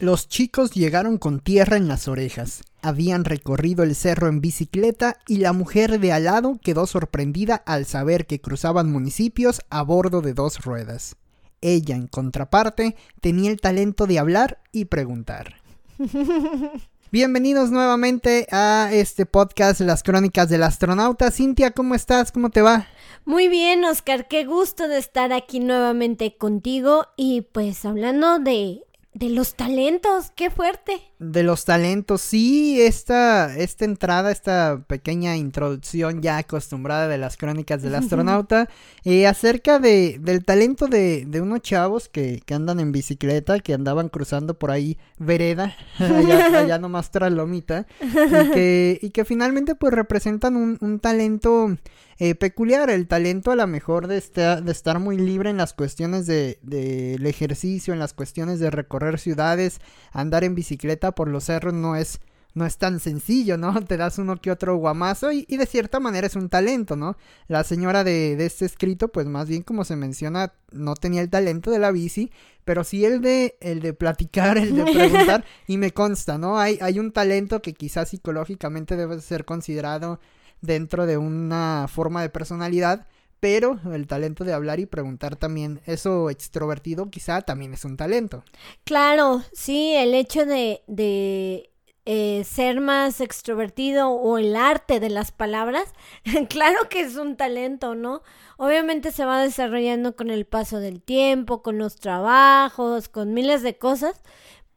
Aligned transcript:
Los 0.00 0.28
chicos 0.28 0.70
llegaron 0.70 1.18
con 1.18 1.40
tierra 1.40 1.76
en 1.76 1.86
las 1.86 2.08
orejas. 2.08 2.62
Habían 2.80 3.26
recorrido 3.26 3.82
el 3.82 3.94
cerro 3.94 4.28
en 4.28 4.40
bicicleta 4.40 5.18
y 5.28 5.36
la 5.36 5.52
mujer 5.52 6.00
de 6.00 6.10
al 6.10 6.24
lado 6.24 6.58
quedó 6.62 6.86
sorprendida 6.86 7.56
al 7.56 7.84
saber 7.84 8.26
que 8.26 8.40
cruzaban 8.40 8.90
municipios 8.90 9.60
a 9.68 9.82
bordo 9.82 10.22
de 10.22 10.32
dos 10.32 10.64
ruedas. 10.64 11.16
Ella, 11.60 11.96
en 11.96 12.06
contraparte, 12.06 12.96
tenía 13.20 13.50
el 13.50 13.60
talento 13.60 14.06
de 14.06 14.18
hablar 14.18 14.62
y 14.72 14.86
preguntar. 14.86 15.56
Bienvenidos 17.12 17.70
nuevamente 17.70 18.46
a 18.50 18.88
este 18.94 19.26
podcast 19.26 19.82
Las 19.82 20.02
Crónicas 20.02 20.48
del 20.48 20.62
Astronauta. 20.62 21.30
Cintia, 21.30 21.72
¿cómo 21.72 21.94
estás? 21.94 22.32
¿Cómo 22.32 22.48
te 22.48 22.62
va? 22.62 22.86
Muy 23.26 23.48
bien, 23.48 23.84
Oscar, 23.84 24.28
qué 24.28 24.46
gusto 24.46 24.88
de 24.88 24.96
estar 24.96 25.34
aquí 25.34 25.60
nuevamente 25.60 26.38
contigo 26.38 27.08
y 27.18 27.42
pues 27.52 27.84
hablando 27.84 28.38
de 28.38 28.80
de 29.12 29.28
los 29.28 29.54
talentos, 29.54 30.30
qué 30.34 30.50
fuerte. 30.50 31.09
De 31.20 31.42
los 31.42 31.66
talentos, 31.66 32.22
sí, 32.22 32.80
esta, 32.80 33.54
esta 33.54 33.84
entrada, 33.84 34.32
esta 34.32 34.82
pequeña 34.86 35.36
introducción 35.36 36.22
ya 36.22 36.38
acostumbrada 36.38 37.08
de 37.08 37.18
las 37.18 37.36
crónicas 37.36 37.82
del 37.82 37.94
astronauta, 37.96 38.70
eh, 39.04 39.26
acerca 39.26 39.78
de, 39.78 40.18
del 40.18 40.46
talento 40.46 40.86
de, 40.86 41.26
de 41.26 41.42
unos 41.42 41.60
chavos 41.60 42.08
que, 42.08 42.40
que, 42.46 42.54
andan 42.54 42.80
en 42.80 42.90
bicicleta, 42.90 43.60
que 43.60 43.74
andaban 43.74 44.08
cruzando 44.08 44.58
por 44.58 44.70
ahí 44.70 44.96
vereda, 45.18 45.76
allá, 45.98 46.58
allá 46.58 46.78
nomás 46.78 47.10
tras 47.10 47.30
lomita, 47.30 47.86
y 48.00 48.50
que, 48.52 48.98
y 49.02 49.10
que 49.10 49.26
finalmente 49.26 49.74
pues 49.74 49.92
representan 49.92 50.56
un, 50.56 50.78
un 50.80 51.00
talento 51.00 51.76
eh, 52.22 52.34
peculiar, 52.34 52.90
el 52.90 53.08
talento 53.08 53.50
a 53.50 53.56
lo 53.56 53.66
mejor 53.66 54.06
de, 54.06 54.20
de 54.20 54.72
estar 54.72 54.98
muy 54.98 55.16
libre 55.16 55.48
en 55.48 55.56
las 55.56 55.72
cuestiones 55.72 56.26
del 56.26 56.58
de, 56.60 57.18
ejercicio, 57.24 57.94
en 57.94 57.98
las 57.98 58.12
cuestiones 58.12 58.60
de 58.60 58.70
recorrer 58.70 59.18
ciudades, 59.18 59.80
andar 60.12 60.44
en 60.44 60.54
bicicleta 60.54 61.09
por 61.12 61.28
los 61.28 61.44
cerros 61.44 61.74
no 61.74 61.96
es 61.96 62.20
no 62.54 62.66
es 62.66 62.78
tan 62.78 63.00
sencillo, 63.00 63.56
¿no? 63.56 63.72
Te 63.86 63.96
das 63.96 64.18
uno 64.18 64.36
que 64.40 64.50
otro 64.50 64.76
guamazo 64.76 65.32
y, 65.32 65.44
y 65.48 65.56
de 65.56 65.66
cierta 65.66 66.00
manera 66.00 66.26
es 66.26 66.36
un 66.36 66.48
talento, 66.48 66.96
¿no? 66.96 67.16
La 67.48 67.64
señora 67.64 68.04
de, 68.04 68.36
de, 68.36 68.46
este 68.46 68.64
escrito, 68.64 69.08
pues 69.08 69.26
más 69.26 69.48
bien 69.48 69.62
como 69.62 69.84
se 69.84 69.96
menciona, 69.96 70.52
no 70.72 70.94
tenía 70.94 71.22
el 71.22 71.30
talento 71.30 71.70
de 71.70 71.78
la 71.78 71.92
bici, 71.92 72.30
pero 72.64 72.84
sí 72.84 73.04
el 73.04 73.20
de, 73.20 73.56
el 73.60 73.80
de 73.80 73.92
platicar, 73.92 74.58
el 74.58 74.74
de 74.76 74.84
preguntar, 74.84 75.44
y 75.66 75.76
me 75.76 75.92
consta, 75.92 76.38
¿no? 76.38 76.58
Hay, 76.58 76.78
hay 76.80 76.98
un 76.98 77.12
talento 77.12 77.62
que 77.62 77.74
quizás 77.74 78.08
psicológicamente 78.10 78.96
debe 78.96 79.20
ser 79.20 79.44
considerado 79.44 80.20
dentro 80.60 81.06
de 81.06 81.16
una 81.18 81.86
forma 81.88 82.22
de 82.22 82.28
personalidad, 82.28 83.06
pero 83.40 83.80
el 83.92 84.06
talento 84.06 84.44
de 84.44 84.52
hablar 84.52 84.80
y 84.80 84.86
preguntar 84.86 85.36
también, 85.36 85.80
eso 85.86 86.30
extrovertido 86.30 87.10
quizá 87.10 87.40
también 87.42 87.72
es 87.72 87.84
un 87.84 87.96
talento. 87.96 88.44
Claro, 88.84 89.42
sí, 89.52 89.94
el 89.96 90.14
hecho 90.14 90.44
de, 90.44 90.82
de 90.86 91.70
eh, 92.04 92.44
ser 92.44 92.80
más 92.80 93.20
extrovertido 93.20 94.10
o 94.10 94.38
el 94.38 94.56
arte 94.56 95.00
de 95.00 95.10
las 95.10 95.32
palabras, 95.32 95.94
claro 96.48 96.88
que 96.88 97.00
es 97.00 97.16
un 97.16 97.36
talento, 97.36 97.94
¿no? 97.94 98.22
Obviamente 98.56 99.10
se 99.12 99.24
va 99.24 99.42
desarrollando 99.42 100.16
con 100.16 100.30
el 100.30 100.44
paso 100.44 100.78
del 100.78 101.02
tiempo, 101.02 101.62
con 101.62 101.78
los 101.78 101.96
trabajos, 101.96 103.08
con 103.08 103.32
miles 103.32 103.62
de 103.62 103.78
cosas, 103.78 104.20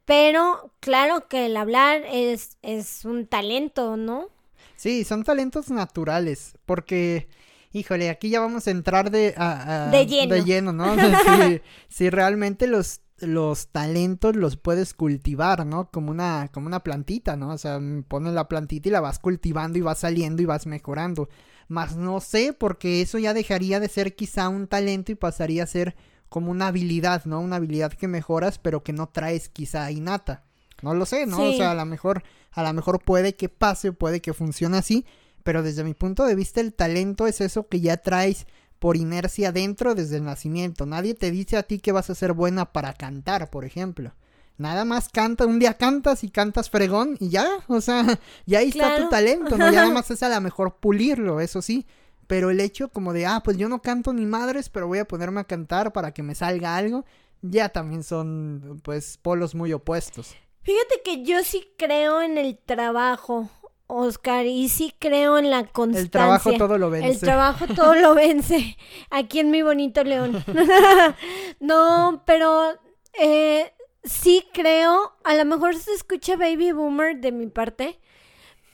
pero 0.06 0.74
claro 0.80 1.28
que 1.28 1.46
el 1.48 1.58
hablar 1.58 2.04
es, 2.12 2.58
es 2.62 3.06
un 3.06 3.26
talento, 3.28 3.98
¿no? 3.98 4.30
Sí, 4.76 5.04
son 5.06 5.24
talentos 5.24 5.70
naturales, 5.70 6.58
porque, 6.66 7.30
híjole, 7.74 8.10
aquí 8.10 8.30
ya 8.30 8.40
vamos 8.40 8.68
a 8.68 8.72
entrar 8.72 9.12
de, 9.12 9.34
a, 9.36 9.90
de 9.92 10.06
lleno, 10.06 10.36
de 10.36 10.44
lleno 10.44 10.72
¿no? 10.72 10.96
si, 11.90 12.10
realmente 12.10 12.68
los, 12.68 13.02
los 13.18 13.68
talentos 13.68 14.36
los 14.36 14.56
puedes 14.56 14.94
cultivar, 14.94 15.66
¿no? 15.66 15.90
Como 15.92 16.12
una, 16.12 16.50
como 16.54 16.68
una 16.68 16.82
plantita, 16.82 17.36
¿no? 17.36 17.50
O 17.50 17.58
sea, 17.58 17.80
pones 18.08 18.34
la 18.34 18.48
plantita 18.48 18.90
y 18.90 18.92
la 18.92 19.02
vas 19.02 19.20
cultivando 19.20 19.78
y 19.78 19.82
vas 19.82 20.00
saliendo 20.00 20.42
y 20.42 20.46
vas 20.46 20.66
mejorando. 20.68 21.28
Más 21.68 21.98
no 21.98 22.22
sé, 22.22 22.54
porque 22.54 23.02
eso 23.02 23.18
ya 23.18 23.34
dejaría 23.34 23.80
de 23.80 23.90
ser 23.90 24.16
quizá 24.16 24.48
un 24.50 24.68
talento 24.68 25.12
y 25.12 25.16
pasaría 25.16 25.64
a 25.64 25.68
ser 25.68 25.96
como 26.30 26.52
una 26.52 26.68
habilidad, 26.68 27.26
¿no? 27.26 27.42
Una 27.42 27.58
habilidad 27.58 27.94
que 27.94 28.08
mejoras, 28.08 28.60
pero 28.60 28.84
que 28.84 28.94
no 28.94 29.10
traes 29.10 29.50
quizá 29.50 29.92
innata. 29.92 30.44
No 30.82 30.94
lo 30.94 31.06
sé, 31.06 31.26
¿no? 31.26 31.38
Sí. 31.38 31.44
O 31.44 31.54
sea, 31.54 31.72
a 31.72 31.76
lo 31.76 31.86
mejor 31.86 32.24
a 32.54 32.64
lo 32.64 32.74
mejor 32.74 33.04
puede 33.04 33.36
que 33.36 33.50
pase, 33.50 33.92
puede 33.92 34.22
que 34.22 34.34
funcione 34.34 34.78
así, 34.78 35.06
pero 35.44 35.64
desde 35.64 35.84
mi 35.84 35.94
punto 35.94 36.26
de 36.26 36.36
vista 36.36 36.62
el 36.62 36.74
talento 36.74 37.28
es 37.28 37.42
eso 37.42 37.68
que 37.68 37.82
ya 37.82 37.98
traes 37.98 38.48
por 38.80 38.98
inercia 38.98 39.52
dentro 39.52 39.96
desde 39.96 40.18
el 40.18 40.26
nacimiento. 40.26 40.86
Nadie 40.86 41.14
te 41.14 41.32
dice 41.32 41.58
a 41.58 41.64
ti 41.64 41.80
que 41.80 41.92
vas 41.92 42.10
a 42.10 42.16
ser 42.16 42.34
buena 42.34 42.74
para 42.74 42.94
cantar, 42.94 43.50
por 43.50 43.64
ejemplo. 43.64 44.14
Nada 44.58 44.86
más 44.86 45.10
canta, 45.10 45.46
un 45.46 45.58
día 45.58 45.76
cantas 45.76 46.24
y 46.24 46.30
cantas 46.30 46.70
fregón 46.70 47.18
y 47.20 47.30
ya, 47.30 47.48
o 47.68 47.82
sea, 47.82 48.20
ya 48.46 48.60
ahí 48.60 48.72
claro. 48.72 48.94
está 48.94 49.04
tu 49.06 49.10
talento, 49.10 49.58
¿no? 49.58 49.72
Ya 49.72 49.84
nada 49.84 49.90
más 49.94 50.12
es 50.12 50.22
a 50.22 50.30
lo 50.30 50.42
mejor 50.42 50.76
pulirlo, 50.78 51.40
eso 51.40 51.62
sí. 51.62 51.88
Pero 52.28 52.50
el 52.50 52.60
hecho 52.60 52.90
como 52.90 53.14
de, 53.14 53.26
ah, 53.26 53.42
pues 53.44 53.58
yo 53.58 53.68
no 53.68 53.82
canto 53.82 54.14
ni 54.14 54.26
madres, 54.26 54.70
pero 54.70 54.88
voy 54.88 55.00
a 55.00 55.06
ponerme 55.06 55.42
a 55.42 55.44
cantar 55.46 55.92
para 55.92 56.14
que 56.14 56.24
me 56.24 56.36
salga 56.36 56.78
algo, 56.78 57.06
ya 57.42 57.70
también 57.70 58.04
son, 58.04 58.82
pues, 58.84 59.18
polos 59.18 59.56
muy 59.56 59.74
opuestos. 59.74 60.36
Fíjate 60.62 61.02
que 61.04 61.24
yo 61.24 61.44
sí 61.44 61.68
creo 61.78 62.22
en 62.22 62.38
el 62.38 62.58
trabajo, 62.58 63.50
Oscar, 63.96 64.46
y 64.46 64.70
sí 64.70 64.94
creo 65.00 65.38
en 65.38 65.50
la 65.50 65.66
constancia. 65.66 66.02
El 66.02 66.10
trabajo 66.10 66.54
todo 66.54 66.78
lo 66.78 66.90
vence. 66.90 67.10
El 67.10 67.20
trabajo 67.20 67.68
todo 67.68 67.96
lo 67.96 68.16
vence. 68.16 68.78
Aquí 69.10 69.40
en 69.40 69.52
mi 69.52 69.62
bonito 69.62 70.04
León. 70.04 70.44
no, 71.60 72.24
pero 72.26 72.80
eh, 73.14 73.74
sí 74.04 74.46
creo, 74.54 75.14
a 75.24 75.36
lo 75.36 75.46
mejor 75.46 75.76
se 75.76 75.94
escucha 75.94 76.36
baby 76.36 76.72
boomer 76.72 77.18
de 77.18 77.32
mi 77.32 77.48
parte, 77.48 78.00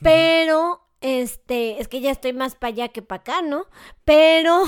pero 0.02 0.82
este, 1.00 1.80
es 1.80 1.88
que 1.88 2.00
ya 2.00 2.10
estoy 2.10 2.32
más 2.32 2.54
para 2.54 2.72
allá 2.72 2.88
que 2.88 3.02
para 3.02 3.20
acá, 3.20 3.42
¿no? 3.42 3.66
Pero, 4.04 4.64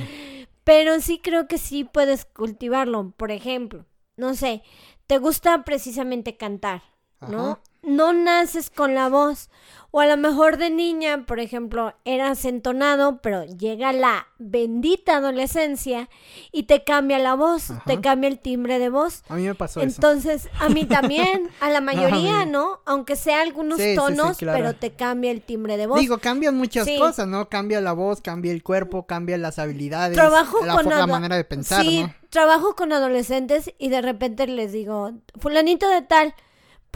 pero 0.64 1.00
sí 1.00 1.18
creo 1.18 1.48
que 1.48 1.58
sí 1.58 1.84
puedes 1.84 2.24
cultivarlo. 2.24 3.12
Por 3.16 3.30
ejemplo, 3.30 3.86
no 4.16 4.34
sé, 4.34 4.62
te 5.06 5.18
gusta 5.18 5.64
precisamente 5.64 6.36
cantar, 6.36 6.82
¿no? 7.20 7.52
Ajá. 7.52 7.60
No 7.86 8.12
naces 8.12 8.68
con 8.68 8.94
la 8.94 9.08
voz. 9.08 9.48
O 9.92 10.00
a 10.00 10.06
lo 10.06 10.18
mejor 10.18 10.58
de 10.58 10.68
niña, 10.68 11.24
por 11.24 11.40
ejemplo, 11.40 11.94
eras 12.04 12.44
entonado, 12.44 13.22
pero 13.22 13.44
llega 13.44 13.94
la 13.94 14.26
bendita 14.38 15.16
adolescencia 15.16 16.10
y 16.52 16.64
te 16.64 16.84
cambia 16.84 17.18
la 17.18 17.34
voz, 17.34 17.70
Ajá. 17.70 17.82
te 17.86 18.00
cambia 18.02 18.28
el 18.28 18.38
timbre 18.38 18.78
de 18.78 18.90
voz. 18.90 19.22
A 19.28 19.36
mí 19.36 19.44
me 19.44 19.54
pasó 19.54 19.80
Entonces, 19.80 20.46
eso. 20.46 20.54
a 20.60 20.68
mí 20.68 20.84
también, 20.84 21.48
a 21.60 21.70
la 21.70 21.80
mayoría, 21.80 22.44
¿no? 22.44 22.80
Aunque 22.84 23.16
sea 23.16 23.40
algunos 23.40 23.78
sí, 23.78 23.94
tonos, 23.94 24.28
sí, 24.28 24.34
sí, 24.34 24.44
claro. 24.44 24.58
pero 24.58 24.74
te 24.74 24.90
cambia 24.90 25.30
el 25.30 25.40
timbre 25.40 25.78
de 25.78 25.86
voz. 25.86 25.98
Digo, 25.98 26.18
cambian 26.18 26.56
muchas 26.56 26.86
cosas, 26.98 27.26
¿no? 27.26 27.48
Cambia 27.48 27.80
la 27.80 27.94
voz, 27.94 28.20
cambia 28.20 28.52
el 28.52 28.62
cuerpo, 28.62 29.06
cambia 29.06 29.38
las 29.38 29.58
habilidades, 29.58 30.14
trabajo 30.14 30.62
la, 30.66 30.74
con 30.74 30.90
la 30.90 31.06
manera 31.06 31.36
de 31.36 31.44
pensar. 31.44 31.86
Trabajo 32.28 32.74
con 32.74 32.92
adolescentes 32.92 33.72
y 33.78 33.88
de 33.88 34.02
repente 34.02 34.46
les 34.46 34.72
digo, 34.72 35.12
fulanito 35.38 35.88
de 35.88 36.02
tal, 36.02 36.34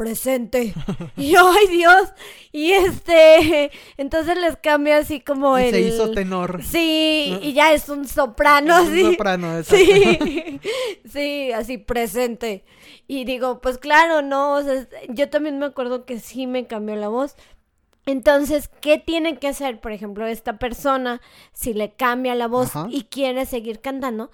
presente. 0.00 0.72
Y 1.18 1.32
yo, 1.32 1.46
ay 1.46 1.66
Dios. 1.66 2.08
Y 2.52 2.72
este, 2.72 3.70
entonces 3.98 4.38
les 4.38 4.56
cambia 4.56 4.96
así 4.96 5.20
como 5.20 5.58
y 5.58 5.64
el. 5.64 5.70
Se 5.72 5.80
hizo 5.82 6.10
tenor. 6.12 6.62
Sí, 6.64 7.38
y 7.42 7.52
ya 7.52 7.74
es 7.74 7.90
un 7.90 8.08
soprano 8.08 8.78
es 8.78 8.88
así. 8.88 9.02
Un 9.02 9.10
soprano, 9.12 9.58
exacto. 9.58 9.84
Sí, 9.84 10.60
sí, 11.04 11.52
así 11.52 11.76
presente. 11.76 12.64
Y 13.08 13.26
digo, 13.26 13.60
pues 13.60 13.76
claro, 13.76 14.22
no. 14.22 14.54
O 14.54 14.62
sea, 14.62 14.88
yo 15.10 15.28
también 15.28 15.58
me 15.58 15.66
acuerdo 15.66 16.06
que 16.06 16.18
sí 16.18 16.46
me 16.46 16.66
cambió 16.66 16.96
la 16.96 17.08
voz. 17.08 17.36
Entonces, 18.06 18.70
¿qué 18.80 18.96
tiene 18.96 19.38
que 19.38 19.48
hacer, 19.48 19.80
por 19.80 19.92
ejemplo, 19.92 20.26
esta 20.26 20.58
persona 20.58 21.20
si 21.52 21.74
le 21.74 21.92
cambia 21.92 22.34
la 22.34 22.48
voz 22.48 22.74
Ajá. 22.74 22.86
y 22.90 23.04
quiere 23.04 23.44
seguir 23.44 23.80
cantando? 23.80 24.30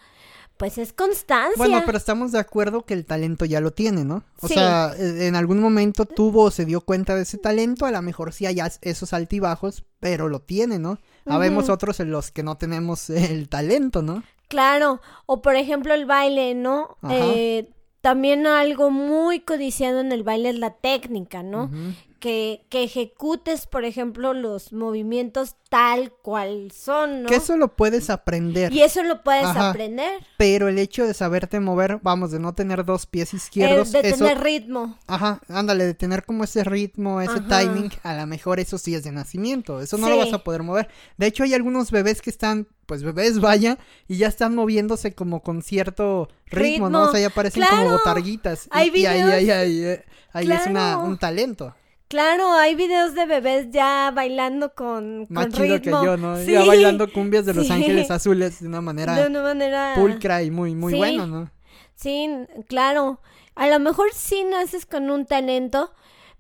Pues 0.57 0.79
es 0.79 0.93
constancia. 0.93 1.57
Bueno, 1.57 1.83
pero 1.85 1.99
estamos 1.99 2.33
de 2.33 2.39
acuerdo 2.39 2.85
que 2.87 2.95
el 2.95 3.05
talento 3.05 3.45
ya 3.45 3.61
lo 3.61 3.73
tiene, 3.73 4.05
¿no? 4.05 4.25
O 4.41 4.49
Sí. 4.49 4.55
sea, 4.55 4.93
eh, 4.99 5.27
en 5.27 5.37
algún 5.37 5.61
momento 5.61 6.07
tuvo 6.07 6.45
o 6.45 6.51
se 6.51 6.65
dio 6.65 6.81
cuenta 6.81 7.15
de 7.15 7.23
ese 7.23 7.37
talento, 7.39 7.85
a 7.85 7.91
lo 7.91 8.01
mejor 8.03 8.33
sí 8.33 8.47
hay 8.47 8.59
esos 8.81 9.13
altibajos, 9.13 9.85
pero 10.01 10.29
lo 10.29 10.41
tiene, 10.41 10.79
¿no? 10.79 10.99
Habemos 11.27 11.69
otros 11.69 12.01
en 12.01 12.11
los 12.11 12.31
que 12.31 12.43
no 12.43 12.57
tenemos 12.57 13.11
el 13.11 13.49
talento, 13.49 14.01
¿no? 14.03 14.23
Claro, 14.49 15.01
o 15.27 15.43
por 15.43 15.57
ejemplo 15.57 15.93
el 15.93 16.07
baile, 16.07 16.55
¿no? 16.55 16.97
Eh, 17.11 17.69
también 18.01 18.47
algo 18.47 18.91
muy 18.91 19.41
codiciado 19.41 20.01
en 20.01 20.13
el 20.13 20.23
baile 20.23 20.51
es 20.51 20.59
la 20.59 20.71
técnica, 20.71 21.43
¿no? 21.43 21.71
Que, 22.19 22.65
que 22.71 22.83
ejecutes, 22.85 23.67
por 23.67 23.85
ejemplo, 23.85 24.33
los 24.33 24.73
movimientos 24.73 25.57
tal 25.69 26.13
cual 26.13 26.71
son, 26.73 27.23
¿no? 27.25 27.29
Que 27.29 27.37
eso 27.37 27.57
lo 27.57 27.77
puedes 27.77 28.09
aprender. 28.11 28.73
Y 28.73 28.83
eso 28.83 29.03
lo 29.03 29.23
puedes 29.23 29.45
Ajá. 29.45 29.71
aprender. 29.71 30.21
Pero 30.39 30.69
el 30.69 30.79
hecho 30.79 31.05
de 31.07 31.13
saberte 31.15 31.61
mover, 31.61 31.99
vamos, 32.03 32.31
de 32.31 32.39
no 32.39 32.55
tener 32.55 32.85
dos 32.85 33.07
pies 33.07 33.33
Eh, 33.33 33.37
izquierdos, 33.37 33.93
de 33.93 34.01
eso, 34.01 34.25
tener 34.25 34.41
ritmo. 34.43 34.97
ajá, 35.07 35.41
ándale, 35.49 35.85
de 35.87 35.95
tener 35.95 36.25
como 36.25 36.45
ese 36.45 36.65
ritmo, 36.65 37.21
ese 37.21 37.39
Ajá. 37.41 37.61
timing, 37.61 37.91
a 38.03 38.15
lo 38.17 38.27
mejor 38.27 38.61
eso 38.61 38.79
sí 38.79 38.95
es 38.95 39.05
de 39.05 39.13
nacimiento, 39.13 39.81
eso 39.81 39.99
no 39.99 40.09
lo 40.09 40.17
vas 40.17 40.33
a 40.33 40.45
poder 40.45 40.63
mover. 40.63 40.89
De 41.17 41.27
hecho, 41.27 41.43
hay 41.43 41.55
algunos 41.55 41.91
bebés 41.91 42.23
que 42.23 42.31
están, 42.31 42.69
pues 42.87 43.03
bebés 43.03 43.41
vaya, 43.41 43.79
y 44.09 44.17
ya 44.19 44.29
están 44.29 44.55
moviéndose 44.55 45.15
como 45.15 45.43
con 45.43 45.63
cierto 45.63 46.29
ritmo, 46.47 46.89
¿no? 46.91 47.05
O 47.05 47.11
sea, 47.11 47.21
ya 47.21 47.31
parecen 47.31 47.63
Claro. 47.63 47.77
como 47.85 47.91
botarguitas. 47.91 48.69
Hay 48.71 48.91
y, 48.95 49.01
y 49.01 49.07
ahí, 49.07 49.23
videos. 49.23 49.35
ahí, 49.35 49.51
ahí, 49.51 49.85
eh, 49.85 50.05
ahí 50.33 50.51
es 50.53 50.67
una, 50.67 50.93
Claro. 50.95 51.01
un 51.03 51.19
talento. 51.19 51.75
Claro, 52.09 52.53
hay 52.53 52.75
videos 52.77 53.15
de 53.15 53.27
bebés 53.27 53.71
ya 53.71 54.13
bailando 54.15 54.75
con, 54.75 55.27
Más 55.29 55.47
con 55.47 55.53
chido 55.55 55.77
ritmo. 55.79 56.01
que 56.01 56.07
yo, 56.07 56.17
¿no? 56.17 56.37
Sí, 56.39 56.53
Ya 56.53 56.65
bailando 56.65 57.13
cumbias 57.13 57.45
de 57.47 57.55
Los 57.55 57.67
Sí. 57.67 57.73
Ángeles 57.73 58.11
Azules 58.13 58.61
de 58.61 58.69
una 58.69 58.81
manera 58.81 59.15
De 59.17 59.27
una 59.27 59.43
manera... 59.43 59.95
pulcra 59.97 60.43
y 60.43 60.51
muy, 60.51 60.75
muy 60.75 60.93
Sí. 60.93 60.99
bueno, 60.99 61.27
¿no? 61.27 61.51
Sí, 61.97 62.29
claro. 62.69 63.21
A 63.57 63.69
lo 63.69 63.81
mejor 63.81 64.09
sí 64.15 64.45
naces 64.45 64.87
con 64.87 65.11
un 65.11 65.27
talento, 65.27 65.93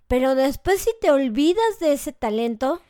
pero 0.07 0.35
después 0.35 0.81
si 0.83 0.91
te 1.01 1.11
olvidas 1.11 1.79
de 1.81 1.95
ese 1.95 2.13
talento, 2.13 2.81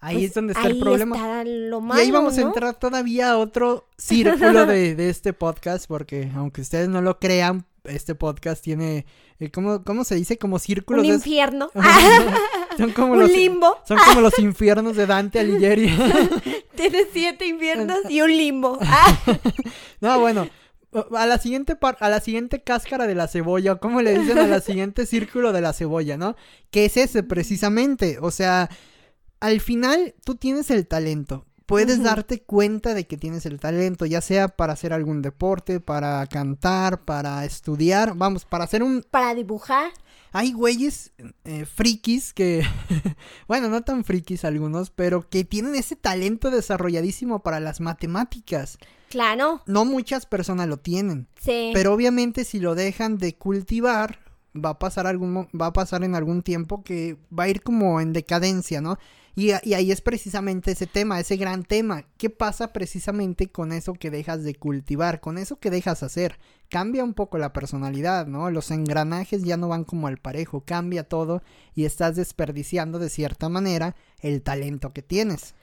Ahí 0.00 0.16
pues 0.16 0.24
es 0.26 0.34
donde 0.34 0.52
está 0.52 0.66
el 0.66 0.72
ahí 0.74 0.80
problema. 0.80 1.16
está 1.16 1.44
lo 1.44 1.78
y 1.78 1.80
malo, 1.80 2.00
ahí 2.00 2.10
vamos 2.10 2.36
a 2.36 2.42
entrar 2.42 2.74
todavía 2.74 3.30
a 3.30 3.38
otro 3.38 3.86
círculo 3.96 4.66
de, 4.66 4.94
de 4.94 5.08
este 5.08 5.32
podcast, 5.32 5.86
porque 5.88 6.30
aunque 6.36 6.60
ustedes 6.60 6.88
no 6.88 7.00
lo 7.00 7.18
crean, 7.18 7.64
este 7.88 8.14
podcast 8.14 8.62
tiene, 8.62 9.06
eh, 9.38 9.50
¿cómo, 9.50 9.82
cómo 9.84 10.04
se 10.04 10.14
dice? 10.14 10.38
Como 10.38 10.58
círculos 10.58 11.02
Un 11.02 11.08
de... 11.08 11.14
infierno. 11.14 11.70
son 12.76 12.92
como 12.92 13.12
un 13.12 13.20
los, 13.20 13.30
limbo. 13.30 13.78
Son 13.86 13.98
como 14.06 14.20
los 14.20 14.38
infiernos 14.38 14.96
de 14.96 15.06
Dante 15.06 15.40
Alighieri. 15.40 15.88
Tienes 16.76 17.06
siete 17.12 17.46
infiernos 17.46 17.98
y 18.08 18.20
un 18.20 18.36
limbo. 18.36 18.78
No, 20.00 20.20
bueno, 20.20 20.46
a 21.14 21.26
la 21.26 21.38
siguiente 21.38 21.74
par- 21.74 21.96
a 22.00 22.08
la 22.10 22.20
siguiente 22.20 22.62
cáscara 22.62 23.06
de 23.06 23.14
la 23.14 23.28
cebolla, 23.28 23.72
o 23.72 23.80
como 23.80 24.02
le 24.02 24.18
dicen 24.18 24.38
a 24.38 24.46
la 24.46 24.60
siguiente 24.60 25.06
círculo 25.06 25.52
de 25.52 25.62
la 25.62 25.72
cebolla, 25.72 26.16
¿no? 26.18 26.36
Que 26.70 26.84
es 26.84 26.96
ese 26.98 27.22
precisamente, 27.22 28.18
o 28.20 28.30
sea, 28.30 28.68
al 29.40 29.60
final 29.60 30.14
tú 30.24 30.34
tienes 30.34 30.70
el 30.70 30.86
talento. 30.86 31.45
Puedes 31.66 32.00
darte 32.02 32.40
cuenta 32.42 32.94
de 32.94 33.06
que 33.06 33.16
tienes 33.16 33.44
el 33.44 33.58
talento, 33.58 34.06
ya 34.06 34.20
sea 34.20 34.48
para 34.48 34.72
hacer 34.72 34.92
algún 34.92 35.20
deporte, 35.20 35.80
para 35.80 36.24
cantar, 36.28 37.04
para 37.04 37.44
estudiar, 37.44 38.14
vamos, 38.16 38.44
para 38.44 38.64
hacer 38.64 38.84
un... 38.84 39.04
para 39.10 39.34
dibujar. 39.34 39.90
Hay 40.32 40.52
güeyes 40.52 41.12
eh, 41.44 41.64
frikis 41.64 42.32
que, 42.32 42.62
bueno, 43.48 43.68
no 43.68 43.82
tan 43.82 44.04
frikis 44.04 44.44
algunos, 44.44 44.90
pero 44.90 45.28
que 45.28 45.44
tienen 45.44 45.74
ese 45.74 45.96
talento 45.96 46.50
desarrolladísimo 46.50 47.42
para 47.42 47.58
las 47.58 47.80
matemáticas. 47.80 48.78
Claro, 49.08 49.62
No 49.66 49.84
muchas 49.84 50.26
personas 50.26 50.68
lo 50.68 50.76
tienen. 50.78 51.26
sí. 51.40 51.70
Pero 51.72 51.92
obviamente 51.94 52.44
si 52.44 52.60
lo 52.60 52.74
dejan 52.74 53.18
de 53.18 53.34
cultivar, 53.36 54.20
va 54.56 54.70
a 54.70 54.78
pasar 54.78 55.06
algún 55.06 55.48
va 55.58 55.66
a 55.66 55.72
pasar 55.72 56.04
en 56.04 56.14
algún 56.14 56.42
tiempo 56.42 56.82
que 56.82 57.16
va 57.36 57.44
a 57.44 57.48
ir 57.48 57.62
como 57.62 58.00
en 58.00 58.12
decadencia, 58.12 58.80
¿no? 58.80 58.98
Y, 59.34 59.50
y 59.64 59.74
ahí 59.74 59.92
es 59.92 60.00
precisamente 60.00 60.72
ese 60.72 60.86
tema, 60.86 61.20
ese 61.20 61.36
gran 61.36 61.62
tema. 61.62 62.06
¿Qué 62.16 62.30
pasa 62.30 62.72
precisamente 62.72 63.48
con 63.48 63.70
eso 63.72 63.92
que 63.92 64.10
dejas 64.10 64.44
de 64.44 64.54
cultivar, 64.54 65.20
con 65.20 65.36
eso 65.36 65.58
que 65.58 65.70
dejas 65.70 66.02
hacer? 66.02 66.38
Cambia 66.70 67.04
un 67.04 67.12
poco 67.12 67.36
la 67.36 67.52
personalidad, 67.52 68.26
¿no? 68.26 68.50
Los 68.50 68.70
engranajes 68.70 69.44
ya 69.44 69.58
no 69.58 69.68
van 69.68 69.84
como 69.84 70.06
al 70.06 70.16
parejo, 70.16 70.62
cambia 70.64 71.04
todo 71.04 71.42
y 71.74 71.84
estás 71.84 72.16
desperdiciando 72.16 72.98
de 72.98 73.10
cierta 73.10 73.50
manera 73.50 73.94
el 74.20 74.42
talento 74.42 74.94
que 74.94 75.02
tienes. 75.02 75.54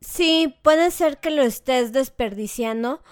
Sí, 0.00 0.54
puede 0.62 0.90
ser 0.90 1.20
que 1.20 1.30
lo 1.30 1.42
estés 1.42 1.92
desperdiciando 1.92 3.02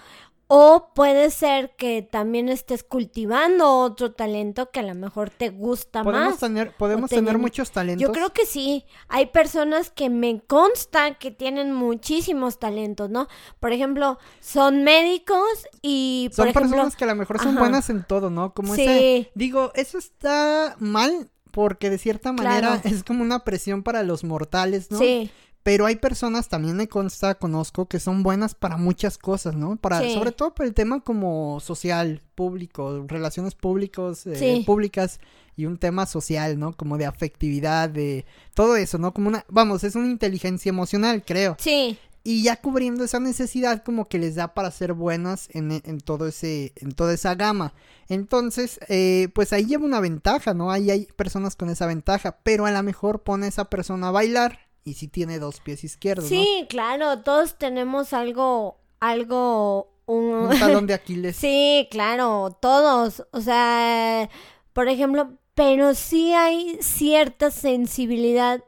o 0.51 0.91
puede 0.95 1.29
ser 1.29 1.75
que 1.75 2.01
también 2.01 2.49
estés 2.49 2.83
cultivando 2.83 3.69
otro 3.81 4.13
talento 4.13 4.71
que 4.71 4.79
a 4.79 4.83
lo 4.83 4.95
mejor 4.95 5.29
te 5.29 5.49
gusta 5.49 6.03
Podemos 6.03 6.31
más. 6.31 6.39
tener, 6.39 6.75
podemos 6.75 7.07
tener- 7.11 7.25
tener 7.25 7.37
muchos 7.39 7.69
talentos. 7.71 8.01
Yo 8.01 8.11
creo 8.11 8.33
que 8.33 8.47
sí. 8.47 8.83
Hay 9.09 9.27
personas 9.27 9.91
que 9.91 10.09
me 10.09 10.41
consta 10.41 11.19
que 11.19 11.29
tienen 11.29 11.71
muchísimos 11.71 12.57
talentos, 12.57 13.11
¿no? 13.11 13.27
Por 13.59 13.73
ejemplo, 13.73 14.17
son 14.39 14.83
médicos 14.83 15.67
y, 15.83 16.31
Son 16.33 16.47
ejemplo, 16.47 16.69
personas 16.71 16.95
que 16.95 17.03
a 17.03 17.07
lo 17.07 17.15
mejor 17.15 17.37
son 17.37 17.49
ajá. 17.49 17.59
buenas 17.59 17.89
en 17.91 18.03
todo, 18.03 18.31
¿no? 18.31 18.55
Como 18.55 18.73
Sí. 18.73 18.81
ese, 18.81 19.31
digo, 19.35 19.71
eso 19.75 19.99
está 19.99 20.75
mal 20.79 21.29
porque 21.51 21.91
de 21.91 21.97
cierta 21.99 22.31
manera 22.31 22.79
Claro. 22.81 22.95
es 22.95 23.03
como 23.03 23.21
una 23.23 23.43
presión 23.43 23.83
para 23.83 24.01
los 24.03 24.23
mortales, 24.23 24.89
¿no? 24.89 24.97
sí, 24.97 25.29
Pero 25.69 25.85
hay 25.85 25.97
personas, 25.97 26.49
también 26.49 26.75
me 26.77 26.87
consta, 26.87 27.35
conozco, 27.35 27.85
que 27.87 27.99
son 27.99 28.23
buenas 28.23 28.55
para 28.55 28.75
muchas 28.75 29.19
cosas, 29.19 29.53
¿no? 29.55 29.75
Para, 29.75 30.01
Sí. 30.01 30.15
sobre 30.15 30.31
todo 30.31 30.55
por 30.55 30.65
el 30.65 30.73
tema 30.73 31.01
como 31.01 31.59
social, 31.59 32.23
público, 32.33 33.05
relaciones 33.07 33.53
públicos, 33.53 34.25
eh, 34.25 34.35
Sí. 34.35 34.63
públicas 34.65 35.19
y 35.55 35.67
un 35.67 35.77
tema 35.77 36.07
social, 36.07 36.57
¿no? 36.57 36.73
Como 36.75 36.97
de 36.97 37.05
afectividad, 37.05 37.87
de 37.87 38.25
todo 38.55 38.77
eso, 38.77 38.97
¿no? 38.97 39.13
Como 39.13 39.27
una, 39.27 39.45
vamos, 39.47 39.83
es 39.83 39.93
una 39.93 40.07
inteligencia 40.07 40.71
emocional, 40.71 41.23
creo. 41.23 41.55
sí, 41.59 41.99
Y 42.23 42.41
ya 42.43 42.57
cubriendo 42.57 43.03
esa 43.03 43.19
necesidad 43.19 43.81
como 43.83 44.07
que 44.09 44.17
les 44.19 44.35
da 44.35 44.53
para 44.55 44.71
ser 44.71 44.93
buenas 44.93 45.49
en, 45.53 45.71
en 45.71 45.99
todo 46.01 46.27
ese, 46.27 46.73
en 46.77 46.91
toda 46.91 47.13
esa 47.13 47.33
gama. 47.35 47.73
Entonces, 48.09 48.79
eh, 48.89 49.29
pues 49.33 49.53
ahí 49.53 49.65
lleva 49.65 49.85
una 49.85 49.99
ventaja, 50.01 50.53
¿no? 50.55 50.69
Ahí 50.71 50.89
hay 50.91 51.05
personas 51.15 51.55
con 51.55 51.69
esa 51.69 51.85
ventaja, 51.85 52.37
pero 52.43 52.65
a 52.65 52.71
lo 52.71 52.83
mejor 52.83 53.21
pone 53.21 53.45
a 53.45 53.49
esa 53.49 53.65
persona 53.69 54.07
a 54.07 54.11
bailar 54.11 54.67
y 54.83 54.93
si 54.93 55.07
tiene 55.07 55.39
dos 55.39 55.59
pies 55.59 55.83
izquierdos, 55.83 56.27
sí, 56.27 56.65
claro, 56.69 57.19
todos 57.19 57.57
tenemos 57.57 58.13
algo, 58.13 58.77
algo, 58.99 59.91
un, 60.05 60.49
talón 60.59 60.87
de 60.87 60.93
Aquiles. 60.93 61.35
Sí, 61.39 61.87
claro, 61.91 62.57
todos. 62.59 63.25
O 63.31 63.41
sea, 63.41 64.29
por 64.73 64.87
ejemplo, 64.87 65.37
pero 65.55 65.93
sí 65.93 66.33
hay 66.33 66.77
cierta 66.81 67.51
sensibilidad 67.51 68.63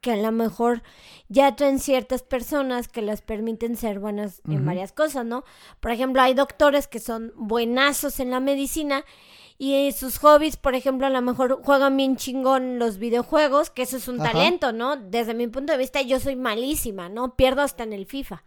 que 0.00 0.12
a 0.12 0.16
lo 0.16 0.32
mejor 0.32 0.82
ya 1.28 1.54
traen 1.54 1.78
ciertas 1.78 2.22
personas 2.22 2.88
que 2.88 3.02
las 3.02 3.22
permiten 3.22 3.76
ser 3.76 4.00
buenas 4.00 4.42
en 4.48 4.64
varias 4.64 4.92
cosas, 4.92 5.24
¿no? 5.24 5.44
Por 5.78 5.92
ejemplo, 5.92 6.22
hay 6.22 6.34
doctores 6.34 6.88
que 6.88 6.98
son 6.98 7.32
buenazos 7.36 8.18
en 8.18 8.30
la 8.30 8.40
medicina 8.40 9.04
y 9.62 9.92
sus 9.92 10.16
hobbies, 10.18 10.56
por 10.56 10.74
ejemplo, 10.74 11.06
a 11.06 11.10
lo 11.10 11.20
mejor 11.20 11.60
juegan 11.62 11.94
bien 11.98 12.16
chingón 12.16 12.78
los 12.78 12.96
videojuegos, 12.96 13.68
que 13.68 13.82
eso 13.82 13.98
es 13.98 14.08
un 14.08 14.18
Ajá. 14.18 14.32
talento, 14.32 14.72
¿no? 14.72 14.96
Desde 14.96 15.34
mi 15.34 15.48
punto 15.48 15.72
de 15.72 15.78
vista, 15.78 16.00
yo 16.00 16.18
soy 16.18 16.34
malísima, 16.34 17.10
¿no? 17.10 17.36
Pierdo 17.36 17.60
hasta 17.60 17.82
en 17.84 17.92
el 17.92 18.06
FIFA. 18.06 18.42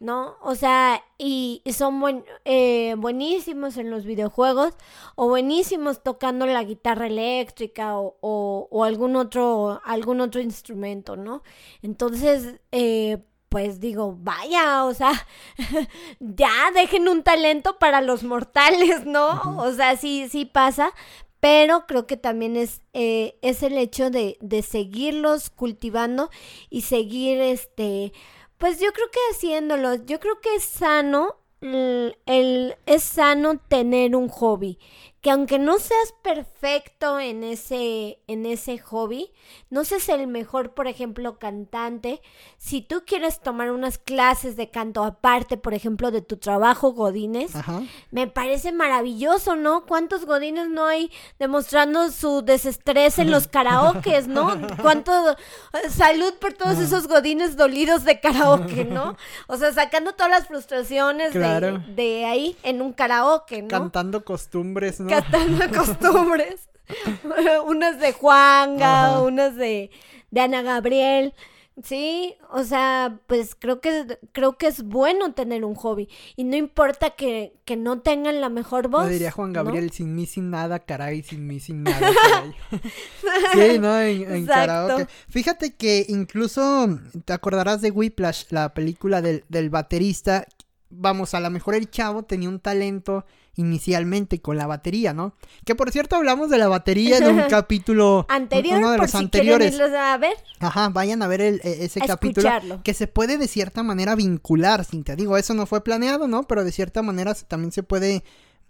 ¿no? 0.00 0.36
O 0.42 0.54
sea, 0.54 1.02
y, 1.18 1.60
y 1.64 1.72
son 1.74 2.00
buen, 2.00 2.24
eh, 2.44 2.94
buenísimos 2.98 3.76
en 3.76 3.90
los 3.90 4.04
videojuegos 4.04 4.74
o 5.14 5.28
buenísimos 5.28 6.02
tocando 6.02 6.46
la 6.46 6.64
guitarra 6.64 7.06
eléctrica 7.06 7.98
o, 7.98 8.16
o- 8.20 8.66
o 8.70 8.84
algún 8.84 9.14
otro 9.16 9.80
algún 9.84 10.20
otro 10.20 10.40
instrumento, 10.40 11.16
¿no? 11.16 11.42
Entonces, 11.82 12.60
eh, 12.72 13.18
pues 13.48 13.80
digo, 13.80 14.16
vaya, 14.18 14.84
o 14.84 14.94
sea, 14.94 15.26
ya 16.20 16.70
dejen 16.74 17.08
un 17.08 17.22
talento 17.22 17.78
para 17.78 18.00
los 18.00 18.22
mortales, 18.24 19.06
¿no? 19.06 19.40
O 19.58 19.72
sea, 19.72 19.96
sí, 19.96 20.28
sí 20.30 20.44
pasa, 20.44 20.92
pero 21.40 21.86
creo 21.86 22.06
que 22.06 22.16
también 22.16 22.56
es, 22.56 22.82
eh, 22.92 23.38
es 23.42 23.62
el 23.62 23.78
hecho 23.78 24.10
de, 24.10 24.36
de 24.40 24.62
seguirlos 24.62 25.50
cultivando 25.50 26.30
y 26.68 26.82
seguir, 26.82 27.40
este, 27.40 28.12
pues 28.58 28.80
yo 28.80 28.92
creo 28.92 29.10
que 29.10 29.20
haciéndolos, 29.32 30.04
yo 30.06 30.20
creo 30.20 30.40
que 30.40 30.54
es 30.56 30.64
sano, 30.64 31.36
el, 31.60 32.76
es 32.86 33.02
sano 33.02 33.58
tener 33.58 34.14
un 34.14 34.28
hobby, 34.28 34.78
que 35.28 35.32
aunque 35.32 35.58
no 35.58 35.78
seas 35.78 36.14
perfecto 36.22 37.20
en 37.20 37.44
ese, 37.44 38.18
en 38.28 38.46
ese 38.46 38.78
hobby, 38.78 39.30
no 39.68 39.84
seas 39.84 40.08
el 40.08 40.26
mejor, 40.26 40.72
por 40.72 40.86
ejemplo, 40.86 41.38
cantante, 41.38 42.22
si 42.56 42.80
tú 42.80 43.02
quieres 43.06 43.40
tomar 43.40 43.70
unas 43.70 43.98
clases 43.98 44.56
de 44.56 44.70
canto 44.70 45.04
aparte, 45.04 45.58
por 45.58 45.74
ejemplo, 45.74 46.10
de 46.10 46.22
tu 46.22 46.38
trabajo, 46.38 46.92
Godines, 46.92 47.54
Ajá. 47.54 47.82
me 48.10 48.26
parece 48.26 48.72
maravilloso, 48.72 49.54
¿no? 49.54 49.84
¿Cuántos 49.84 50.24
godines 50.24 50.70
no 50.70 50.86
hay 50.86 51.10
demostrando 51.38 52.10
su 52.10 52.40
desestrés 52.40 53.18
en 53.18 53.30
los 53.30 53.48
karaokes, 53.48 54.28
¿no? 54.28 54.56
¿Cuánto 54.80 55.12
salud 55.90 56.32
por 56.40 56.54
todos 56.54 56.78
esos 56.78 57.06
godines 57.06 57.54
dolidos 57.58 58.04
de 58.04 58.18
karaoke, 58.18 58.86
¿no? 58.86 59.16
O 59.46 59.58
sea, 59.58 59.74
sacando 59.74 60.12
todas 60.12 60.30
las 60.30 60.46
frustraciones 60.46 61.34
de- 61.34 61.80
de, 61.94 62.24
ahí 62.24 62.56
en 62.62 62.80
un 62.80 62.94
karaoke, 62.94 63.60
¿no? 63.60 63.68
Cantando 63.68 64.24
costumbres, 64.24 65.00
¿no? 65.00 65.17
Cantando 65.30 65.78
costumbres. 65.78 66.68
unas 67.66 68.00
de 68.00 68.12
Juanga, 68.12 69.06
Ajá. 69.08 69.22
unas 69.22 69.56
de, 69.56 69.90
de 70.30 70.40
Ana 70.40 70.62
Gabriel. 70.62 71.34
Sí, 71.84 72.34
o 72.50 72.64
sea, 72.64 73.20
pues 73.28 73.54
creo 73.54 73.80
que 73.80 74.18
creo 74.32 74.58
que 74.58 74.66
es 74.66 74.82
bueno 74.82 75.32
tener 75.34 75.64
un 75.64 75.76
hobby 75.76 76.08
y 76.34 76.42
no 76.42 76.56
importa 76.56 77.10
que, 77.10 77.54
que 77.64 77.76
no 77.76 78.00
tengan 78.00 78.40
la 78.40 78.48
mejor 78.48 78.88
voz. 78.88 79.04
Lo 79.04 79.10
diría 79.10 79.30
Juan 79.30 79.52
Gabriel, 79.52 79.92
sin 79.92 80.14
mí 80.14 80.26
sin 80.26 80.50
nada, 80.50 80.80
caray, 80.80 81.22
sin 81.22 81.46
mí 81.46 81.60
sin 81.60 81.84
nada, 81.84 82.00
caray. 82.00 82.54
sí, 83.72 83.78
¿no? 83.78 84.00
En, 84.00 84.34
en 84.34 84.46
karaoke. 84.46 85.06
Fíjate 85.28 85.76
que 85.76 86.04
incluso 86.08 86.88
te 87.24 87.32
acordarás 87.32 87.80
de 87.80 87.92
Whiplash, 87.92 88.46
la 88.50 88.74
película 88.74 89.22
del, 89.22 89.44
del 89.48 89.70
baterista. 89.70 90.46
Vamos, 90.90 91.34
a 91.34 91.40
lo 91.40 91.50
mejor 91.50 91.76
el 91.76 91.88
chavo 91.90 92.24
tenía 92.24 92.48
un 92.48 92.58
talento 92.58 93.24
inicialmente 93.58 94.40
con 94.40 94.56
la 94.56 94.66
batería, 94.66 95.12
¿no? 95.12 95.34
Que 95.64 95.74
por 95.74 95.90
cierto 95.90 96.16
hablamos 96.16 96.48
de 96.48 96.58
la 96.58 96.68
batería 96.68 97.18
en 97.18 97.26
un 97.26 97.42
capítulo 97.50 98.24
anterior, 98.28 98.78
uno 98.78 98.92
de 98.92 98.98
los 98.98 99.14
anteriores. 99.14 99.78
a 99.80 100.16
ver. 100.16 100.34
Ajá, 100.60 100.88
vayan 100.90 101.22
a 101.22 101.26
ver 101.26 101.40
el, 101.40 101.60
e, 101.64 101.84
ese 101.84 102.00
capítulo 102.00 102.48
que 102.84 102.94
se 102.94 103.08
puede 103.08 103.36
de 103.36 103.48
cierta 103.48 103.82
manera 103.82 104.14
vincular, 104.14 104.84
sin 104.84 105.02
te 105.02 105.16
digo, 105.16 105.36
eso 105.36 105.54
no 105.54 105.66
fue 105.66 105.82
planeado, 105.82 106.28
¿no? 106.28 106.44
Pero 106.44 106.64
de 106.64 106.70
cierta 106.70 107.02
manera 107.02 107.34
también 107.34 107.72
se 107.72 107.82
puede 107.82 108.22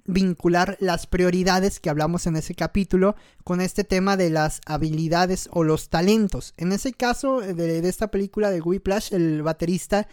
vincular 0.07 0.79
las 0.81 1.07
prioridades 1.07 1.81
que 1.81 1.91
hablamos 1.91 2.27
en 2.27 2.37
ese 2.37 2.55
capítulo 2.55 3.15
con 3.45 3.61
este 3.61 3.85
tema 3.85 4.17
de 4.17 4.31
las 4.31 4.63
habilidades 4.65 5.51
o 5.53 5.65
los 5.65 5.91
talentos. 5.91 6.55
En 6.57 6.73
ese 6.73 6.95
caso 6.95 7.41
de, 7.41 7.83
de 7.83 7.89
esta 7.89 8.11
película 8.11 8.51
de 8.51 8.63
Whiplash, 8.63 9.13
el 9.13 9.43
baterista 9.43 10.09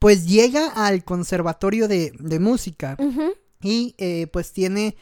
pues 0.00 0.26
llega 0.26 0.68
al 0.68 1.04
conservatorio 1.04 1.88
de, 1.88 2.12
de 2.18 2.38
música. 2.38 2.96
Y 3.66 3.96
eh, 3.98 4.28
pues 4.28 4.52
tiene. 4.52 4.96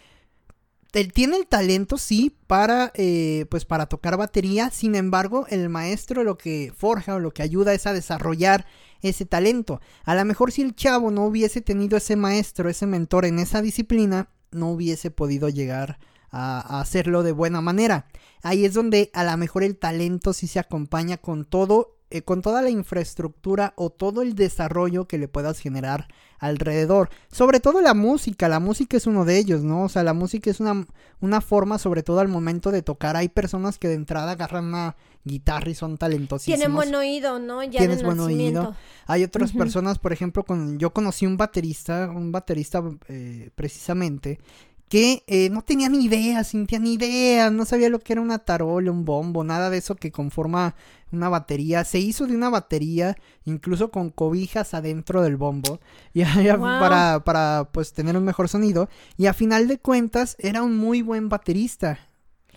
Él 0.95 1.13
tiene 1.13 1.37
el 1.37 1.47
talento, 1.47 1.99
sí, 1.99 2.35
para, 2.47 2.93
eh, 2.95 3.47
pues 3.51 3.65
para 3.65 3.87
tocar 3.87 4.17
batería. 4.17 4.71
Sin 4.71 4.95
embargo, 4.95 5.45
el 5.51 5.69
maestro 5.69 6.25
lo 6.25 6.39
que 6.39 6.73
forja 6.75 7.17
o 7.17 7.19
lo 7.19 7.33
que 7.33 7.43
ayuda 7.43 7.75
es 7.75 7.87
a 7.87 7.93
desarrollar 7.93 8.65
ese 9.03 9.27
talento. 9.27 9.81
A 10.05 10.15
lo 10.15 10.25
mejor 10.25 10.51
si 10.53 10.63
el 10.63 10.75
chavo 10.75 11.11
no 11.11 11.27
hubiese 11.27 11.61
tenido 11.61 11.99
ese 11.99 12.17
maestro, 12.17 12.71
ese 12.71 12.87
mentor 12.87 13.27
en 13.27 13.39
esa 13.41 13.61
disciplina, 13.61 14.31
no 14.53 14.71
hubiese 14.71 15.11
podido 15.11 15.49
llegar 15.49 15.99
a, 16.31 16.77
a, 16.77 16.81
hacerlo 16.81 17.23
de 17.25 17.33
buena 17.33 17.61
manera. 17.61 18.07
Ahí 18.43 18.65
es 18.65 18.73
donde 18.73 19.11
a 19.15 19.25
lo 19.25 19.37
mejor 19.37 19.65
el 19.65 19.77
talento 19.77 20.33
sí 20.33 20.47
se 20.47 20.61
acompaña 20.61 21.17
con 21.19 21.45
todo 21.45 21.94
eh, 22.11 22.23
con 22.23 22.43
toda 22.43 22.63
la 22.63 22.71
infraestructura 22.71 23.73
o 23.77 23.91
todo 23.91 24.23
el 24.23 24.35
desarrollo 24.35 25.07
que 25.07 25.19
le 25.19 25.29
puedas 25.29 25.59
generar 25.59 26.09
alrededor. 26.39 27.09
Sobre 27.33 27.59
todo 27.59 27.81
la 27.81 27.95
música, 27.95 28.49
la 28.49 28.61
música 28.61 28.97
es 28.97 29.07
uno 29.07 29.25
de 29.25 29.39
ellos, 29.39 29.63
¿no? 29.63 29.85
O 29.85 29.89
sea, 29.89 30.03
la 30.03 30.13
música 30.13 30.51
es 30.51 30.61
una, 30.61 30.87
una 31.21 31.41
forma, 31.41 31.79
sobre 31.79 32.03
todo 32.03 32.21
al 32.21 32.29
momento 32.29 32.71
de 32.71 32.83
tocar. 32.83 33.17
Hay 33.17 33.29
personas 33.29 33.79
que 33.79 33.89
de 33.89 33.95
entrada 33.95 34.33
agarran 34.33 34.67
una 34.67 34.97
guitarra 35.25 35.71
y 35.71 35.75
son 35.75 35.97
talentosísimos. 35.97 36.59
Tienen 36.59 36.77
buen 36.77 36.95
oído, 36.95 37.39
¿no? 37.39 37.63
Ya 37.63 37.79
Tienes 37.79 38.03
buen 38.03 38.21
oído. 38.21 38.77
Hay 39.07 39.25
otras 39.25 39.53
personas, 39.53 39.99
por 39.99 40.13
ejemplo, 40.13 40.45
con, 40.45 40.79
yo 40.79 40.93
conocí 40.93 41.27
un 41.27 41.37
baterista, 41.37 42.11
un 42.15 42.31
baterista 42.31 42.83
eh, 43.09 43.51
precisamente, 43.55 44.39
que 44.89 45.25
eh, 45.27 45.51
no 45.51 45.63
tenía 45.63 45.89
ni 45.89 46.05
idea, 46.05 46.45
sentía 46.45 46.79
ni 46.79 46.95
idea, 46.95 47.51
no 47.51 47.65
sabía 47.65 47.89
lo 47.89 47.99
que 47.99 48.13
era 48.13 48.23
una 48.23 48.39
tarola, 48.39 48.91
un 48.91 49.05
bombo, 49.05 49.45
nada 49.45 49.71
de 49.71 49.79
eso 49.79 49.97
que 49.97 50.13
conforma 50.13 50.75
una 51.11 51.29
batería. 51.29 51.85
Se 51.85 51.99
hizo 51.99 52.27
de 52.27 52.37
una 52.37 52.51
batería, 52.51 53.17
incluso 53.45 53.91
con 53.91 54.11
cobijas 54.11 54.75
adentro 54.75 55.23
del 55.23 55.37
bombo, 55.37 55.81
y, 56.15 56.25
para, 56.25 57.25
para 57.25 57.69
pues 57.73 57.93
tener 57.93 58.17
un 58.17 58.25
mejor 58.25 58.49
sonido. 58.49 58.89
Y 59.17 59.27
a 59.27 59.35
final 59.35 59.69
de 59.69 59.79
cuentas 59.79 60.37
era 60.39 60.63
un 60.63 60.77
muy 60.77 61.03
buen 61.03 61.29
baterista 61.29 61.99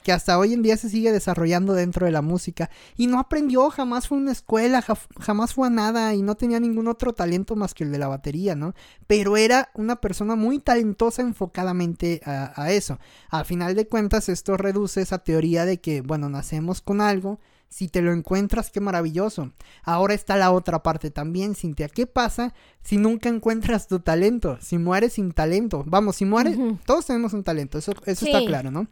que 0.07 0.13
hasta 0.13 0.39
hoy 0.39 0.53
en 0.53 0.61
día 0.61 0.77
se 0.77 0.87
sigue 0.89 1.11
desarrollando 1.11 1.73
dentro 1.73 2.05
de 2.05 2.13
la 2.13 2.21
música. 2.21 2.69
Y 2.95 3.07
no 3.07 3.19
aprendió, 3.19 3.69
jamás 3.69 4.07
fue 4.07 4.17
a 4.17 4.21
una 4.21 4.31
escuela, 4.31 4.81
jamás 5.19 5.53
fue 5.53 5.67
a 5.67 5.69
nada 5.69 6.13
y 6.13 6.21
no 6.21 6.35
tenía 6.35 6.61
ningún 6.61 6.87
otro 6.87 7.11
talento 7.11 7.57
más 7.57 7.73
que 7.73 7.83
el 7.83 7.91
de 7.91 7.97
la 7.97 8.07
batería, 8.07 8.55
¿no? 8.55 8.73
Pero 9.05 9.35
era 9.35 9.69
una 9.73 9.97
persona 9.97 10.37
muy 10.37 10.59
talentosa 10.59 11.23
enfocadamente 11.23 12.21
a, 12.23 12.53
a 12.55 12.71
eso. 12.71 12.99
A 13.29 13.43
final 13.43 13.75
de 13.75 13.85
cuentas, 13.89 14.29
esto 14.29 14.55
reduce 14.55 15.01
esa 15.01 15.17
teoría 15.17 15.65
de 15.65 15.81
que, 15.81 15.99
bueno, 15.99 16.29
nacemos 16.29 16.79
con 16.79 17.01
algo. 17.01 17.41
Si 17.67 17.89
te 17.89 18.01
lo 18.01 18.13
encuentras, 18.13 18.71
qué 18.71 18.79
maravilloso. 18.79 19.51
Ahora 19.83 20.13
está 20.13 20.37
la 20.37 20.51
otra 20.51 20.83
parte 20.83 21.11
también, 21.11 21.53
Cintia. 21.53 21.89
¿Qué 21.89 22.07
pasa 22.07 22.53
si 22.81 22.95
nunca 22.95 23.27
encuentras 23.27 23.89
tu 23.89 23.99
talento? 23.99 24.57
Si 24.61 24.77
mueres 24.77 25.11
sin 25.15 25.33
talento. 25.33 25.83
Vamos, 25.85 26.15
si 26.15 26.23
mueres, 26.23 26.57
todos 26.85 27.07
tenemos 27.07 27.33
un 27.33 27.43
talento, 27.43 27.77
eso, 27.77 27.91
eso 28.05 28.25
está 28.25 28.45
claro, 28.45 28.71
¿no? 28.71 28.87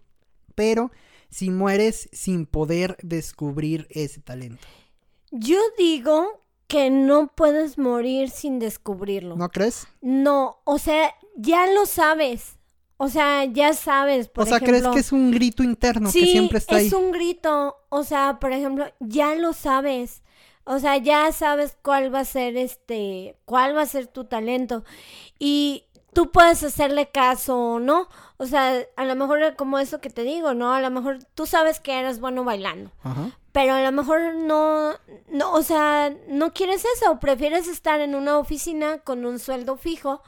Pero 0.55 0.91
si 1.29 1.49
mueres 1.49 2.09
sin 2.11 2.45
poder 2.45 2.97
descubrir 3.01 3.87
ese 3.89 4.21
talento? 4.21 4.65
Yo 5.31 5.59
digo 5.77 6.41
que 6.67 6.89
no 6.89 7.27
puedes 7.27 7.77
morir 7.77 8.29
sin 8.29 8.59
descubrirlo. 8.59 9.35
¿No 9.35 9.49
crees? 9.49 9.87
No, 10.01 10.57
o 10.63 10.77
sea, 10.79 11.13
ya 11.35 11.67
lo 11.67 11.85
sabes. 11.85 12.57
O 12.97 13.09
sea, 13.09 13.43
ya 13.45 13.73
sabes. 13.73 14.29
Por 14.29 14.45
o 14.45 14.47
sea, 14.47 14.59
¿crees 14.59 14.87
que 14.87 14.99
es 14.99 15.11
un 15.11 15.31
grito 15.31 15.63
interno 15.63 16.11
que 16.11 16.25
siempre 16.25 16.59
está 16.59 16.77
ahí? 16.77 16.87
Es 16.87 16.93
un 16.93 17.11
grito. 17.11 17.75
O 17.89 18.03
sea, 18.03 18.39
por 18.39 18.53
ejemplo, 18.53 18.85
ya 18.99 19.35
lo 19.35 19.53
sabes. 19.53 20.21
O 20.63 20.79
sea, 20.79 20.97
ya 20.97 21.31
sabes 21.31 21.77
cuál 21.81 22.13
va 22.13 22.21
a 22.21 22.25
ser 22.25 22.57
este, 22.57 23.37
cuál 23.45 23.75
va 23.75 23.81
a 23.81 23.85
ser 23.85 24.07
tu 24.07 24.25
talento. 24.25 24.83
Y 25.37 25.83
tú 26.13 26.31
puedes 26.31 26.63
hacerle 26.63 27.09
caso 27.11 27.57
o 27.57 27.79
no. 27.79 28.07
O 28.37 28.45
sea, 28.45 28.85
a 28.95 29.05
lo 29.05 29.15
mejor 29.15 29.55
como 29.55 29.79
eso 29.79 30.01
que 30.01 30.09
te 30.09 30.23
digo, 30.23 30.53
¿no? 30.53 30.73
A 30.73 30.81
lo 30.81 30.89
mejor 30.89 31.19
tú 31.35 31.45
sabes 31.45 31.79
que 31.79 31.99
eres 31.99 32.19
bueno 32.19 32.43
bailando. 32.43 32.91
Pero 33.51 33.73
a 33.73 33.81
lo 33.81 33.91
mejor 33.93 34.35
no, 34.35 34.91
no, 35.29 35.53
o 35.53 35.63
sea, 35.63 36.13
no 36.27 36.51
quieres 36.53 36.83
eso, 36.97 37.19
prefieres 37.19 37.69
estar 37.69 38.01
en 38.01 38.13
una 38.13 38.37
oficina 38.37 38.97
con 38.99 39.25
un 39.25 39.39
sueldo 39.39 39.77
fijo 39.77 40.21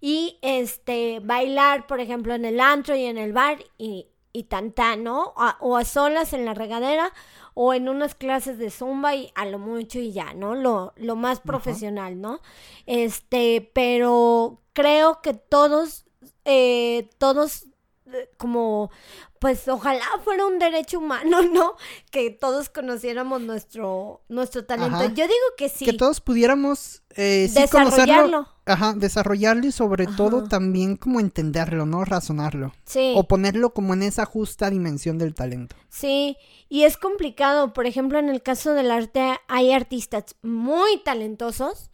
y 0.00 0.38
este 0.42 1.20
bailar, 1.20 1.86
por 1.86 2.00
ejemplo, 2.00 2.34
en 2.34 2.44
el 2.44 2.60
antro 2.60 2.96
y 2.96 3.04
en 3.04 3.18
el 3.18 3.32
bar 3.32 3.58
y, 3.78 4.08
y 4.32 4.44
tan 4.44 4.74
¿no? 5.04 5.34
o 5.60 5.76
a 5.76 5.84
solas 5.84 6.32
en 6.32 6.44
la 6.44 6.54
regadera 6.54 7.12
o 7.54 7.72
en 7.72 7.88
unas 7.88 8.14
clases 8.16 8.58
de 8.58 8.70
zumba 8.70 9.14
y 9.14 9.30
a 9.36 9.46
lo 9.46 9.58
mucho 9.58 10.00
y 10.00 10.12
ya, 10.12 10.34
¿no? 10.34 10.54
Lo, 10.56 10.92
lo 10.96 11.16
más 11.16 11.40
profesional, 11.40 12.20
¿no? 12.20 12.40
Este, 12.86 13.70
pero 13.72 14.60
creo 14.72 15.22
que 15.22 15.34
todos, 15.34 16.04
eh, 16.44 17.10
todos 17.18 17.66
eh, 18.12 18.30
como 18.36 18.90
pues 19.44 19.68
ojalá 19.68 20.06
fuera 20.24 20.46
un 20.46 20.58
derecho 20.58 20.98
humano, 20.98 21.42
¿no? 21.52 21.76
Que 22.10 22.30
todos 22.30 22.70
conociéramos 22.70 23.42
nuestro, 23.42 24.22
nuestro 24.30 24.64
talento. 24.64 25.04
Yo 25.08 25.26
digo 25.26 25.46
que 25.58 25.68
sí. 25.68 25.84
Que 25.84 25.92
todos 25.92 26.22
pudiéramos 26.22 27.02
eh, 27.10 27.50
desarrollarlo. 27.52 28.48
Ajá, 28.64 28.94
desarrollarlo 28.96 29.66
y 29.66 29.72
sobre 29.72 30.06
todo 30.06 30.44
también 30.44 30.96
como 30.96 31.20
entenderlo, 31.20 31.84
¿no? 31.84 32.06
Razonarlo. 32.06 32.72
Sí. 32.86 33.12
O 33.16 33.24
ponerlo 33.24 33.74
como 33.74 33.92
en 33.92 34.02
esa 34.02 34.24
justa 34.24 34.70
dimensión 34.70 35.18
del 35.18 35.34
talento. 35.34 35.76
Sí, 35.90 36.38
y 36.70 36.84
es 36.84 36.96
complicado. 36.96 37.74
Por 37.74 37.84
ejemplo, 37.84 38.18
en 38.18 38.30
el 38.30 38.42
caso 38.42 38.72
del 38.72 38.90
arte 38.90 39.38
hay 39.48 39.72
artistas 39.72 40.36
muy 40.40 41.02
talentosos 41.04 41.90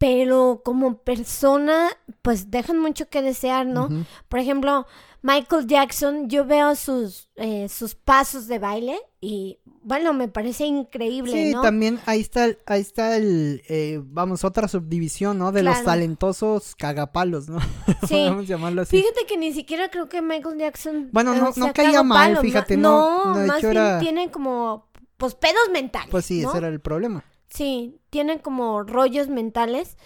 pero 0.00 0.62
como 0.64 0.96
persona, 0.96 1.90
pues 2.22 2.50
dejan 2.50 2.78
mucho 2.78 3.10
que 3.10 3.20
desear, 3.20 3.66
¿no? 3.66 3.90
Por 4.30 4.40
ejemplo, 4.40 4.86
Michael 5.20 5.66
Jackson, 5.66 6.30
yo 6.30 6.46
veo 6.46 6.74
sus, 6.74 7.28
eh, 7.36 7.68
sus 7.68 7.96
pasos 7.96 8.46
de 8.46 8.58
baile 8.58 8.98
y, 9.20 9.58
bueno, 9.82 10.14
me 10.14 10.28
parece 10.28 10.64
increíble, 10.64 11.50
sí, 11.50 11.52
también 11.60 12.00
ahí 12.06 12.20
está, 12.20 12.48
ahí 12.64 12.80
está 12.80 13.18
el, 13.18 13.62
eh, 13.68 14.00
vamos, 14.02 14.42
otra 14.42 14.68
subdivisión, 14.68 15.38
¿no? 15.38 15.52
De 15.52 15.62
los 15.62 15.84
talentosos 15.84 16.74
cagapalos, 16.76 17.50
¿no? 17.50 17.58
Sí. 18.08 18.14
Podemos 18.14 18.48
llamarlo 18.48 18.80
así. 18.80 19.02
Fíjate 19.02 19.26
que 19.26 19.36
ni 19.36 19.52
siquiera 19.52 19.90
creo 19.90 20.08
que 20.08 20.22
Michael 20.22 20.58
Jackson... 20.58 21.10
Bueno, 21.12 21.34
no, 21.34 21.52
no 21.54 21.74
caía 21.74 22.02
mal, 22.02 22.38
fíjate, 22.38 22.78
no. 22.78 23.34
No, 23.34 23.46
más 23.46 23.60
bien 23.60 23.98
tiene 24.00 24.30
como, 24.30 24.88
pues, 25.18 25.34
pedos 25.34 25.68
mentales, 25.70 26.08
Pues 26.10 26.24
sí, 26.24 26.42
ese 26.42 26.56
era 26.56 26.68
el 26.68 26.80
problema. 26.80 27.22
Sí, 27.50 28.00
tienen 28.10 28.38
como 28.38 28.82
rollos 28.84 29.28
mentales, 29.28 29.96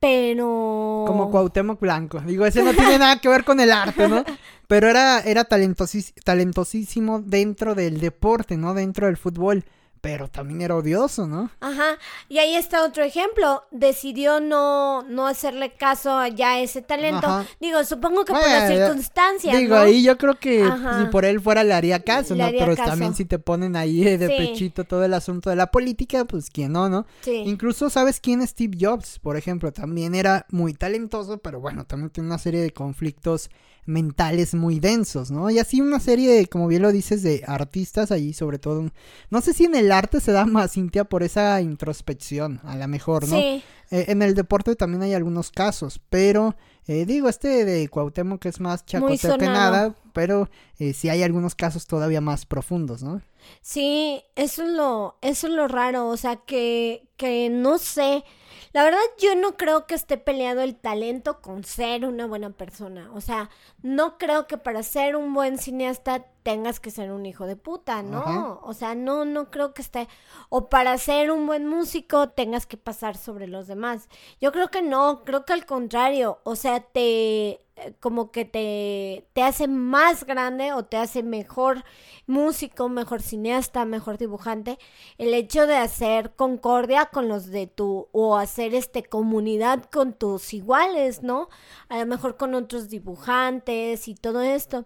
pero... 0.00 1.04
Como 1.06 1.30
Cuauhtémoc 1.30 1.80
Blanco. 1.80 2.20
Digo, 2.20 2.46
ese 2.46 2.62
no 2.62 2.72
tiene 2.72 2.98
nada 2.98 3.20
que 3.20 3.28
ver 3.28 3.44
con 3.44 3.60
el 3.60 3.70
arte, 3.70 4.08
¿no? 4.08 4.24
Pero 4.68 4.88
era, 4.88 5.20
era 5.20 5.44
talentosísimo 5.44 7.20
dentro 7.20 7.76
del 7.76 8.00
deporte, 8.00 8.56
¿no? 8.56 8.74
Dentro 8.74 9.06
del 9.06 9.16
fútbol 9.16 9.64
pero 10.00 10.28
también 10.28 10.62
era 10.62 10.76
odioso, 10.76 11.26
¿no? 11.26 11.50
Ajá, 11.60 11.98
y 12.28 12.38
ahí 12.38 12.54
está 12.54 12.84
otro 12.84 13.02
ejemplo, 13.02 13.64
decidió 13.70 14.40
no, 14.40 15.02
no 15.02 15.26
hacerle 15.26 15.74
caso 15.74 16.16
a 16.16 16.28
ya 16.28 16.60
ese 16.60 16.82
talento, 16.82 17.44
digo, 17.60 17.84
supongo 17.84 18.24
que 18.24 18.32
por 18.32 18.42
las 18.42 18.70
circunstancias, 18.70 19.56
Digo, 19.56 19.76
ahí 19.76 20.02
yo 20.02 20.16
creo 20.18 20.34
que 20.38 20.64
si 20.64 21.06
por 21.10 21.24
él 21.24 21.40
fuera 21.40 21.64
le 21.64 21.74
haría 21.74 22.02
caso, 22.02 22.34
¿no? 22.34 22.46
pero 22.50 22.76
también 22.76 23.14
si 23.14 23.24
te 23.24 23.38
ponen 23.38 23.76
ahí 23.76 24.04
de 24.16 24.28
pechito 24.28 24.84
todo 24.84 25.04
el 25.04 25.14
asunto 25.14 25.50
de 25.50 25.56
la 25.56 25.70
política, 25.70 26.24
pues 26.24 26.50
quién 26.50 26.72
no, 26.72 26.88
¿no? 26.88 27.06
Sí. 27.20 27.42
Incluso, 27.46 27.90
¿sabes 27.90 28.20
quién 28.20 28.42
es 28.42 28.50
Steve 28.50 28.76
Jobs? 28.80 29.18
Por 29.18 29.36
ejemplo, 29.36 29.72
también 29.72 30.14
era 30.14 30.46
muy 30.50 30.74
talentoso, 30.74 31.38
pero 31.38 31.60
bueno, 31.60 31.84
también 31.84 32.10
tiene 32.10 32.28
una 32.28 32.38
serie 32.38 32.60
de 32.60 32.72
conflictos 32.72 33.50
mentales 33.86 34.54
muy 34.54 34.80
densos, 34.80 35.30
¿no? 35.30 35.48
Y 35.48 35.58
así 35.58 35.80
una 35.80 36.00
serie, 36.00 36.46
como 36.48 36.66
bien 36.66 36.82
lo 36.82 36.92
dices, 36.92 37.22
de 37.22 37.44
artistas 37.46 38.10
allí, 38.10 38.32
sobre 38.32 38.58
todo, 38.58 38.90
no 39.30 39.40
sé 39.40 39.52
si 39.52 39.64
en 39.64 39.76
el 39.76 39.92
arte 39.98 40.20
se 40.20 40.32
da 40.32 40.46
más, 40.46 40.72
Cintia, 40.72 41.04
por 41.04 41.22
esa 41.22 41.60
introspección, 41.60 42.60
a 42.64 42.76
lo 42.76 42.88
mejor, 42.88 43.28
¿no? 43.28 43.36
Sí. 43.36 43.62
Eh, 43.90 44.06
en 44.08 44.22
el 44.22 44.34
deporte 44.34 44.74
también 44.74 45.02
hay 45.02 45.14
algunos 45.14 45.50
casos, 45.50 46.00
pero 46.10 46.56
eh, 46.88 47.04
digo, 47.04 47.28
este 47.28 47.64
de 47.64 47.88
Cuauhtémoc 47.88 48.40
que 48.40 48.48
es 48.48 48.60
más 48.60 48.84
chacoteo 48.84 49.38
que 49.38 49.46
nada, 49.46 49.94
pero 50.12 50.48
eh, 50.78 50.92
sí 50.92 51.08
hay 51.08 51.22
algunos 51.22 51.54
casos 51.54 51.86
todavía 51.86 52.20
más 52.20 52.46
profundos, 52.46 53.02
¿no? 53.02 53.22
Sí, 53.60 54.22
eso 54.34 54.64
es 54.64 54.70
lo, 54.70 55.16
eso 55.20 55.46
es 55.46 55.52
lo 55.52 55.68
raro, 55.68 56.08
o 56.08 56.16
sea, 56.16 56.36
que, 56.36 57.08
que 57.16 57.48
no 57.48 57.78
sé. 57.78 58.24
La 58.72 58.84
verdad, 58.84 59.00
yo 59.20 59.34
no 59.36 59.56
creo 59.56 59.86
que 59.86 59.94
esté 59.94 60.16
peleado 60.16 60.62
el 60.62 60.76
talento 60.76 61.40
con 61.40 61.64
ser 61.64 62.04
una 62.04 62.26
buena 62.26 62.50
persona. 62.50 63.10
O 63.14 63.20
sea, 63.20 63.50
no 63.82 64.18
creo 64.18 64.46
que 64.46 64.58
para 64.58 64.82
ser 64.82 65.16
un 65.16 65.32
buen 65.32 65.58
cineasta 65.58 66.26
tengas 66.46 66.78
que 66.78 66.92
ser 66.92 67.10
un 67.10 67.26
hijo 67.26 67.44
de 67.44 67.56
puta, 67.56 68.04
¿no? 68.04 68.18
Ajá. 68.18 68.58
O 68.62 68.72
sea, 68.72 68.94
no, 68.94 69.24
no 69.24 69.50
creo 69.50 69.74
que 69.74 69.82
esté. 69.82 70.06
O 70.48 70.68
para 70.68 70.96
ser 70.96 71.32
un 71.32 71.44
buen 71.44 71.66
músico 71.66 72.28
tengas 72.28 72.66
que 72.66 72.76
pasar 72.76 73.16
sobre 73.16 73.48
los 73.48 73.66
demás. 73.66 74.08
Yo 74.40 74.52
creo 74.52 74.68
que 74.68 74.80
no, 74.80 75.24
creo 75.24 75.44
que 75.44 75.54
al 75.54 75.66
contrario. 75.66 76.38
O 76.44 76.54
sea, 76.54 76.78
te 76.78 77.66
eh, 77.78 77.94
como 77.98 78.30
que 78.30 78.44
te, 78.44 79.26
te 79.32 79.42
hace 79.42 79.66
más 79.66 80.24
grande 80.24 80.72
o 80.72 80.84
te 80.84 80.96
hace 80.98 81.24
mejor 81.24 81.82
músico, 82.28 82.88
mejor 82.88 83.22
cineasta, 83.22 83.84
mejor 83.84 84.16
dibujante, 84.16 84.78
el 85.18 85.34
hecho 85.34 85.66
de 85.66 85.74
hacer 85.74 86.32
concordia 86.36 87.06
con 87.06 87.26
los 87.26 87.46
de 87.46 87.66
tu, 87.66 88.06
o 88.12 88.36
hacer 88.36 88.72
este 88.72 89.02
comunidad 89.02 89.82
con 89.90 90.12
tus 90.12 90.54
iguales, 90.54 91.24
¿no? 91.24 91.48
A 91.88 91.98
lo 91.98 92.06
mejor 92.06 92.36
con 92.36 92.54
otros 92.54 92.88
dibujantes 92.88 94.06
y 94.06 94.14
todo 94.14 94.42
esto. 94.42 94.84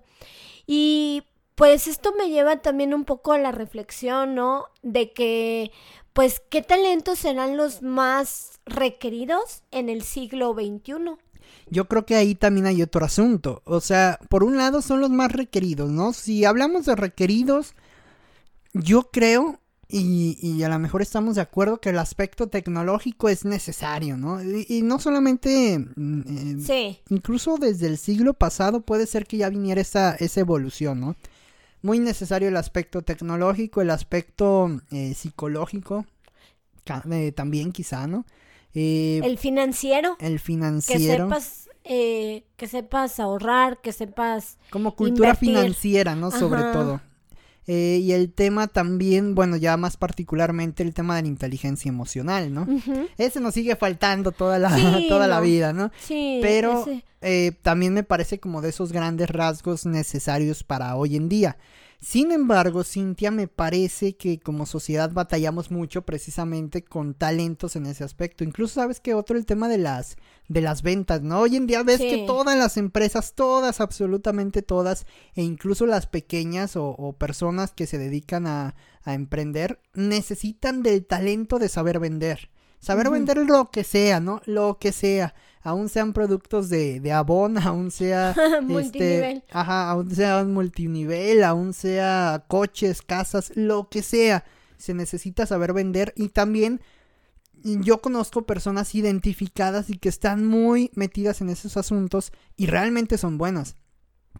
Y 0.66 1.24
pues 1.60 1.86
esto 1.88 2.14
me 2.16 2.30
lleva 2.30 2.62
también 2.62 2.94
un 2.94 3.04
poco 3.04 3.34
a 3.34 3.38
la 3.38 3.52
reflexión, 3.52 4.34
¿no? 4.34 4.64
De 4.82 5.12
que, 5.12 5.70
pues, 6.14 6.40
¿qué 6.48 6.62
talentos 6.62 7.18
serán 7.18 7.58
los 7.58 7.82
más 7.82 8.60
requeridos 8.64 9.62
en 9.70 9.90
el 9.90 10.00
siglo 10.02 10.54
XXI? 10.54 11.18
Yo 11.68 11.86
creo 11.86 12.06
que 12.06 12.14
ahí 12.14 12.34
también 12.34 12.64
hay 12.64 12.80
otro 12.80 13.04
asunto. 13.04 13.60
O 13.66 13.82
sea, 13.82 14.18
por 14.30 14.42
un 14.42 14.56
lado 14.56 14.80
son 14.80 15.02
los 15.02 15.10
más 15.10 15.32
requeridos, 15.32 15.90
¿no? 15.90 16.14
Si 16.14 16.46
hablamos 16.46 16.86
de 16.86 16.96
requeridos, 16.96 17.74
yo 18.72 19.10
creo, 19.10 19.60
y, 19.86 20.38
y 20.40 20.62
a 20.62 20.70
lo 20.70 20.78
mejor 20.78 21.02
estamos 21.02 21.34
de 21.34 21.42
acuerdo, 21.42 21.78
que 21.78 21.90
el 21.90 21.98
aspecto 21.98 22.48
tecnológico 22.48 23.28
es 23.28 23.44
necesario, 23.44 24.16
¿no? 24.16 24.42
Y, 24.42 24.64
y 24.66 24.80
no 24.80 24.98
solamente, 24.98 25.78
mm, 25.78 26.20
eh, 26.20 26.56
Sí, 26.64 27.00
incluso 27.10 27.58
desde 27.58 27.86
el 27.86 27.98
siglo 27.98 28.32
pasado 28.32 28.80
puede 28.80 29.06
ser 29.06 29.26
que 29.26 29.36
ya 29.36 29.50
viniera 29.50 29.82
esa, 29.82 30.14
esa 30.14 30.40
evolución, 30.40 31.00
¿no? 31.00 31.16
Muy 31.82 31.98
necesario 31.98 32.48
el 32.48 32.56
aspecto 32.56 33.02
tecnológico, 33.02 33.80
el 33.80 33.90
aspecto 33.90 34.68
eh, 34.90 35.14
psicológico, 35.14 36.04
eh, 37.10 37.32
también 37.32 37.72
quizá, 37.72 38.06
¿no? 38.06 38.26
Eh, 38.74 39.20
el 39.24 39.38
financiero. 39.38 40.16
el 40.20 40.34
que 40.34 40.38
financiero. 40.38 41.24
sepas 41.26 41.68
eh, 41.84 42.44
que 42.56 42.66
sepas 42.68 43.18
ahorrar, 43.18 43.80
que 43.80 43.92
sepas 43.92 44.58
Como 44.70 44.94
cultura 44.94 45.28
invertir. 45.30 45.56
financiera, 45.56 46.14
¿no? 46.14 46.30
Sobre 46.30 46.60
Ajá. 46.60 46.72
todo. 46.72 47.00
Eh, 47.72 48.00
y 48.02 48.10
el 48.12 48.32
tema 48.32 48.66
también, 48.66 49.36
bueno, 49.36 49.56
ya 49.56 49.76
más 49.76 49.96
particularmente 49.96 50.82
el 50.82 50.92
tema 50.92 51.14
de 51.14 51.22
la 51.22 51.28
inteligencia 51.28 51.88
emocional, 51.88 52.52
¿no? 52.52 52.66
Ese 53.16 53.38
nos 53.38 53.54
sigue 53.54 53.76
faltando 53.76 54.32
toda 54.32 54.58
la, 54.58 54.70
Sí, 54.74 55.06
toda 55.08 55.28
la 55.28 55.38
vida, 55.40 55.72
¿no? 55.72 55.92
Sí, 56.00 56.40
Pero 56.42 56.80
ese- 56.82 57.04
eh, 57.20 57.52
también 57.62 57.94
me 57.94 58.02
parece 58.02 58.40
como 58.40 58.60
de 58.60 58.70
esos 58.70 58.90
grandes 58.90 59.30
rasgos 59.30 59.86
necesarios 59.86 60.64
para 60.64 60.96
hoy 60.96 61.14
en 61.14 61.28
día. 61.28 61.58
Sin 62.02 62.32
embargo, 62.32 62.82
Cintia, 62.82 63.30
me 63.30 63.46
parece 63.46 64.16
que 64.16 64.40
como 64.40 64.64
sociedad 64.64 65.12
batallamos 65.12 65.70
mucho 65.70 66.00
precisamente 66.06 66.82
con 66.82 67.12
talentos 67.12 67.76
en 67.76 67.84
ese 67.84 68.04
aspecto. 68.04 68.42
Incluso 68.42 68.74
sabes 68.74 69.00
que 69.00 69.12
otro 69.12 69.36
el 69.36 69.44
tema 69.44 69.68
de 69.68 69.76
las 69.76 70.16
de 70.48 70.62
las 70.62 70.80
ventas, 70.82 71.20
¿no? 71.20 71.40
Hoy 71.40 71.56
en 71.56 71.66
día 71.66 71.82
ves 71.82 71.98
Sí. 71.98 72.08
que 72.08 72.24
todas 72.26 72.56
las 72.56 72.78
empresas, 72.78 73.34
todas, 73.34 73.80
absolutamente 73.82 74.62
todas, 74.62 75.04
e 75.34 75.42
incluso 75.42 75.84
las 75.84 76.06
pequeñas 76.06 76.74
o, 76.74 76.86
o 76.88 77.12
personas 77.12 77.72
que 77.72 77.86
se 77.86 77.98
dedican 77.98 78.46
a, 78.46 78.74
a 79.02 79.12
emprender, 79.14 79.78
necesitan 79.92 80.82
del 80.82 81.04
talento 81.04 81.58
de 81.58 81.68
saber 81.68 82.00
vender. 82.00 82.48
Saber 82.80 83.10
vender 83.10 83.36
lo 83.36 83.70
que 83.70 83.84
sea, 83.84 84.20
¿no? 84.20 84.40
Lo 84.46 84.78
que 84.78 84.92
sea. 84.92 85.34
Aún 85.62 85.88
sean 85.88 86.12
productos 86.12 86.68
de, 86.68 87.00
de 87.00 87.12
Avon, 87.12 87.58
aún 87.62 87.90
sea 87.90 88.34
Multinivel. 88.62 89.38
este, 89.38 89.44
ajá, 89.52 89.90
aún 89.90 90.14
sea 90.14 90.42
un 90.42 90.54
multinivel, 90.54 91.44
aún 91.44 91.72
sea 91.72 92.44
coches, 92.48 93.02
casas, 93.02 93.52
lo 93.54 93.88
que 93.88 94.02
sea. 94.02 94.44
Se 94.78 94.94
necesita 94.94 95.44
saber 95.46 95.72
vender 95.72 96.14
y 96.16 96.28
también 96.28 96.80
yo 97.62 98.00
conozco 98.00 98.46
personas 98.46 98.94
identificadas 98.94 99.90
y 99.90 99.98
que 99.98 100.08
están 100.08 100.46
muy 100.46 100.90
metidas 100.94 101.40
en 101.42 101.50
esos 101.50 101.76
asuntos 101.76 102.32
y 102.56 102.66
realmente 102.66 103.18
son 103.18 103.36
buenas. 103.36 103.76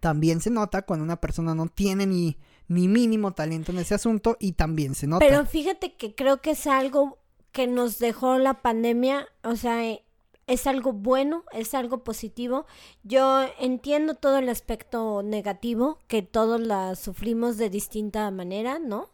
También 0.01 0.41
se 0.41 0.49
nota 0.49 0.83
cuando 0.83 1.05
una 1.05 1.21
persona 1.21 1.55
no 1.55 1.67
tiene 1.67 2.07
ni, 2.07 2.39
ni 2.69 2.89
mínimo 2.89 3.33
talento 3.33 3.73
en 3.73 3.79
ese 3.79 3.95
asunto 3.95 4.37
y 4.41 4.53
también 4.53 4.95
se 4.95 5.07
nota. 5.07 5.27
Pero 5.27 5.45
fíjate 5.45 5.97
que 5.97 6.15
creo 6.15 6.41
que 6.41 6.53
es 6.53 6.67
algo 6.67 7.19
que 7.53 7.67
nos 7.67 7.99
dejó 7.99 8.39
la 8.39 8.63
pandemia, 8.63 9.27
o 9.43 9.57
sea, 9.57 9.85
eh, 9.85 10.05
es 10.51 10.67
algo 10.67 10.93
bueno, 10.93 11.45
es 11.53 11.75
algo 11.75 12.03
positivo. 12.03 12.67
Yo 13.05 13.47
entiendo 13.61 14.15
todo 14.15 14.39
el 14.39 14.49
aspecto 14.49 15.23
negativo, 15.23 16.01
que 16.09 16.23
todos 16.23 16.61
la 16.61 16.97
sufrimos 16.97 17.57
de 17.57 17.71
distinta 17.71 18.29
manera, 18.33 18.81
¿no? 18.81 19.09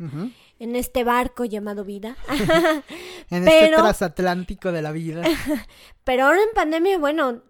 En 0.58 0.76
este 0.76 1.04
barco 1.04 1.44
llamado 1.44 1.84
vida. 1.84 2.16
En 3.28 3.46
este 3.46 3.72
transatlántico 3.74 4.70
de 4.70 4.82
la 4.82 4.92
vida. 4.92 5.24
Pero 6.04 6.26
ahora 6.26 6.40
en 6.40 6.54
pandemia, 6.54 6.96
bueno, 6.96 7.42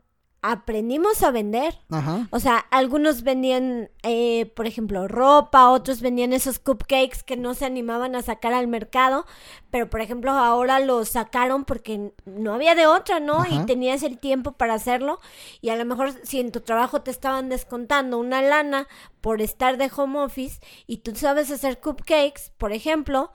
aprendimos 0.51 1.23
a 1.23 1.31
vender. 1.31 1.79
Ajá. 1.91 2.29
O 2.31 2.41
sea, 2.41 2.59
algunos 2.71 3.23
vendían, 3.23 3.91
eh, 4.03 4.47
por 4.55 4.67
ejemplo, 4.67 5.09
ropa, 5.09 5.71
otros 5.71 6.01
vendían 6.01 6.33
esos 6.33 6.59
cupcakes 6.59 7.23
que 7.25 7.37
no 7.37 7.55
se 7.55 7.65
animaban 7.65 8.15
a 8.15 8.23
sacar 8.23 8.55
al 8.55 8.69
mercado, 8.69 9.27
pero 9.71 9.91
por 9.91 10.01
ejemplo 10.01 10.31
ahora 10.31 10.81
los 10.81 11.11
sacaron 11.11 11.65
porque 11.65 12.13
no 12.25 12.55
había 12.55 12.75
de 12.75 12.87
otra, 12.87 13.21
¿no? 13.21 13.41
Ajá. 13.41 13.49
Y 13.55 13.67
tenías 13.67 14.03
el 14.03 14.19
tiempo 14.19 14.53
para 14.53 14.75
hacerlo 14.75 15.21
y 15.61 15.71
a 15.71 15.77
lo 15.77 15.85
mejor 15.85 16.13
si 16.23 16.41
en 16.41 16.53
tu 16.53 16.61
trabajo 16.61 17.03
te 17.03 17.11
estaban 17.11 17.49
descontando 17.49 18.19
una 18.19 18.43
lana 18.43 18.89
por 19.21 19.43
estar 19.43 19.77
de 19.77 19.91
home 19.95 20.21
office 20.21 20.61
y 20.87 20.99
tú 20.99 21.15
sabes 21.17 21.51
hacer 21.51 21.81
cupcakes, 21.81 22.53
por 22.57 22.73
ejemplo. 22.73 23.33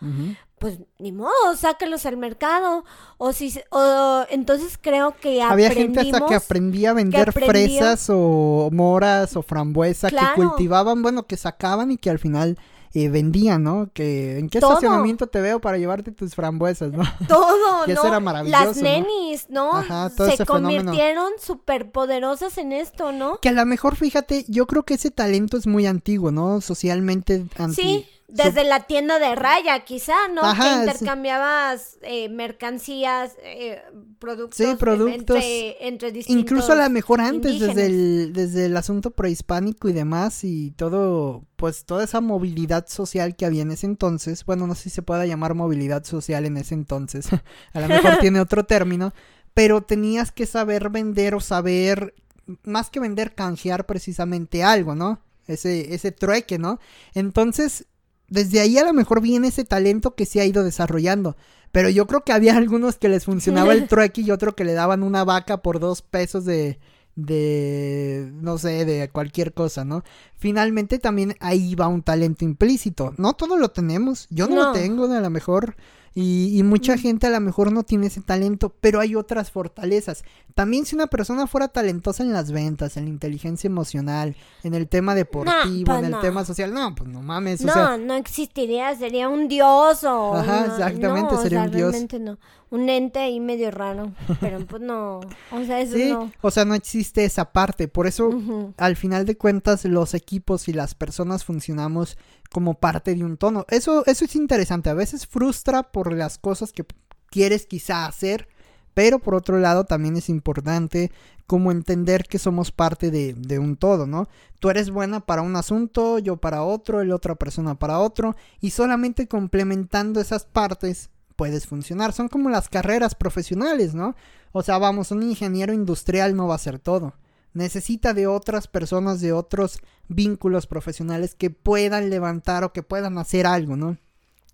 Pues 0.62 0.78
ni 1.00 1.12
modo, 1.12 1.32
sácalos 1.58 2.06
al 2.06 2.18
mercado. 2.18 2.86
O 3.18 3.34
si, 3.34 3.60
o 3.72 4.24
entonces 4.30 4.78
creo 4.80 5.16
que 5.20 5.42
Había 5.42 5.72
gente 5.72 6.00
hasta 6.02 6.24
que 6.28 6.36
aprendía 6.36 6.92
a 6.92 6.94
vender 6.94 7.30
aprendió- 7.30 7.50
fresas 7.80 8.08
o 8.10 8.70
moras 8.72 9.36
o 9.36 9.42
frambuesa 9.42 10.08
Claro. 10.10 10.36
que 10.36 10.42
cultivaban, 10.48 11.02
bueno, 11.02 11.24
que 11.26 11.36
sacaban 11.36 11.90
y 11.90 11.98
que 11.98 12.12
al 12.12 12.20
final 12.20 12.60
eh, 12.94 13.08
vendían, 13.10 13.64
¿no? 13.64 13.90
Que 13.94 14.38
en 14.38 14.50
qué 14.50 14.60
Todo. 14.60 14.74
estacionamiento 14.74 15.26
te 15.28 15.40
veo 15.42 15.60
para 15.62 15.78
llevarte 15.80 16.12
tus 16.12 16.36
frambuesas, 16.36 16.92
¿no? 16.92 17.04
Todo, 17.28 17.86
eso 17.88 18.04
¿no? 18.04 18.08
era 18.10 18.20
maravilloso, 18.20 18.64
Las 18.66 18.78
nenis, 18.78 19.48
¿no? 19.50 19.72
Ajá, 19.78 20.12
todo 20.16 20.28
Se 20.28 20.34
ese 20.36 20.46
convirtieron 20.46 21.32
súper 21.40 21.90
poderosas 21.92 22.58
en 22.60 22.72
esto, 22.72 23.12
¿no? 23.14 23.40
Que 23.42 23.50
a 23.50 23.54
lo 23.54 23.66
mejor, 23.66 23.96
fíjate, 23.96 24.46
yo 24.48 24.68
creo 24.68 24.84
que 24.84 24.94
ese 24.94 25.10
talento 25.10 25.58
es 25.58 25.66
muy 25.66 25.88
antiguo, 25.88 26.30
¿no? 26.32 26.62
Socialmente 26.62 27.46
anti... 27.58 27.82
Sí, 27.82 28.08
desde 28.32 28.64
la 28.64 28.82
tienda 28.82 29.20
de 29.20 29.36
raya, 29.36 29.84
quizá, 29.84 30.28
¿no? 30.30 30.42
Ajá, 30.42 30.64
que 30.64 30.92
intercambiabas 30.92 31.98
eh, 32.02 32.30
mercancías, 32.30 33.36
eh, 33.44 33.82
productos, 34.20 34.58
Sí, 34.58 34.76
productos. 34.80 35.36
Entre, 35.36 35.88
entre 35.88 36.12
distintos 36.12 36.42
Incluso 36.42 36.72
a 36.72 36.76
lo 36.76 36.90
mejor 36.90 37.20
antes, 37.20 37.60
desde 37.60 37.86
el, 37.88 38.34
desde 38.34 38.66
el 38.66 38.78
asunto 38.78 39.12
prehispánico 39.12 39.90
y 39.90 39.94
demás, 39.94 40.44
y 40.44 40.72
todo, 40.72 41.44
pues 41.58 41.84
toda 41.86 42.04
esa 42.06 42.22
movilidad 42.22 42.88
social 42.88 43.36
que 43.36 43.46
había 43.46 43.64
en 43.64 43.72
ese 43.72 43.86
entonces, 43.86 44.46
bueno, 44.46 44.66
no 44.66 44.76
sé 44.76 44.84
si 44.84 44.90
se 44.92 45.02
pueda 45.02 45.26
llamar 45.26 45.54
movilidad 45.54 46.06
social 46.06 46.46
en 46.46 46.58
ese 46.58 46.74
entonces, 46.74 47.28
a 47.74 47.80
lo 47.82 47.88
mejor 47.88 48.18
tiene 48.20 48.40
otro 48.40 48.66
término, 48.66 49.14
pero 49.54 49.82
tenías 49.82 50.32
que 50.32 50.46
saber 50.46 50.90
vender 50.90 51.36
o 51.36 51.42
saber, 51.42 52.16
más 52.64 52.90
que 52.90 53.02
vender, 53.02 53.36
canjear 53.36 53.86
precisamente 53.86 54.64
algo, 54.64 54.96
¿no? 54.96 55.20
Ese, 55.48 55.94
ese 55.94 56.14
trueque, 56.14 56.60
¿no? 56.60 56.80
Entonces, 57.14 57.88
desde 58.32 58.62
ahí 58.62 58.78
a 58.80 58.84
lo 58.86 58.94
mejor 58.94 59.22
viene 59.22 59.50
ese 59.50 59.64
talento 59.66 60.16
que 60.16 60.26
se 60.26 60.42
ha 60.42 60.46
ido 60.46 60.64
desarrollando. 60.64 61.36
Pero 61.72 61.90
yo 61.90 62.08
creo 62.08 62.24
que 62.24 62.34
había 62.34 62.56
algunos 62.58 62.98
que 62.98 63.10
les 63.10 63.26
funcionaba 63.26 63.74
el 63.74 63.88
trueque 63.90 64.22
y 64.22 64.32
otro 64.32 64.56
que 64.56 64.64
le 64.66 64.74
daban 64.74 65.04
una 65.04 65.24
vaca 65.24 65.62
por 65.62 65.80
dos 65.80 66.02
pesos 66.02 66.44
de, 66.46 66.80
de, 67.16 68.30
no 68.34 68.58
sé, 68.58 68.86
de 68.86 69.10
cualquier 69.10 69.54
cosa, 69.54 69.86
¿no? 69.86 70.04
Finalmente 70.36 71.00
también 71.00 71.36
ahí 71.40 71.76
va 71.76 71.88
un 71.88 72.02
talento 72.04 72.46
implícito. 72.46 73.14
No 73.18 73.34
todo 73.34 73.58
lo 73.58 73.70
tenemos. 73.70 74.28
Yo 74.30 74.48
no, 74.48 74.56
lo 74.56 74.64
No. 74.66 74.72
tengo, 74.74 75.06
a 75.06 75.22
lo 75.22 75.30
mejor 75.30 75.76
Y, 76.14 76.58
y 76.60 76.64
mucha 76.64 76.98
gente 76.98 77.28
a 77.28 77.30
lo 77.30 77.40
mejor 77.40 77.72
no 77.72 77.84
tiene 77.84 78.08
ese 78.08 78.22
talento, 78.22 78.76
pero 78.82 79.00
hay 79.00 79.16
otras 79.16 79.50
fortalezas. 79.50 80.24
También 80.56 80.86
si 80.86 80.94
una 80.96 81.08
persona 81.08 81.48
fuera 81.48 81.70
talentosa 81.70 82.24
en 82.24 82.34
las 82.34 82.52
ventas, 82.52 82.98
en 82.98 83.06
la 83.06 83.10
inteligencia 83.12 83.68
emocional, 83.68 84.36
en 84.64 84.74
el 84.74 84.90
tema 84.90 85.16
deportivo, 85.16 85.86
pues 85.86 86.00
en 86.00 86.06
el 86.06 86.12
no. 86.12 86.20
tema 86.20 86.44
social, 86.44 86.74
no, 86.74 86.94
pues 86.96 87.10
no 87.10 87.22
mames, 87.22 87.62
o 87.64 87.68
No, 87.68 87.74
sea, 87.74 87.98
no 87.98 88.16
existiría, 88.16 88.94
sería 88.96 89.30
un 89.30 89.48
dios 89.48 90.04
o... 90.04 90.36
Ajá, 90.36 90.66
exactamente, 90.66 91.34
no, 91.34 91.40
o 91.40 91.42
sería 91.42 91.60
sea, 91.60 91.70
un 91.70 91.76
dios. 91.76 91.92
Realmente 91.92 92.20
no. 92.20 92.38
Un 92.70 92.88
ente 92.90 93.20
ahí 93.20 93.40
medio 93.42 93.70
raro, 93.72 94.14
pero 94.40 94.60
pues 94.66 94.82
no, 94.82 95.20
o 95.52 95.66
sea, 95.66 95.82
eso 95.82 95.94
sí, 95.96 96.10
no. 96.12 96.32
o 96.42 96.52
sea, 96.52 96.64
no 96.64 96.74
existe 96.74 97.26
esa 97.26 97.52
parte, 97.52 97.90
por 97.90 98.08
eso 98.08 98.30
al 98.78 98.96
final 98.96 99.26
de 99.26 99.38
cuentas 99.38 99.84
los 99.84 100.14
equipos 100.14 100.70
y 100.70 100.74
las 100.74 100.96
personas 100.96 101.44
funcionamos 101.44 102.18
como 102.52 102.76
parte 102.76 103.16
de 103.16 103.24
un 103.24 103.38
tono. 103.38 103.66
Eso, 103.70 104.06
eso 104.06 104.26
es 104.26 104.36
interesante. 104.36 104.90
A 104.90 104.94
veces 104.94 105.26
frustra 105.26 105.84
por 105.84 106.14
las 106.14 106.38
cosas 106.38 106.72
que 106.72 106.86
quieres 107.30 107.66
quizá 107.66 108.06
hacer, 108.06 108.48
pero 108.94 109.20
por 109.20 109.36
otro 109.36 109.58
lado 109.58 109.86
también 109.86 110.18
es 110.18 110.30
importante 110.30 111.12
como 111.48 111.72
entender 111.72 112.26
que 112.26 112.40
somos 112.40 112.72
parte 112.72 113.12
de, 113.12 113.34
de 113.34 113.60
un 113.60 113.76
todo, 113.78 114.06
¿no? 114.06 114.28
Tú 114.60 114.70
eres 114.70 114.90
buena 114.90 115.22
para 115.22 115.42
un 115.42 115.56
asunto, 115.56 116.20
yo 116.20 116.38
para 116.38 116.64
otro, 116.64 117.02
el 117.02 117.12
otra 117.12 117.36
persona 117.36 117.76
para 117.76 118.00
otro, 118.00 118.36
y 118.60 118.72
solamente 118.72 119.28
complementando 119.28 120.22
esas 120.22 120.46
partes 120.46 121.10
puedes 121.36 121.68
funcionar. 121.68 122.14
Son 122.14 122.28
como 122.28 122.50
las 122.50 122.70
carreras 122.70 123.16
profesionales, 123.16 123.94
¿no? 123.94 124.16
O 124.52 124.64
sea, 124.64 124.78
vamos, 124.78 125.12
un 125.12 125.24
ingeniero 125.24 125.74
industrial 125.74 126.36
no 126.36 126.48
va 126.48 126.56
a 126.56 126.60
ser 126.60 126.80
todo 126.80 127.14
necesita 127.54 128.14
de 128.14 128.28
otras 128.28 128.68
personas, 128.68 129.22
de 129.22 129.34
otros 129.34 129.80
vínculos 130.08 130.68
profesionales 130.68 131.36
que 131.36 131.50
puedan 131.50 132.10
levantar 132.10 132.64
o 132.64 132.74
que 132.74 132.84
puedan 132.84 133.18
hacer 133.18 133.48
algo, 133.48 133.76
¿no? 133.76 133.98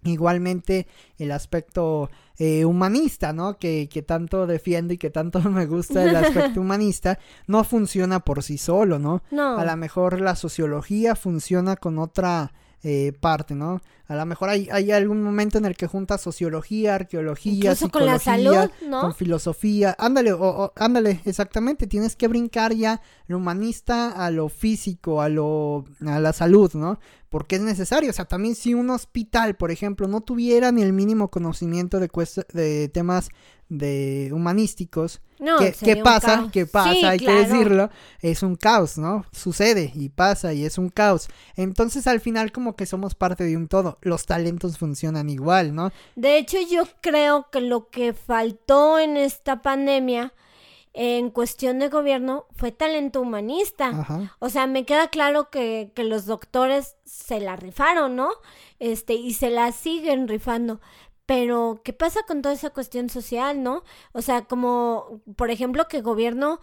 Igualmente 0.03 0.88
el 1.17 1.31
aspecto 1.31 2.10
eh, 2.38 2.65
humanista, 2.65 3.33
¿no? 3.33 3.57
Que, 3.57 3.89
que 3.91 4.01
tanto 4.01 4.45
defiendo 4.47 4.93
y 4.93 4.97
que 4.97 5.10
tanto 5.10 5.41
me 5.49 5.65
gusta 5.65 6.03
el 6.03 6.15
aspecto 6.15 6.62
humanista, 6.62 7.19
no 7.47 7.63
funciona 7.63 8.19
por 8.19 8.43
sí 8.43 8.57
solo, 8.57 8.99
¿no? 8.99 9.23
No. 9.31 9.57
A 9.57 9.65
lo 9.65 9.75
mejor 9.75 10.21
la 10.21 10.36
sociología 10.36 11.15
funciona 11.15 11.75
con 11.75 11.99
otra 11.99 12.53
eh, 12.83 13.11
parte, 13.19 13.55
¿no? 13.55 13.81
A 14.07 14.15
lo 14.15 14.25
mejor 14.25 14.49
hay, 14.49 14.69
hay 14.71 14.91
algún 14.91 15.21
momento 15.21 15.57
en 15.57 15.65
el 15.65 15.75
que 15.75 15.87
junta 15.87 16.17
sociología, 16.17 16.95
arqueología, 16.95 17.71
Incluso 17.73 17.89
con 17.89 18.05
la 18.05 18.19
psicología, 18.19 18.61
salud, 18.61 18.71
¿no? 18.89 19.01
con 19.01 19.13
filosofía. 19.13 19.95
Ándale, 19.99 20.31
o- 20.31 20.39
o- 20.39 20.73
ándale, 20.77 21.19
exactamente. 21.25 21.87
Tienes 21.87 22.15
que 22.15 22.27
brincar 22.29 22.73
ya 22.73 23.01
lo 23.27 23.37
humanista 23.37 24.11
a 24.11 24.31
lo 24.31 24.47
físico, 24.47 25.21
a 25.21 25.27
lo 25.27 25.83
a 26.05 26.19
la 26.19 26.31
salud, 26.31 26.71
¿no? 26.75 26.99
Porque 27.29 27.57
es 27.57 27.61
necesario. 27.61 28.09
O 28.11 28.13
sea, 28.13 28.25
también 28.25 28.55
si 28.55 28.73
un 28.73 28.89
hospital, 28.91 29.57
por 29.57 29.71
ejemplo, 29.71 30.07
no 30.07 30.21
tuviera 30.21 30.71
ni 30.71 30.83
el 30.83 30.93
mínimo 30.93 31.29
conocimiento 31.29 31.99
de, 31.99 32.09
de 32.53 32.87
temas 32.89 33.29
de 33.67 34.29
humanísticos, 34.33 35.19
No, 35.39 35.58
¿Qué, 35.58 35.73
qué 35.73 35.97
pasa? 35.97 36.50
¿Qué 36.52 36.65
pasa? 36.65 36.93
Sí, 36.93 37.06
Hay 37.06 37.19
claro. 37.19 37.38
que 37.38 37.47
decirlo. 37.47 37.89
Es 38.21 38.43
un 38.43 38.56
caos, 38.56 38.97
¿no? 38.97 39.26
Sucede 39.32 39.91
y 39.93 40.10
pasa 40.10 40.54
y 40.54 40.65
es 40.65 40.78
un 40.78 40.89
caos. 40.89 41.28
Entonces 41.56 42.08
al 42.08 42.19
final 42.19 42.52
como 42.52 42.76
que 42.76 42.86
somos 42.86 43.13
parte 43.15 43.43
de 43.43 43.56
un 43.56 43.67
todo. 43.67 44.00
Los 44.02 44.26
talentos 44.26 44.78
funcionan 44.78 45.30
igual, 45.30 45.76
¿no? 45.76 45.91
De 46.15 46.38
hecho, 46.38 46.58
yo 46.69 46.84
creo 47.02 47.50
que 47.52 47.62
lo 47.62 47.89
que 47.89 48.13
faltó 48.13 49.00
en 49.00 49.17
esta 49.17 49.62
pandemia 49.62 50.34
en 51.00 51.30
cuestión 51.30 51.78
de 51.78 51.89
gobierno 51.89 52.47
fue 52.56 52.71
talento 52.71 53.21
humanista. 53.21 53.89
Ajá. 53.89 54.36
O 54.39 54.50
sea, 54.50 54.65
me 54.65 54.84
queda 54.84 55.10
claro 55.10 55.52
que, 55.52 55.91
que 55.93 56.04
los 56.04 56.26
doctores 56.26 56.95
se 57.06 57.39
la 57.39 57.56
rifaron, 57.56 58.15
¿no? 58.15 58.30
Este, 58.80 59.13
y 59.13 59.36
se 59.36 59.52
la 59.52 59.71
siguen 59.71 60.28
rifando. 60.28 60.82
Pero, 61.27 61.81
¿qué 61.83 61.93
pasa 61.93 62.23
con 62.23 62.41
toda 62.41 62.55
esa 62.55 62.71
cuestión 62.71 63.09
social, 63.09 63.61
no? 63.63 63.83
O 64.13 64.21
sea, 64.23 64.45
como, 64.45 65.21
por 65.35 65.51
ejemplo, 65.51 65.87
que 65.89 65.97
el 65.97 66.03
gobierno 66.03 66.59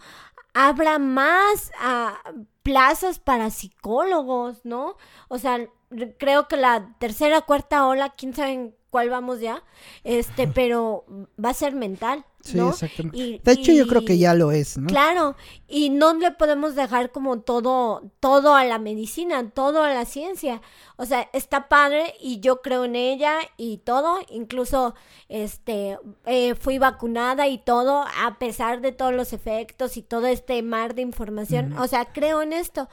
abra 0.53 0.99
más 0.99 1.71
a 1.79 2.19
plazas 2.63 3.19
para 3.19 3.49
psicólogos, 3.51 4.65
¿no? 4.65 4.97
O 5.27 5.37
sea, 5.37 5.59
re- 5.91 6.15
creo 6.17 6.47
que 6.47 6.57
la 6.57 6.95
tercera, 6.99 7.41
cuarta 7.41 7.87
ola, 7.87 8.13
quién 8.17 8.33
sabe 8.33 8.53
en 8.53 8.75
cuál 8.89 9.09
vamos 9.09 9.39
ya, 9.41 9.63
este, 10.03 10.47
pero 10.49 11.05
va 11.43 11.49
a 11.49 11.53
ser 11.53 11.75
mental, 11.75 12.25
Sí, 12.45 12.57
¿no? 12.57 12.69
exactamente. 12.69 13.17
Y- 13.17 13.39
De 13.43 13.51
hecho 13.53 13.71
yo 13.71 13.87
creo 13.87 14.05
que 14.05 14.19
ya 14.19 14.35
lo 14.35 14.51
es, 14.51 14.77
¿no? 14.77 14.87
Claro, 14.87 15.35
y 15.67 15.89
no 15.89 16.13
le 16.13 16.29
podemos 16.31 16.75
dejar 16.75 17.11
como 17.11 17.39
todo, 17.41 18.03
todo 18.19 18.53
a 18.53 18.63
la 18.65 18.77
medicina, 18.77 19.49
todo 19.49 19.81
a 19.81 19.89
la 19.89 20.05
ciencia. 20.05 20.61
O 20.95 21.05
sea, 21.05 21.27
está 21.33 21.67
padre 21.67 22.13
y 22.21 22.39
yo 22.41 22.61
creo 22.61 22.85
en 22.85 22.95
ella 22.95 23.39
y 23.57 23.77
todo, 23.79 24.19
incluso 24.29 24.93
este 25.27 25.97
eh, 26.27 26.53
fui 26.53 26.77
vacunada 26.77 27.47
y 27.47 27.57
todo, 27.57 28.05
a 28.23 28.37
pesar 28.37 28.81
de 28.81 28.91
todos 28.91 29.13
los 29.13 29.33
efectos 29.33 29.97
y 29.97 30.03
todo 30.03 30.27
este 30.27 30.61
mar 30.61 30.93
de 30.93 31.01
información. 31.01 31.75
O 31.79 31.87
sea, 31.87 32.05
creo 32.05 32.43
en 32.43 32.53
esto. 32.53 32.87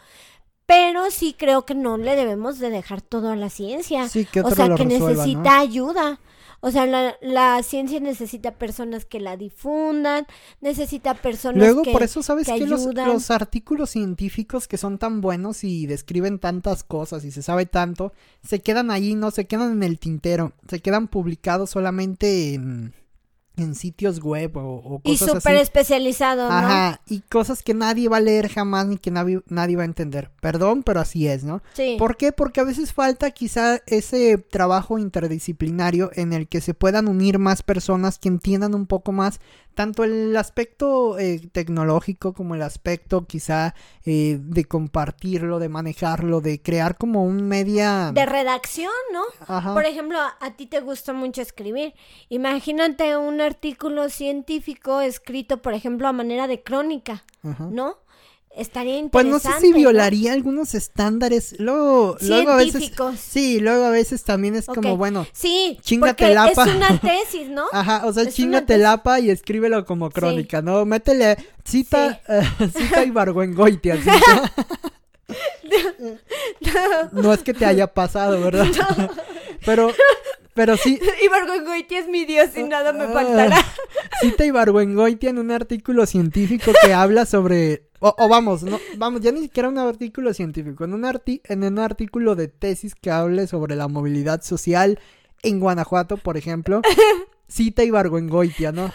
Pero 0.64 1.10
sí 1.10 1.34
creo 1.38 1.66
que 1.66 1.74
no 1.74 1.98
le 1.98 2.16
debemos 2.16 2.58
de 2.58 2.70
dejar 2.70 3.02
todo 3.02 3.30
a 3.30 3.36
la 3.36 3.50
ciencia. 3.50 4.08
Sí, 4.08 4.24
que 4.24 4.40
o 4.40 4.50
sea, 4.50 4.68
lo 4.68 4.76
que 4.76 4.84
resuelva, 4.84 5.10
necesita 5.26 5.56
¿no? 5.56 5.60
ayuda. 5.60 6.20
O 6.64 6.70
sea, 6.70 6.86
la, 6.86 7.16
la 7.20 7.60
ciencia 7.64 7.98
necesita 7.98 8.52
personas 8.52 9.04
que 9.04 9.18
la 9.18 9.36
difundan, 9.36 10.28
necesita 10.60 11.14
personas 11.14 11.58
Luego, 11.58 11.82
que, 11.82 11.90
por 11.90 12.04
eso, 12.04 12.22
¿sabes 12.22 12.46
que 12.46 12.54
que 12.54 12.66
los, 12.66 12.84
los 12.94 13.30
artículos 13.32 13.90
científicos 13.90 14.68
que 14.68 14.78
son 14.78 14.98
tan 14.98 15.20
buenos 15.20 15.64
y 15.64 15.86
describen 15.86 16.38
tantas 16.38 16.84
cosas 16.84 17.24
y 17.24 17.32
se 17.32 17.42
sabe 17.42 17.66
tanto, 17.66 18.12
se 18.44 18.60
quedan 18.60 18.92
ahí, 18.92 19.16
no 19.16 19.32
se 19.32 19.46
quedan 19.46 19.72
en 19.72 19.82
el 19.82 19.98
tintero, 19.98 20.52
se 20.68 20.78
quedan 20.78 21.08
publicados 21.08 21.70
solamente 21.70 22.54
en, 22.54 22.94
en 23.56 23.74
sitios 23.74 24.20
web 24.20 24.56
o, 24.56 24.60
o 24.60 25.00
y 25.04 25.18
cosas 25.18 25.42
súper 25.42 25.56
así. 25.56 25.62
especializado, 25.62 26.48
¿no? 26.48 26.54
Ajá, 26.54 27.00
y 27.06 27.20
cosas 27.20 27.62
que 27.62 27.74
nadie 27.74 28.08
va 28.08 28.16
a 28.16 28.20
leer 28.20 28.48
jamás 28.48 28.86
ni 28.86 28.96
que 28.96 29.10
nadie, 29.10 29.40
nadie 29.48 29.76
va 29.76 29.82
a 29.82 29.86
entender. 29.86 30.30
Perdón, 30.40 30.82
pero 30.82 31.00
así 31.00 31.28
es, 31.28 31.44
¿no? 31.44 31.62
Sí. 31.74 31.96
¿Por 31.98 32.16
qué? 32.16 32.32
Porque 32.32 32.60
a 32.60 32.64
veces 32.64 32.92
falta 32.92 33.30
quizá 33.30 33.80
ese 33.86 34.38
trabajo 34.38 34.98
interdisciplinario 34.98 36.10
en 36.14 36.32
el 36.32 36.48
que 36.48 36.60
se 36.60 36.74
puedan 36.74 37.08
unir 37.08 37.38
más 37.38 37.62
personas 37.62 38.18
que 38.18 38.28
entiendan 38.28 38.74
un 38.74 38.86
poco 38.86 39.12
más 39.12 39.40
tanto 39.74 40.04
el 40.04 40.36
aspecto 40.36 41.18
eh, 41.18 41.40
tecnológico 41.52 42.34
como 42.34 42.54
el 42.54 42.62
aspecto 42.62 43.26
quizá 43.26 43.74
eh, 44.04 44.38
de 44.40 44.64
compartirlo, 44.64 45.58
de 45.58 45.68
manejarlo, 45.68 46.40
de 46.40 46.60
crear 46.60 46.98
como 46.98 47.24
un 47.24 47.48
media... 47.48 48.12
De 48.12 48.26
redacción, 48.26 48.92
¿no? 49.12 49.22
Ajá. 49.46 49.72
Por 49.72 49.84
ejemplo, 49.84 50.18
a, 50.18 50.50
ti 50.56 50.66
te 50.66 50.80
gusta 50.80 51.12
mucho 51.12 51.40
escribir. 51.42 51.94
Imagínate 52.28 53.16
un 53.16 53.40
artículo 53.42 54.08
científico 54.08 55.00
escrito, 55.00 55.60
por 55.62 55.74
ejemplo, 55.74 56.08
a 56.08 56.12
manera 56.12 56.46
de 56.46 56.62
crónica, 56.62 57.24
Ajá. 57.42 57.68
¿no? 57.70 57.98
Estaría 58.54 58.92
Pues 59.10 59.24
interesante. 59.24 59.48
no 59.48 59.54
sé 59.54 59.60
si 59.62 59.70
¿no? 59.70 59.76
violaría 59.78 60.34
algunos 60.34 60.74
estándares. 60.74 61.54
Luego, 61.58 62.18
luego 62.20 62.50
a 62.50 62.56
veces. 62.56 62.92
Sí, 63.18 63.60
luego 63.60 63.84
a 63.86 63.90
veces 63.90 64.24
también 64.24 64.56
es 64.56 64.66
como, 64.66 64.98
bueno, 64.98 65.26
Sí, 65.32 65.78
Chíngate 65.80 66.10
porque 66.12 66.32
el 66.32 66.36
apa. 66.38 66.64
es 66.68 66.74
una 66.76 67.00
tesis, 67.00 67.48
¿no? 67.48 67.64
Ajá, 67.72 68.02
o 68.04 68.12
sea, 68.12 68.24
Es 68.24 68.34
chingate 68.34 68.74
el 68.74 68.84
APA 68.84 69.20
y 69.20 69.30
escríbelo 69.30 69.86
como 69.86 70.10
crónica, 70.10 70.60
¿no? 70.60 70.84
Métele 70.84 71.38
cita, 71.64 72.20
eh, 72.28 72.42
cita 72.76 73.04
Ibargüengoitia. 73.04 73.94
así, 73.94 74.10
¿no? 77.12 77.22
No 77.22 77.32
es 77.32 77.42
que 77.42 77.54
te 77.54 77.64
haya 77.64 77.86
pasado, 77.86 78.38
¿verdad? 78.40 78.66
Pero, 79.64 79.92
pero 80.54 80.76
sí, 80.76 80.98
Ibargüengoitia 81.24 81.98
es 82.00 82.08
mi 82.08 82.24
dios 82.24 82.50
y 82.56 82.62
nada 82.64 82.92
me 82.92 83.04
Ah, 83.04 83.10
faltará. 83.12 83.56
Cita 84.20 84.44
Ibargüengoitia 84.44 85.30
en 85.30 85.38
un 85.38 85.50
artículo 85.50 86.06
científico 86.06 86.72
que 86.84 86.92
habla 86.94 87.26
sobre. 87.26 87.88
O, 88.00 88.14
o 88.18 88.28
vamos, 88.28 88.62
no, 88.64 88.80
vamos, 88.96 89.20
ya 89.20 89.30
ni 89.30 89.42
siquiera 89.42 89.68
un 89.68 89.78
artículo 89.78 90.34
científico, 90.34 90.84
en 90.84 90.92
un, 90.94 91.02
arti- 91.04 91.40
en 91.44 91.62
un 91.62 91.78
artículo 91.78 92.34
de 92.34 92.48
tesis 92.48 92.94
que 92.96 93.10
hable 93.12 93.46
sobre 93.46 93.76
la 93.76 93.86
movilidad 93.86 94.42
social 94.42 94.98
en 95.44 95.60
Guanajuato, 95.60 96.16
por 96.16 96.36
ejemplo. 96.36 96.82
Cita 97.48 97.84
Ibargüengoitia, 97.84 98.72
¿no? 98.72 98.92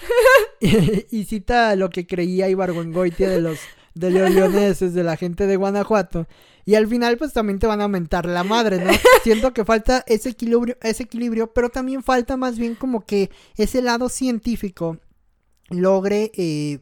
Y, 0.60 1.06
y 1.12 1.24
cita 1.26 1.76
lo 1.76 1.90
que 1.90 2.06
creía 2.08 2.50
Ibargüengoitia 2.50 3.30
de 3.30 3.40
los 3.42 3.60
de 4.00 4.12
los 4.12 4.32
leoneses, 4.32 4.94
de 4.94 5.04
la 5.04 5.18
gente 5.18 5.48
de 5.48 5.56
Guanajuato. 5.56 6.28
Y 6.66 6.76
al 6.76 6.88
final, 6.88 7.18
pues 7.18 7.34
también 7.34 7.60
te 7.60 7.68
van 7.68 7.82
a 7.82 7.88
mentar 7.88 8.26
la 8.26 8.44
madre, 8.44 8.84
¿no? 8.84 8.92
Siento 9.24 9.54
que 9.54 9.66
falta 9.66 10.04
ese 10.08 10.30
equilibrio, 10.30 10.78
ese 10.82 11.04
equilibrio, 11.04 11.54
pero 11.54 11.70
también 11.70 12.04
falta 12.04 12.38
más 12.38 12.58
bien 12.58 12.76
como 12.76 13.06
que 13.06 13.30
ese 13.56 13.82
lado 13.82 14.10
científico 14.10 14.98
logre 15.70 16.32
eh, 16.36 16.80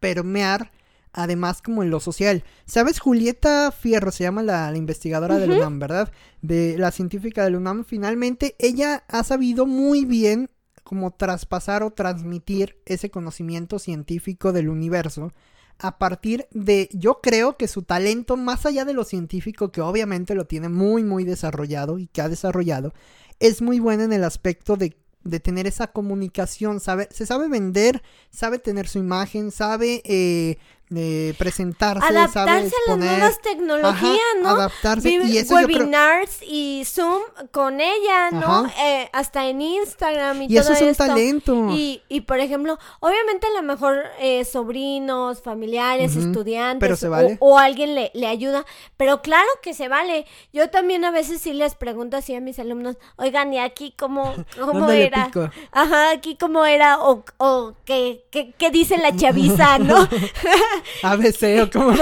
permear 0.00 0.72
además 1.12 1.62
como 1.62 1.82
en 1.82 1.90
lo 1.90 2.00
social. 2.00 2.44
¿Sabes? 2.64 3.00
Julieta 3.00 3.72
Fierro 3.72 4.12
se 4.12 4.24
llama 4.24 4.42
la, 4.42 4.70
la 4.70 4.76
investigadora 4.76 5.38
del 5.38 5.50
UNAM, 5.50 5.78
¿verdad? 5.78 6.12
De 6.42 6.76
la 6.78 6.90
científica 6.90 7.44
del 7.44 7.56
UNAM. 7.56 7.84
Finalmente, 7.84 8.54
ella 8.58 9.04
ha 9.08 9.24
sabido 9.24 9.66
muy 9.66 10.04
bien 10.04 10.48
como 10.84 11.10
traspasar 11.10 11.82
o 11.82 11.90
transmitir 11.90 12.80
ese 12.86 13.10
conocimiento 13.10 13.78
científico 13.78 14.52
del 14.52 14.68
universo 14.70 15.32
a 15.78 15.98
partir 15.98 16.46
de, 16.50 16.88
yo 16.92 17.20
creo 17.20 17.56
que 17.56 17.68
su 17.68 17.82
talento, 17.82 18.36
más 18.36 18.66
allá 18.66 18.84
de 18.84 18.94
lo 18.94 19.04
científico, 19.04 19.70
que 19.70 19.80
obviamente 19.80 20.34
lo 20.34 20.46
tiene 20.46 20.68
muy, 20.68 21.04
muy 21.04 21.24
desarrollado 21.24 21.98
y 21.98 22.08
que 22.08 22.20
ha 22.20 22.28
desarrollado, 22.28 22.92
es 23.40 23.62
muy 23.62 23.78
buena 23.78 24.04
en 24.04 24.12
el 24.12 24.24
aspecto 24.24 24.76
de 24.76 24.96
de 25.24 25.40
tener 25.40 25.66
esa 25.66 25.88
comunicación, 25.88 26.80
sabe, 26.80 27.08
se 27.10 27.26
sabe 27.26 27.48
vender, 27.48 28.02
sabe 28.30 28.58
tener 28.58 28.88
su 28.88 28.98
imagen, 28.98 29.50
sabe 29.50 30.02
eh, 30.04 30.58
eh, 30.96 31.34
presentarse, 31.36 32.06
adaptarse 32.06 32.72
a 32.86 32.90
las 32.90 32.98
nuevas 32.98 33.40
tecnologías, 33.42 33.94
ajá, 34.34 34.42
¿no? 34.42 34.48
adaptarse 34.50 35.10
y 35.10 35.36
eso 35.38 35.60
yo 35.60 35.66
creo- 35.66 35.78
webinars 35.78 36.38
y 36.42 36.82
Zoom 36.86 37.20
con 37.50 37.80
ella, 37.80 38.30
¿no? 38.30 38.66
Eh, 38.80 39.08
hasta 39.12 39.46
en 39.48 39.60
Instagram 39.60 40.42
y, 40.42 40.46
y 40.46 40.56
eso 40.56 40.68
todo 40.68 40.76
es 40.76 40.82
un 40.82 40.88
esto. 40.88 41.06
talento. 41.06 41.68
Y, 41.72 42.02
y 42.08 42.22
por 42.22 42.40
ejemplo, 42.40 42.78
obviamente 43.00 43.46
a 43.46 43.50
lo 43.50 43.62
mejor 43.62 44.02
eh, 44.18 44.44
sobrinos, 44.44 45.42
familiares, 45.42 46.16
estudiantes 46.16 46.80
pero 46.80 46.96
se 46.96 47.08
o- 47.08 47.10
vale. 47.10 47.36
o, 47.40 47.58
alguien 47.58 47.94
le, 47.94 48.10
le 48.14 48.26
ayuda, 48.26 48.64
pero 48.96 49.20
claro 49.22 49.48
que 49.62 49.74
se 49.74 49.88
vale. 49.88 50.26
Yo 50.52 50.70
también 50.70 51.04
a 51.04 51.10
veces 51.10 51.40
sí 51.42 51.52
les 51.52 51.74
pregunto 51.74 52.16
así 52.16 52.34
a 52.34 52.40
mis 52.40 52.58
alumnos, 52.58 52.96
oigan, 53.16 53.52
¿y 53.52 53.58
aquí 53.58 53.94
cómo, 53.98 54.34
cómo 54.58 54.80
¿Dónde 54.80 54.94
le 54.94 55.06
era? 55.06 55.26
pico? 55.26 55.50
Ajá, 55.72 56.10
aquí 56.12 56.36
cómo 56.36 56.64
era 56.64 56.98
o, 57.00 57.24
o 57.36 57.74
qué, 57.84 58.24
qué, 58.30 58.52
qué 58.56 58.70
dice 58.70 58.96
la 58.98 59.14
chaviza, 59.14 59.78
¿no? 59.78 60.08
ABC 61.02 61.62
o 61.62 61.70
como... 61.70 61.92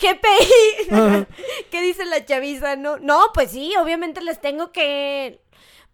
GPI. 0.00 0.90
Ajá. 0.90 1.26
¿Qué 1.70 1.82
dice 1.82 2.04
la 2.04 2.24
chaviza? 2.24 2.76
No, 2.76 2.98
no, 2.98 3.20
pues 3.34 3.50
sí, 3.52 3.72
obviamente 3.80 4.20
les 4.20 4.40
tengo 4.40 4.72
que. 4.72 5.40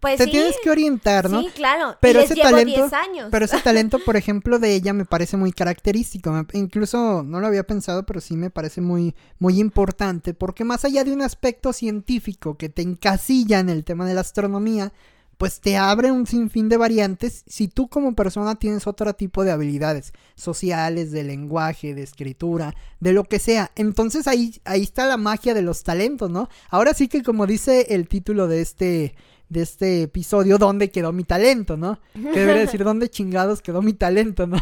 Pues 0.00 0.18
Te 0.18 0.24
sí. 0.24 0.32
tienes 0.32 0.56
que 0.62 0.68
orientar, 0.70 1.30
¿no? 1.30 1.40
Sí, 1.40 1.48
claro. 1.54 1.96
Pero 2.00 2.18
y 2.18 2.22
les 2.22 2.30
ese 2.30 2.34
llevo 2.34 2.50
talento, 2.50 2.76
10 2.82 2.92
años. 2.92 3.28
pero 3.30 3.46
ese 3.46 3.58
talento, 3.64 3.98
por 4.00 4.16
ejemplo, 4.16 4.58
de 4.58 4.74
ella 4.74 4.92
me 4.92 5.06
parece 5.06 5.38
muy 5.38 5.50
característico. 5.50 6.30
Me- 6.30 6.44
incluso 6.52 7.22
no 7.24 7.40
lo 7.40 7.46
había 7.46 7.62
pensado, 7.62 8.04
pero 8.04 8.20
sí 8.20 8.36
me 8.36 8.50
parece 8.50 8.82
muy, 8.82 9.14
muy 9.38 9.58
importante, 9.58 10.34
porque 10.34 10.62
más 10.64 10.84
allá 10.84 11.04
de 11.04 11.12
un 11.14 11.22
aspecto 11.22 11.72
científico 11.72 12.58
que 12.58 12.68
te 12.68 12.82
encasilla 12.82 13.60
en 13.60 13.70
el 13.70 13.82
tema 13.84 14.06
de 14.06 14.12
la 14.12 14.20
astronomía, 14.20 14.92
pues 15.38 15.60
te 15.60 15.76
abre 15.76 16.10
un 16.10 16.26
sinfín 16.26 16.68
de 16.68 16.76
variantes 16.76 17.44
si 17.46 17.68
tú 17.68 17.88
como 17.88 18.14
persona 18.14 18.54
tienes 18.56 18.86
otro 18.86 19.14
tipo 19.14 19.44
de 19.44 19.50
habilidades 19.50 20.12
sociales, 20.34 21.10
de 21.10 21.24
lenguaje, 21.24 21.94
de 21.94 22.02
escritura, 22.02 22.74
de 23.00 23.12
lo 23.12 23.24
que 23.24 23.38
sea. 23.38 23.70
Entonces 23.76 24.26
ahí, 24.26 24.60
ahí 24.64 24.82
está 24.82 25.06
la 25.06 25.16
magia 25.16 25.54
de 25.54 25.62
los 25.62 25.82
talentos, 25.82 26.30
¿no? 26.30 26.48
Ahora 26.70 26.94
sí 26.94 27.08
que 27.08 27.22
como 27.22 27.46
dice 27.46 27.86
el 27.90 28.08
título 28.08 28.48
de 28.48 28.60
este, 28.60 29.14
de 29.48 29.62
este 29.62 30.02
episodio, 30.02 30.58
¿dónde 30.58 30.90
quedó 30.90 31.12
mi 31.12 31.24
talento, 31.24 31.76
no? 31.76 32.00
Que 32.12 32.40
debería 32.40 32.62
decir, 32.62 32.84
¿dónde 32.84 33.08
chingados 33.08 33.62
quedó 33.62 33.82
mi 33.82 33.92
talento, 33.92 34.46
no? 34.46 34.58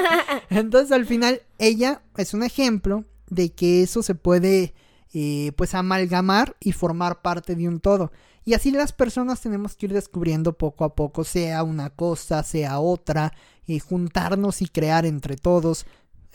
Entonces 0.50 0.92
al 0.92 1.06
final 1.06 1.42
ella 1.58 2.02
es 2.16 2.34
un 2.34 2.42
ejemplo 2.42 3.04
de 3.28 3.52
que 3.52 3.82
eso 3.82 4.02
se 4.02 4.14
puede 4.14 4.74
eh, 5.12 5.52
pues 5.56 5.74
amalgamar 5.74 6.56
y 6.60 6.72
formar 6.72 7.22
parte 7.22 7.54
de 7.54 7.68
un 7.68 7.80
todo. 7.80 8.10
Y 8.44 8.54
así 8.54 8.70
las 8.70 8.92
personas 8.92 9.40
tenemos 9.40 9.74
que 9.74 9.86
ir 9.86 9.92
descubriendo 9.92 10.52
poco 10.52 10.84
a 10.84 10.94
poco, 10.94 11.24
sea 11.24 11.62
una 11.62 11.90
cosa, 11.90 12.42
sea 12.42 12.78
otra, 12.78 13.32
y 13.66 13.78
juntarnos 13.78 14.60
y 14.62 14.68
crear 14.68 15.06
entre 15.06 15.36
todos. 15.36 15.86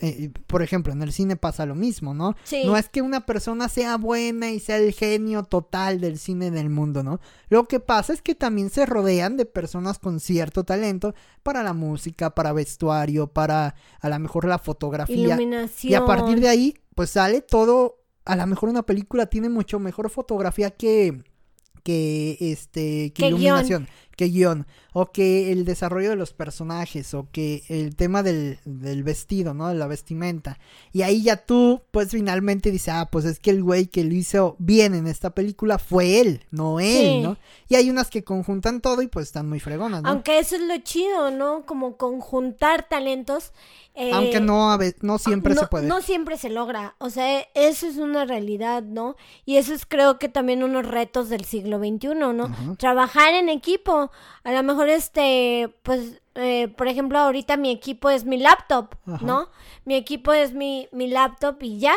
Eh, 0.02 0.30
por 0.46 0.62
ejemplo, 0.62 0.94
en 0.94 1.02
el 1.02 1.12
cine 1.12 1.36
pasa 1.36 1.66
lo 1.66 1.74
mismo, 1.74 2.14
¿no? 2.14 2.34
Sí. 2.44 2.62
No 2.64 2.76
es 2.78 2.88
que 2.88 3.02
una 3.02 3.26
persona 3.26 3.68
sea 3.68 3.98
buena 3.98 4.50
y 4.50 4.58
sea 4.58 4.78
el 4.78 4.94
genio 4.94 5.42
total 5.42 6.00
del 6.00 6.18
cine 6.18 6.50
del 6.50 6.70
mundo, 6.70 7.02
¿no? 7.02 7.20
Lo 7.50 7.68
que 7.68 7.80
pasa 7.80 8.14
es 8.14 8.22
que 8.22 8.34
también 8.34 8.70
se 8.70 8.86
rodean 8.86 9.36
de 9.36 9.44
personas 9.44 9.98
con 9.98 10.18
cierto 10.18 10.64
talento 10.64 11.14
para 11.42 11.62
la 11.62 11.74
música, 11.74 12.34
para 12.34 12.54
vestuario, 12.54 13.26
para 13.26 13.74
a 14.00 14.08
lo 14.08 14.18
mejor 14.18 14.46
la 14.46 14.58
fotografía. 14.58 15.16
Iluminación. 15.16 15.92
Y 15.92 15.94
a 15.94 16.06
partir 16.06 16.40
de 16.40 16.48
ahí, 16.48 16.74
pues 16.94 17.10
sale 17.10 17.42
todo. 17.42 17.98
A 18.24 18.36
lo 18.36 18.46
mejor 18.46 18.70
una 18.70 18.82
película 18.82 19.26
tiene 19.26 19.50
mucho 19.50 19.78
mejor 19.78 20.08
fotografía 20.08 20.70
que. 20.70 21.22
Que 21.82 22.36
este. 22.40 23.12
que 23.12 23.22
Que 23.22 23.28
iluminación. 23.28 23.88
Que 24.20 24.26
guion. 24.28 24.66
O 24.92 25.12
que 25.12 25.50
el 25.50 25.64
desarrollo 25.64 26.10
de 26.10 26.16
los 26.16 26.34
personajes. 26.34 27.14
O 27.14 27.26
que 27.32 27.62
el 27.68 27.96
tema 27.96 28.22
del, 28.22 28.58
del 28.66 29.02
vestido, 29.02 29.54
¿no? 29.54 29.68
De 29.68 29.74
la 29.74 29.86
vestimenta. 29.86 30.58
Y 30.92 31.00
ahí 31.00 31.22
ya 31.22 31.36
tú, 31.46 31.80
pues 31.90 32.10
finalmente 32.10 32.70
dices, 32.70 32.90
ah, 32.92 33.08
pues 33.10 33.24
es 33.24 33.40
que 33.40 33.48
el 33.48 33.62
güey 33.62 33.86
que 33.86 34.04
lo 34.04 34.12
hizo 34.12 34.56
bien 34.58 34.94
en 34.94 35.06
esta 35.06 35.30
película 35.30 35.78
fue 35.78 36.20
él, 36.20 36.44
no 36.50 36.80
él, 36.80 36.86
Sí. 36.90 37.20
¿no? 37.22 37.38
Y 37.68 37.76
hay 37.76 37.88
unas 37.88 38.10
que 38.10 38.22
conjuntan 38.24 38.82
todo 38.82 39.00
y 39.00 39.06
pues 39.06 39.28
están 39.28 39.48
muy 39.48 39.58
fregonas, 39.58 40.02
¿no? 40.02 40.10
Aunque 40.10 40.38
eso 40.38 40.56
es 40.56 40.62
lo 40.62 40.76
chido, 40.78 41.30
¿no? 41.30 41.64
Como 41.64 41.96
conjuntar 41.96 42.86
talentos. 42.86 43.52
eh, 43.94 44.10
Aunque 44.12 44.40
no, 44.40 44.70
a 44.72 44.78
no 45.00 45.18
siempre 45.18 45.54
no, 45.54 45.62
se 45.62 45.66
puede. 45.68 45.86
No 45.88 46.02
siempre 46.02 46.36
se 46.36 46.50
logra. 46.50 46.94
O 46.98 47.08
sea, 47.08 47.40
eso 47.54 47.86
es 47.86 47.96
una 47.96 48.24
realidad, 48.26 48.82
¿no? 48.82 49.16
Y 49.46 49.56
eso 49.56 49.72
es 49.72 49.86
creo 49.86 50.18
que 50.18 50.28
también 50.28 50.62
unos 50.62 50.86
retos 50.86 51.28
del 51.30 51.44
siglo 51.46 51.78
XXI, 51.78 52.08
¿no? 52.34 52.44
Ajá. 52.44 52.74
Trabajar 52.76 53.32
en 53.34 53.48
equipo. 53.48 54.09
A 54.44 54.52
lo 54.52 54.62
mejor 54.62 54.88
este, 54.88 55.74
pues, 55.82 56.20
eh, 56.34 56.68
por 56.68 56.88
ejemplo, 56.88 57.18
ahorita 57.18 57.56
mi 57.56 57.70
equipo 57.70 58.10
es 58.10 58.24
mi 58.24 58.38
laptop, 58.38 58.94
Ajá. 59.06 59.24
¿no? 59.24 59.48
Mi 59.84 59.94
equipo 59.94 60.32
es 60.32 60.52
mi, 60.52 60.88
mi 60.92 61.08
laptop 61.08 61.56
y 61.62 61.78
ya. 61.78 61.94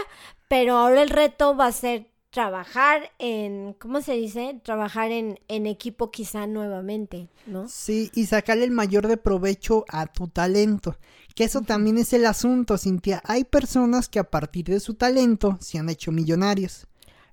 Pero 0.48 0.78
ahora 0.78 1.02
el 1.02 1.10
reto 1.10 1.56
va 1.56 1.68
a 1.68 1.72
ser 1.72 2.08
trabajar 2.34 3.12
en, 3.20 3.74
¿cómo 3.80 4.02
se 4.02 4.14
dice? 4.14 4.60
Trabajar 4.64 5.12
en, 5.12 5.40
en 5.48 5.68
equipo 5.68 6.10
quizá 6.10 6.48
nuevamente, 6.48 7.30
¿no? 7.46 7.68
Sí, 7.68 8.10
y 8.16 8.26
sacarle 8.26 8.66
el 8.66 8.72
mayor 8.72 9.08
de 9.08 9.18
provecho 9.18 9.86
a 9.88 10.08
tu 10.08 10.28
talento. 10.28 10.98
Que 11.36 11.44
eso 11.44 11.62
también 11.62 12.00
es 12.00 12.12
el 12.12 12.26
asunto, 12.26 12.78
Cintia. 12.80 13.22
Hay 13.26 13.44
personas 13.44 14.10
que 14.10 14.20
a 14.20 14.30
partir 14.30 14.66
de 14.66 14.80
su 14.80 14.96
talento 14.96 15.58
se 15.62 15.78
han 15.78 15.90
hecho 15.90 16.12
millonarios. 16.12 16.88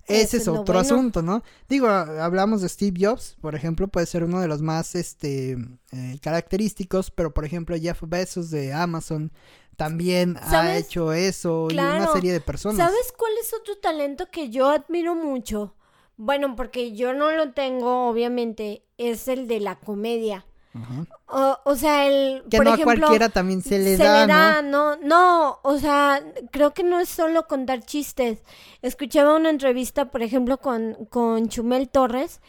Ese 0.07 0.37
es 0.37 0.41
es 0.41 0.47
lo 0.47 0.61
otro 0.61 0.73
bueno. 0.73 0.79
asunto, 0.79 1.21
¿no? 1.21 1.43
Digo, 1.69 1.87
hablamos 1.87 2.61
de 2.61 2.69
Steve 2.69 2.97
Jobs, 2.99 3.37
por 3.41 3.55
ejemplo, 3.55 3.87
puede 3.87 4.05
ser 4.05 4.23
uno 4.23 4.39
de 4.41 4.47
los 4.47 4.61
más 4.61 4.95
este, 4.95 5.57
eh, 5.91 6.17
característicos, 6.21 7.11
pero 7.11 7.33
por 7.33 7.45
ejemplo 7.45 7.75
Jeff 7.79 8.01
Bezos 8.05 8.49
de 8.49 8.73
Amazon 8.73 9.31
también 9.77 10.37
ha 10.41 10.77
hecho 10.77 11.11
eso 11.11 11.67
y 11.69 11.73
una 11.73 12.11
serie 12.13 12.33
de 12.33 12.41
personas. 12.41 12.77
¿Sabes 12.77 13.13
cuál 13.17 13.31
es 13.41 13.53
otro 13.53 13.77
talento 13.77 14.27
que 14.31 14.49
yo 14.49 14.69
admiro 14.69 15.15
mucho? 15.15 15.75
Bueno, 16.17 16.55
porque 16.55 16.93
yo 16.93 17.13
no 17.13 17.31
lo 17.31 17.53
tengo, 17.53 18.07
obviamente, 18.07 18.85
es 18.97 19.27
el 19.27 19.47
de 19.47 19.59
la 19.59 19.79
comedia. 19.79 20.45
Ajá. 20.73 21.05
O, 21.27 21.59
o 21.65 21.75
sea, 21.75 22.07
el, 22.07 22.43
Que 22.49 22.57
por 22.57 22.65
no 22.65 22.73
ejemplo, 22.73 22.93
a 22.93 22.97
cualquiera 22.97 23.29
también 23.29 23.61
se 23.61 23.79
le 23.79 23.97
da, 23.97 24.61
¿no? 24.61 24.95
no, 24.95 24.97
no, 25.03 25.59
o 25.63 25.77
sea, 25.77 26.21
creo 26.51 26.73
que 26.73 26.83
no 26.83 26.99
es 26.99 27.09
solo 27.09 27.47
contar 27.47 27.83
chistes. 27.83 28.39
Escuchaba 28.81 29.35
una 29.35 29.49
entrevista, 29.49 30.11
por 30.11 30.21
ejemplo, 30.21 30.59
con, 30.59 31.05
con 31.09 31.49
Chumel 31.49 31.89
Torres 31.89 32.41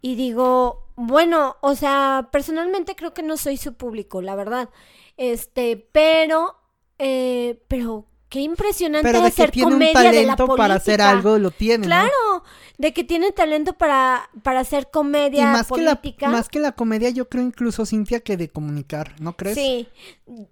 y 0.00 0.14
digo, 0.14 0.86
bueno, 0.96 1.56
o 1.60 1.74
sea, 1.74 2.28
personalmente 2.32 2.96
creo 2.96 3.12
que 3.12 3.22
no 3.22 3.36
soy 3.36 3.56
su 3.56 3.74
público, 3.74 4.22
la 4.22 4.34
verdad. 4.34 4.70
Este, 5.16 5.88
pero, 5.92 6.56
eh, 6.98 7.62
pero 7.68 8.06
qué 8.36 8.42
impresionante 8.42 9.08
Pero 9.08 9.22
de 9.22 9.24
que 9.24 9.28
hacer 9.28 9.50
tiene 9.50 9.66
un 9.68 9.72
comedia 9.74 10.12
de 10.12 10.26
la 10.26 10.36
talento 10.36 10.56
para 10.56 10.74
hacer 10.74 10.98
política. 10.98 11.10
algo, 11.10 11.38
lo 11.38 11.50
tiene, 11.50 11.78
¿no? 11.78 11.86
Claro, 11.86 12.44
de 12.76 12.92
que 12.92 13.02
tiene 13.02 13.32
talento 13.32 13.72
para, 13.72 14.28
para 14.42 14.60
hacer 14.60 14.88
Y 14.88 14.92
comedia 14.92 15.46
más 15.46 15.68
que, 15.68 15.80
la, 15.80 15.94
política. 15.96 16.28
más 16.28 16.48
que 16.50 16.58
la 16.60 16.72
comedia, 16.72 17.08
yo 17.08 17.30
creo 17.30 17.42
incluso, 17.42 17.86
Cintia, 17.86 18.20
que 18.20 18.36
de 18.36 18.50
comunicar, 18.50 19.18
¿no 19.20 19.36
crees? 19.36 19.56
Sí, 19.56 19.88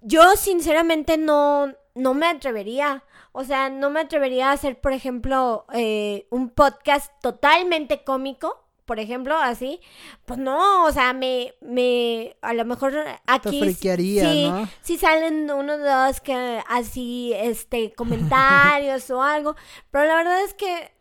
yo 0.00 0.22
sinceramente 0.36 1.18
no, 1.18 1.74
no 1.94 2.14
me 2.14 2.26
atrevería. 2.26 3.04
O 3.32 3.44
sea, 3.44 3.68
no 3.68 3.90
me 3.90 4.00
atrevería 4.00 4.50
a 4.50 4.52
hacer, 4.52 4.80
por 4.80 4.92
ejemplo, 4.92 5.66
eh, 5.74 6.26
un 6.30 6.50
podcast 6.50 7.12
totalmente 7.20 8.02
cómico, 8.04 8.63
por 8.84 9.00
ejemplo, 9.00 9.36
así. 9.36 9.80
Pues 10.24 10.38
no, 10.38 10.84
o 10.84 10.92
sea, 10.92 11.12
me, 11.12 11.54
me, 11.60 12.36
a 12.42 12.52
lo 12.54 12.64
mejor 12.64 12.94
aquí 13.26 13.60
friquearía, 13.60 14.30
sí, 14.30 14.48
¿no? 14.48 14.68
sí 14.82 14.98
salen 14.98 15.50
uno 15.50 15.74
o 15.74 15.78
dos 15.78 16.20
que 16.20 16.60
así, 16.68 17.32
este, 17.34 17.92
comentarios 17.94 19.10
o 19.10 19.22
algo. 19.22 19.56
Pero 19.90 20.06
la 20.06 20.16
verdad 20.16 20.44
es 20.44 20.54
que 20.54 20.92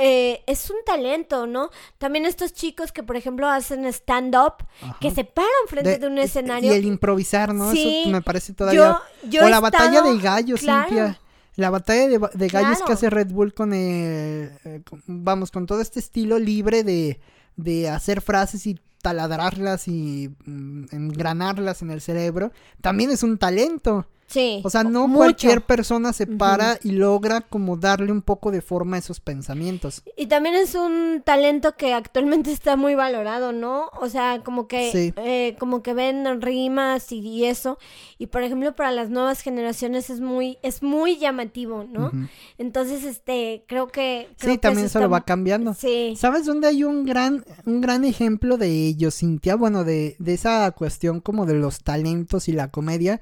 eh, 0.00 0.44
es 0.46 0.70
un 0.70 0.76
talento, 0.86 1.46
¿no? 1.46 1.70
También 1.98 2.24
estos 2.24 2.52
chicos 2.52 2.92
que, 2.92 3.02
por 3.02 3.16
ejemplo, 3.16 3.48
hacen 3.48 3.84
stand-up, 3.86 4.64
que 5.00 5.10
se 5.10 5.24
paran 5.24 5.50
frente 5.66 5.98
de, 5.98 6.06
un 6.06 6.18
este, 6.18 6.40
escenario. 6.40 6.72
Y 6.72 6.76
el 6.76 6.84
improvisar, 6.84 7.52
¿no? 7.52 7.72
Sí, 7.72 8.02
Eso 8.02 8.10
me 8.10 8.22
parece 8.22 8.54
todavía. 8.54 9.00
yo, 9.24 9.28
yo 9.28 9.44
o 9.44 9.48
la 9.48 9.58
batalla 9.60 9.98
estado- 9.98 10.14
de 10.14 10.20
gallos, 10.20 10.60
claro, 10.60 10.88
Cintia. 10.88 11.20
La 11.58 11.70
batalla 11.70 12.08
de, 12.34 12.48
gallos 12.48 12.78
que 12.86 12.92
hace 12.92 13.10
Red 13.10 13.32
Bull 13.32 13.52
con 13.52 13.72
el. 13.72 14.52
eh, 14.64 14.80
con- 14.88 15.02
vamos, 15.08 15.50
con 15.50 15.66
todo 15.66 15.80
este 15.80 15.98
estilo 15.98 16.38
libre 16.38 16.84
de, 16.84 17.18
de 17.56 17.88
hacer 17.88 18.20
frases 18.20 18.64
y 18.68 18.78
taladrarlas 19.02 19.88
y 19.88 20.30
mm, 20.44 20.84
engranarlas 20.92 21.82
en 21.82 21.90
el 21.90 22.00
cerebro. 22.00 22.52
También 22.80 23.10
es 23.10 23.24
un 23.24 23.38
talento. 23.38 24.06
Sí. 24.28 24.60
O 24.62 24.70
sea, 24.70 24.84
no 24.84 25.08
mucho. 25.08 25.16
cualquier 25.18 25.62
persona 25.62 26.12
se 26.12 26.26
para 26.26 26.78
y 26.84 26.92
logra 26.92 27.40
como 27.40 27.76
darle 27.76 28.12
un 28.12 28.22
poco 28.22 28.50
de 28.50 28.60
forma 28.60 28.96
a 28.96 28.98
esos 29.00 29.20
pensamientos. 29.20 30.02
Y 30.16 30.26
también 30.26 30.54
es 30.54 30.74
un 30.74 31.22
talento 31.24 31.74
que 31.76 31.94
actualmente 31.94 32.52
está 32.52 32.76
muy 32.76 32.94
valorado, 32.94 33.52
¿no? 33.52 33.90
O 34.00 34.08
sea, 34.08 34.42
como 34.44 34.68
que, 34.68 34.92
Sí. 34.92 35.14
eh, 35.16 35.56
como 35.58 35.82
que 35.82 35.94
ven 35.94 36.40
rimas 36.42 37.10
y, 37.10 37.20
y 37.20 37.46
eso. 37.46 37.78
Y 38.18 38.26
por 38.26 38.42
ejemplo, 38.42 38.76
para 38.76 38.92
las 38.92 39.08
nuevas 39.10 39.40
generaciones 39.40 40.10
es 40.10 40.20
muy, 40.20 40.58
es 40.62 40.82
muy 40.82 41.18
llamativo, 41.18 41.84
¿no? 41.90 42.10
Entonces, 42.58 43.04
este, 43.04 43.64
creo 43.66 43.88
que. 43.88 44.28
creo 44.38 44.52
Sí, 44.52 44.56
que 44.56 44.58
también 44.58 44.88
se 44.88 45.00
lo 45.00 45.08
va 45.08 45.22
cambiando. 45.24 45.74
Sí. 45.74 46.14
¿Sabes 46.16 46.44
dónde 46.44 46.68
hay 46.68 46.84
un 46.84 47.04
gran, 47.04 47.44
un 47.64 47.80
gran 47.80 48.04
ejemplo 48.04 48.58
de 48.58 48.68
ello, 48.88 49.10
Cintia? 49.10 49.56
Bueno, 49.56 49.84
de, 49.84 50.16
de 50.18 50.34
esa 50.34 50.70
cuestión 50.72 51.20
como 51.20 51.46
de 51.46 51.54
los 51.54 51.80
talentos 51.82 52.48
y 52.48 52.52
la 52.52 52.70
comedia. 52.70 53.20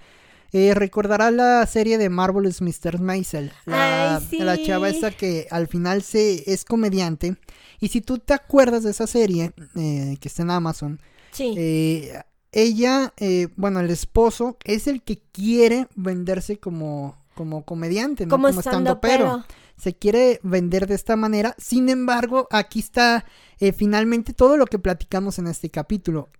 Eh, 0.53 0.75
recordará 0.75 1.31
la 1.31 1.67
serie 1.67 1.99
de 1.99 2.09
Marvelous 2.09 2.63
Mr. 2.63 3.01
Maisel, 3.01 3.53
la, 3.67 4.17
Ay, 4.17 4.27
sí. 4.31 4.39
la 4.39 4.63
chava 4.63 4.89
esa 4.89 5.11
que 5.11 5.47
al 5.51 5.67
final 5.69 6.03
se 6.03 6.51
es 6.53 6.65
comediante. 6.65 7.37
Y 7.81 7.89
si 7.89 8.01
tú 8.01 8.19
te 8.19 8.33
acuerdas 8.35 8.83
de 8.85 8.91
esa 8.93 9.07
serie, 9.07 9.53
eh, 9.75 10.17
que 10.21 10.29
está 10.29 10.43
en 10.43 10.51
Amazon, 10.51 11.01
Sí. 11.33 11.55
eh, 11.59 12.23
ella, 12.53 13.13
eh, 13.19 13.49
bueno, 13.57 13.81
el 13.81 13.91
esposo 13.91 14.57
es 14.65 14.87
el 14.87 15.03
que 15.03 15.21
quiere 15.33 15.89
venderse 15.95 16.59
como, 16.59 17.17
como 17.35 17.65
comediante, 17.67 18.25
¿no? 18.25 18.31
como 18.31 18.49
estando 18.49 18.93
estando 18.93 19.01
pero. 19.03 19.45
se 19.77 19.95
quiere 19.95 20.41
vender 20.43 20.87
de 20.87 20.95
esta 20.95 21.17
manera. 21.17 21.55
Sin 21.59 21.91
embargo, 21.91 22.49
aquí 22.51 22.79
está 22.79 23.27
eh, 23.59 23.73
finalmente 23.73 24.33
todo 24.33 24.57
lo 24.57 24.65
que 24.67 24.79
platicamos 24.79 25.39
en 25.39 25.49
este 25.49 25.69
capítulo. 25.71 26.31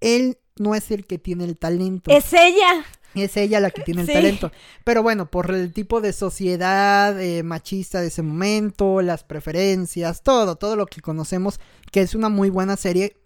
Él 0.00 0.38
no 0.58 0.74
es 0.74 0.90
el 0.90 1.06
que 1.06 1.18
tiene 1.18 1.44
el 1.44 1.58
talento. 1.58 2.10
Es 2.10 2.32
ella. 2.32 2.84
Es 3.16 3.36
ella 3.36 3.60
la 3.60 3.70
que 3.70 3.82
tiene 3.82 4.02
el 4.02 4.06
Sí. 4.06 4.12
talento. 4.12 4.52
Pero 4.84 5.02
bueno, 5.02 5.30
por 5.30 5.50
el 5.50 5.72
tipo 5.72 6.00
de 6.00 6.12
sociedad 6.12 7.20
eh, 7.20 7.42
machista 7.42 8.00
de 8.00 8.08
ese 8.08 8.22
momento, 8.22 9.02
las 9.02 9.24
preferencias, 9.24 10.22
todo, 10.22 10.56
todo 10.56 10.76
lo 10.76 10.86
que 10.86 11.00
conocemos, 11.00 11.60
que 11.90 12.00
es 12.02 12.14
una 12.14 12.28
muy 12.28 12.50
buena 12.50 12.76
serie. 12.76 13.16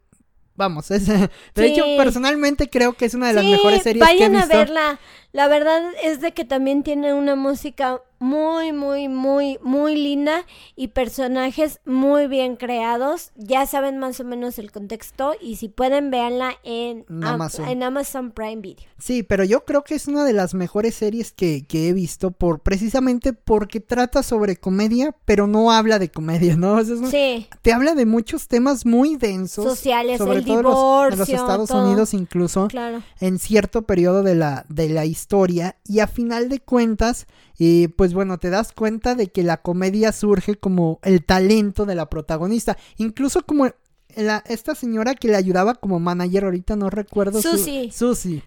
Vamos, 0.57 0.91
es, 0.91 1.07
de 1.07 1.29
hecho, 1.57 1.85
personalmente 1.97 2.69
creo 2.69 2.93
que 2.93 3.07
es 3.07 3.15
una 3.15 3.29
de 3.29 3.33
las 3.35 3.45
Sí, 3.45 3.51
mejores 3.53 3.83
series 3.83 4.05
que 4.07 4.13
he 4.13 4.15
vayan 4.15 4.37
a 4.37 4.41
visto. 4.41 4.57
verla. 4.59 5.01
La 5.33 5.47
verdad 5.49 5.83
es 6.03 6.21
de 6.21 6.33
que 6.33 6.45
también 6.45 6.83
tiene 6.83 7.15
una 7.15 7.37
música 7.37 8.01
muy, 8.23 8.73
muy, 8.73 9.09
muy, 9.09 9.59
muy 9.63 9.95
linda 9.97 10.45
y 10.77 10.89
personajes 10.89 11.81
muy 11.87 12.27
bien 12.27 12.57
creados. 12.57 13.31
Ya 13.37 13.65
saben 13.65 13.97
más 13.99 14.21
o 14.21 14.25
menos 14.25 14.59
el 14.59 14.71
contexto 14.73 15.33
y 15.41 15.57
si 15.57 15.69
pueden 15.69 16.11
véanla 16.11 16.53
en, 16.63 17.07
En 17.09 17.25
Am- 17.25 17.35
Amazon. 17.37 17.69
en 17.69 17.83
Amazon 17.83 18.33
Prime 18.33 18.57
Video. 18.61 18.87
Sí, 18.99 19.23
pero 19.23 19.43
yo 19.45 19.65
creo 19.65 19.85
que 19.85 19.95
es 19.95 20.07
una 20.07 20.25
de 20.25 20.35
las 20.35 20.53
mejores 20.53 20.97
series 20.97 21.33
que, 21.33 21.65
que 21.67 21.89
he 21.89 21.93
visto 21.95 22.31
por 22.31 22.61
precisamente 22.61 23.33
porque 23.33 23.81
trata 23.81 24.23
sobre 24.23 24.57
comedia, 24.57 25.17
pero 25.25 25.47
no 25.47 25.71
habla 25.73 25.99
de 25.99 26.11
comedia, 26.11 26.57
¿no? 26.57 26.75
O 26.81 26.85
sea, 26.85 26.95
es 26.97 27.01
un- 27.01 27.11
Sí, 27.11 27.47
Te 27.63 27.73
habla 27.73 27.95
de 27.95 28.05
muchos 28.05 28.49
temas 28.49 28.85
muy 28.85 29.17
densos. 29.17 29.65
sociales, 29.65 30.19
sobre 30.19 30.39
el 30.41 30.45
todo 30.45 30.59
en 30.59 30.63
los- 30.65 30.75
en 30.75 31.19
los, 31.21 31.29
divorcio, 31.29 31.37
Estados 31.37 31.69
todo. 31.71 31.87
Unidos 31.87 32.13
incluso, 32.13 32.69
Claro. 32.69 33.03
en 33.21 33.39
cierto 33.39 33.83
periodo 33.83 34.23
de 34.23 34.35
la, 34.35 34.67
de 34.69 34.89
la 34.91 35.07
historia. 35.07 35.20
Y 35.87 36.01
a 36.01 36.07
final 36.07 36.49
de 36.49 36.61
cuentas, 36.61 37.27
eh, 37.59 37.89
pues 37.97 38.15
bueno, 38.15 38.39
te 38.39 38.51
das 38.51 38.73
cuenta 38.73 39.15
de 39.15 39.29
que 39.29 39.43
la 39.43 39.59
comedia 39.63 40.13
surge 40.13 40.57
como 40.57 40.99
el 41.03 41.25
talento 41.25 41.87
de 41.87 41.95
la 41.95 42.09
protagonista. 42.11 42.77
Incluso 42.97 43.43
como 43.43 43.69
la, 44.17 44.43
esta 44.47 44.75
señora 44.75 45.15
que 45.15 45.29
le 45.29 45.37
ayudaba 45.37 45.75
como 45.77 46.01
manager, 46.01 46.45
ahorita 46.45 46.77
no 46.77 46.91
recuerdo. 46.91 47.41
su- 47.41 47.51
Susi. 47.57 47.91
Susi. 47.93 48.43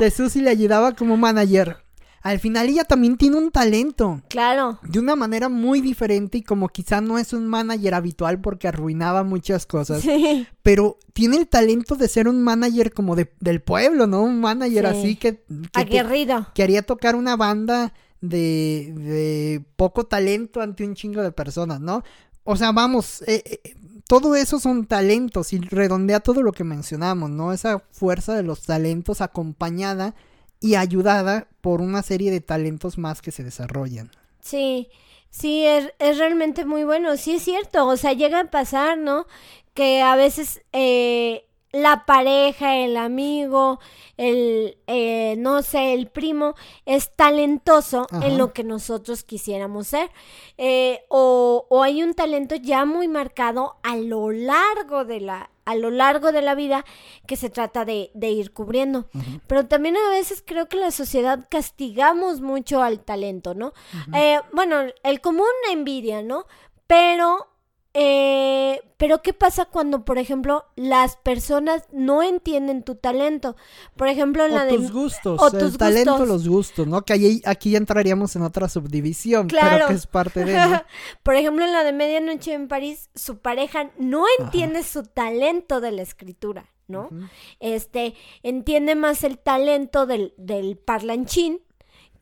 De 0.00 0.10
Susi 0.10 0.40
le 0.40 0.50
ayudaba 0.50 0.92
como 0.92 1.16
manager. 1.16 1.78
Al 2.22 2.40
final 2.40 2.68
ella 2.68 2.84
también 2.84 3.16
tiene 3.16 3.36
un 3.36 3.50
talento. 3.52 4.20
Claro. 4.28 4.78
De 4.82 4.98
una 4.98 5.14
manera 5.14 5.48
muy 5.48 5.80
diferente 5.80 6.38
y 6.38 6.42
como 6.42 6.68
quizá 6.68 7.00
no 7.00 7.18
es 7.18 7.32
un 7.32 7.46
manager 7.46 7.94
habitual 7.94 8.40
porque 8.40 8.66
arruinaba 8.68 9.22
muchas 9.22 9.64
cosas 9.66 10.02
Sí. 10.02 10.46
pero 10.62 10.98
tiene 11.12 11.36
el 11.36 11.46
talento 11.46 11.94
de 11.94 12.08
ser 12.08 12.26
un 12.28 12.42
manager 12.42 12.92
como 12.92 13.14
de, 13.14 13.32
del 13.40 13.62
pueblo, 13.62 14.06
¿no? 14.06 14.22
Un 14.22 14.40
manager 14.40 14.88
Sí. 14.92 14.98
así 14.98 15.16
que, 15.16 15.36
que, 15.36 15.42
te- 15.72 15.80
Aguerrido. 15.80 16.46
que 16.54 16.62
haría 16.64 16.82
tocar 16.82 17.14
una 17.14 17.36
banda 17.36 17.92
de, 18.20 18.92
de 18.96 19.64
poco 19.76 20.04
talento 20.04 20.60
ante 20.60 20.84
un 20.84 20.94
chingo 20.94 21.22
de 21.22 21.30
personas, 21.32 21.80
¿no? 21.80 22.02
O 22.42 22.56
sea, 22.56 22.72
vamos, 22.72 23.22
eh, 23.28 23.42
eh, 23.64 23.74
todo 24.08 24.34
eso 24.36 24.58
son 24.58 24.86
talentos 24.86 25.52
y 25.52 25.58
redondea 25.58 26.20
todo 26.20 26.42
lo 26.42 26.52
que 26.52 26.64
mencionamos, 26.64 27.30
¿no? 27.30 27.52
Esa 27.52 27.80
fuerza 27.92 28.34
de 28.34 28.42
los 28.42 28.62
talentos 28.62 29.20
acompañada 29.20 30.14
y 30.60 30.74
ayudada 30.74 31.48
por 31.60 31.80
una 31.80 32.02
serie 32.02 32.30
de 32.30 32.40
talentos 32.40 32.98
más 32.98 33.22
que 33.22 33.30
se 33.32 33.44
desarrollan. 33.44 34.10
Sí, 34.40 34.88
sí, 35.30 35.64
es, 35.64 35.92
es 35.98 36.18
realmente 36.18 36.64
muy 36.64 36.84
bueno, 36.84 37.16
sí 37.16 37.34
es 37.34 37.42
cierto, 37.42 37.86
o 37.86 37.96
sea, 37.96 38.12
llega 38.12 38.40
a 38.40 38.50
pasar, 38.50 38.98
¿no? 38.98 39.26
Que 39.74 40.00
a 40.00 40.16
veces 40.16 40.62
eh, 40.72 41.46
la 41.72 42.06
pareja, 42.06 42.76
el 42.76 42.96
amigo, 42.96 43.80
el, 44.16 44.78
eh, 44.86 45.34
no 45.38 45.62
sé, 45.62 45.92
el 45.92 46.08
primo 46.08 46.54
es 46.86 47.14
talentoso 47.14 48.06
Ajá. 48.10 48.26
en 48.26 48.38
lo 48.38 48.52
que 48.52 48.64
nosotros 48.64 49.24
quisiéramos 49.24 49.88
ser, 49.88 50.10
eh, 50.56 51.04
o, 51.08 51.66
o 51.68 51.82
hay 51.82 52.02
un 52.02 52.14
talento 52.14 52.54
ya 52.54 52.84
muy 52.84 53.08
marcado 53.08 53.76
a 53.82 53.96
lo 53.96 54.30
largo 54.30 55.04
de 55.04 55.20
la 55.20 55.50
a 55.66 55.74
lo 55.74 55.90
largo 55.90 56.32
de 56.32 56.40
la 56.40 56.54
vida 56.54 56.84
que 57.26 57.36
se 57.36 57.50
trata 57.50 57.84
de, 57.84 58.10
de 58.14 58.30
ir 58.30 58.52
cubriendo. 58.52 59.08
Pero 59.46 59.66
también 59.66 59.96
a 59.96 60.10
veces 60.10 60.42
creo 60.46 60.68
que 60.68 60.78
la 60.78 60.92
sociedad 60.92 61.46
castigamos 61.50 62.40
mucho 62.40 62.82
al 62.82 63.00
talento, 63.00 63.54
¿no? 63.54 63.72
Eh, 64.14 64.40
bueno, 64.52 64.76
el 65.02 65.20
común 65.20 65.46
envidia, 65.70 66.22
¿no? 66.22 66.46
Pero, 66.86 67.48
eh, 67.98 68.82
pero 68.98 69.22
¿qué 69.22 69.32
pasa 69.32 69.64
cuando, 69.64 70.04
por 70.04 70.18
ejemplo, 70.18 70.66
las 70.76 71.16
personas 71.16 71.84
no 71.92 72.22
entienden 72.22 72.82
tu 72.82 72.94
talento? 72.96 73.56
Por 73.96 74.08
ejemplo, 74.08 74.46
la 74.48 74.62
o 74.62 74.66
de... 74.66 74.76
tus 74.76 74.92
gustos, 74.92 75.40
o 75.40 75.46
el 75.46 75.58
tus 75.58 75.78
talento, 75.78 76.12
gustos. 76.12 76.28
los 76.28 76.48
gustos, 76.48 76.86
¿no? 76.86 77.02
Que 77.06 77.14
ahí, 77.14 77.42
aquí 77.46 77.70
ya 77.70 77.78
entraríamos 77.78 78.36
en 78.36 78.42
otra 78.42 78.68
subdivisión, 78.68 79.48
pero 79.48 79.60
Claro. 79.60 79.86
que 79.88 79.94
es 79.94 80.06
parte 80.06 80.44
de, 80.44 80.54
¿no? 80.54 80.82
Por 81.22 81.36
ejemplo, 81.36 81.64
en 81.64 81.72
la 81.72 81.84
de 81.84 81.92
Medianoche 81.92 82.52
en 82.52 82.68
París, 82.68 83.08
su 83.14 83.38
pareja 83.38 83.90
no 83.98 84.24
entiende 84.40 84.82
su 84.82 85.02
talento 85.02 85.80
de 85.80 85.92
la 85.92 86.02
escritura, 86.02 86.70
¿no? 86.88 87.08
Este, 87.60 88.14
entiende 88.42 88.94
más 88.94 89.24
el 89.24 89.38
talento 89.38 90.04
del, 90.04 90.34
del 90.36 90.76
parlanchín 90.76 91.60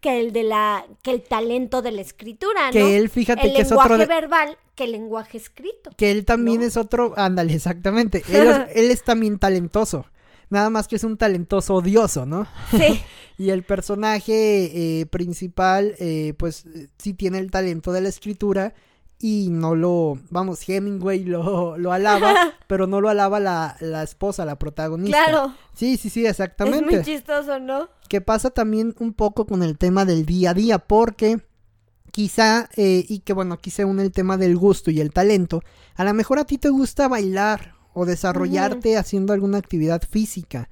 que 0.04 0.20
el 0.20 0.34
de 0.34 0.42
la, 0.42 0.84
que 1.00 1.12
el 1.12 1.22
talento 1.22 1.80
de 1.80 1.90
la 1.90 2.02
escritura, 2.02 2.66
¿no? 2.66 2.72
Que 2.72 2.94
él, 2.98 3.08
fíjate 3.08 3.46
el 3.46 3.54
que 3.54 3.62
es 3.62 3.70
lenguaje 3.70 3.94
otro 3.94 3.98
de- 3.98 4.06
verbal 4.06 4.58
que 4.74 4.84
el 4.84 4.92
lenguaje 4.92 5.38
escrito. 5.38 5.92
Que 5.96 6.10
él 6.10 6.26
también 6.26 6.60
¿no? 6.60 6.66
es 6.66 6.76
otro, 6.76 7.14
ándale, 7.16 7.54
exactamente. 7.54 8.22
Él 8.28 8.48
es, 8.48 8.56
él 8.76 8.90
es 8.90 9.02
también 9.02 9.38
talentoso. 9.38 10.04
Nada 10.50 10.68
más 10.68 10.88
que 10.88 10.96
es 10.96 11.04
un 11.04 11.16
talentoso 11.16 11.76
odioso, 11.76 12.26
¿no? 12.26 12.46
Sí, 12.70 13.00
Y 13.38 13.48
el 13.48 13.62
personaje 13.62 15.00
eh, 15.00 15.06
principal, 15.06 15.94
eh, 15.98 16.34
pues 16.36 16.66
eh, 16.66 16.88
sí 16.98 17.14
tiene 17.14 17.38
el 17.38 17.50
talento 17.50 17.90
de 17.90 18.02
la 18.02 18.10
escritura 18.10 18.74
y 19.18 19.48
no 19.50 19.74
lo, 19.74 20.18
vamos, 20.30 20.68
Hemingway 20.68 21.24
lo, 21.24 21.78
lo 21.78 21.92
alaba, 21.92 22.34
pero 22.66 22.86
no 22.86 23.00
lo 23.00 23.08
alaba 23.08 23.40
la, 23.40 23.76
la 23.80 24.02
esposa, 24.02 24.44
la 24.44 24.58
protagonista. 24.58 25.24
claro. 25.24 25.54
Sí, 25.74 25.96
sí, 25.96 26.10
sí, 26.10 26.24
Es 26.24 26.32
exactamente. 26.32 26.96
muy 26.96 27.04
chistoso, 27.04 27.58
¿no? 27.58 27.88
que 28.08 28.20
pasa 28.20 28.50
también 28.50 28.94
un 28.98 29.12
poco 29.12 29.46
con 29.46 29.62
el 29.62 29.78
tema 29.78 30.04
del 30.04 30.26
día 30.26 30.50
a 30.50 30.54
día, 30.54 30.78
porque 30.78 31.40
quizá, 32.12 32.68
eh, 32.76 33.04
y 33.08 33.20
que 33.20 33.32
bueno, 33.32 33.54
aquí 33.54 33.70
se 33.70 33.84
une 33.84 34.02
el 34.02 34.12
tema 34.12 34.36
del 34.36 34.56
gusto 34.56 34.90
y 34.90 35.00
el 35.00 35.12
talento, 35.12 35.62
a 35.96 36.04
lo 36.04 36.14
mejor 36.14 36.38
a 36.38 36.44
ti 36.44 36.58
te 36.58 36.68
gusta 36.68 37.08
bailar 37.08 37.74
o 37.92 38.06
desarrollarte 38.06 38.96
haciendo 38.96 39.32
alguna 39.32 39.58
actividad 39.58 40.02
física, 40.08 40.68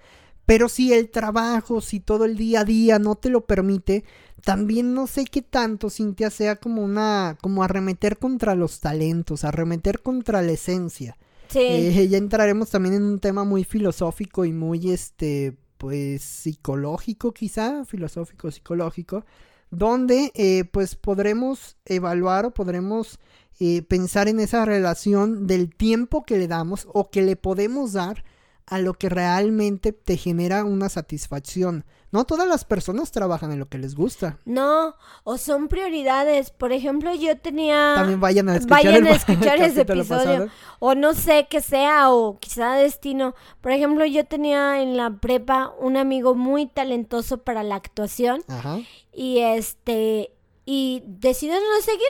pero 0.47 0.69
si 0.69 0.93
el 0.93 1.11
trabajo, 1.11 1.81
si 1.81 2.01
todo 2.01 2.25
el 2.27 2.37
día 2.37 2.61
a 2.61 2.65
día 2.65 2.99
no 2.99 3.15
te 3.15 3.31
lo 3.31 3.45
permite, 3.47 4.05
también 4.45 4.95
no 4.95 5.07
sé 5.07 5.25
qué 5.25 5.43
tanto, 5.43 5.91
Cintia, 5.91 6.31
sea 6.31 6.57
como 6.57 6.83
una, 6.83 7.37
como 7.41 7.63
arremeter 7.63 8.19
contra 8.19 8.55
los 8.55 8.81
talentos, 8.81 9.45
arremeter 9.45 10.03
contra 10.03 10.43
la 10.43 10.53
esencia. 10.53 11.17
Sí. 11.49 11.61
Eh, 11.61 12.09
ya 12.09 12.19
entraremos 12.19 12.71
también 12.71 12.95
en 12.95 13.05
un 13.05 13.21
tema 13.21 13.45
muy 13.45 13.65
filosófico 13.65 14.45
y 14.45 14.53
muy, 14.53 14.91
este, 14.91 15.57
pues, 15.79 16.23
psicológico 16.23 17.33
quizá, 17.33 17.85
filosófico, 17.85 18.51
psicológico, 18.51 19.25
donde, 19.71 20.33
eh, 20.35 20.65
pues, 20.65 20.97
podremos 20.97 21.77
evaluar 21.85 22.47
o 22.47 22.55
podremos 22.55 23.19
eh, 23.61 23.83
pensar 23.83 24.29
en 24.29 24.41
esa 24.41 24.65
relación 24.65 25.47
del 25.47 25.75
tiempo 25.75 26.25
que 26.25 26.39
le 26.39 26.49
damos 26.49 26.89
o 26.93 27.11
que 27.11 27.23
le 27.23 27.37
podemos 27.37 27.93
dar 27.93 28.25
a 28.67 28.79
lo 28.79 28.95
que 28.95 29.09
realmente 29.09 29.93
te 29.93 30.17
genera 30.17 30.65
una 30.65 30.89
satisfacción 30.89 31.85
No 32.13 32.27
todas 32.27 32.47
las 32.47 32.67
personas 32.67 33.11
trabajan 33.11 33.53
en 33.53 33.59
lo 33.59 33.69
que 33.71 33.79
les 33.79 33.95
gusta. 33.95 34.39
No, 34.45 34.95
o 35.25 35.39
son 35.39 35.69
prioridades. 35.69 36.51
Por 36.51 36.71
ejemplo, 36.73 37.15
yo 37.15 37.39
tenía... 37.39 37.95
También 37.97 38.21
vayan 38.21 38.51
a 38.51 38.57
escuchar, 38.57 38.85
Vayan 38.85 39.07
el 39.07 39.13
a 39.13 39.17
escuchar 39.17 39.63
ese 39.63 39.81
episodio. 39.81 40.51
O 40.79 40.95
no 40.95 41.15
sé 41.15 41.47
qué 41.49 41.63
sea, 41.63 42.11
o 42.11 42.39
quizá 42.39 42.75
destino. 42.75 43.35
Por 43.63 43.73
ejemplo, 43.73 44.05
yo 44.05 44.27
tenía 44.27 44.83
en 44.83 44.99
la 44.99 45.09
prepa 45.09 45.73
un 45.81 45.97
amigo 45.97 46.35
muy 46.35 46.67
talentoso 46.67 47.39
para 47.39 47.63
la 47.63 47.77
actuación. 47.77 48.43
Ajá. 48.47 48.79
Y 49.15 49.39
este... 49.39 50.33
Y 50.65 51.03
decidió 51.07 51.55
no 51.55 51.81
seguirla. 51.83 52.07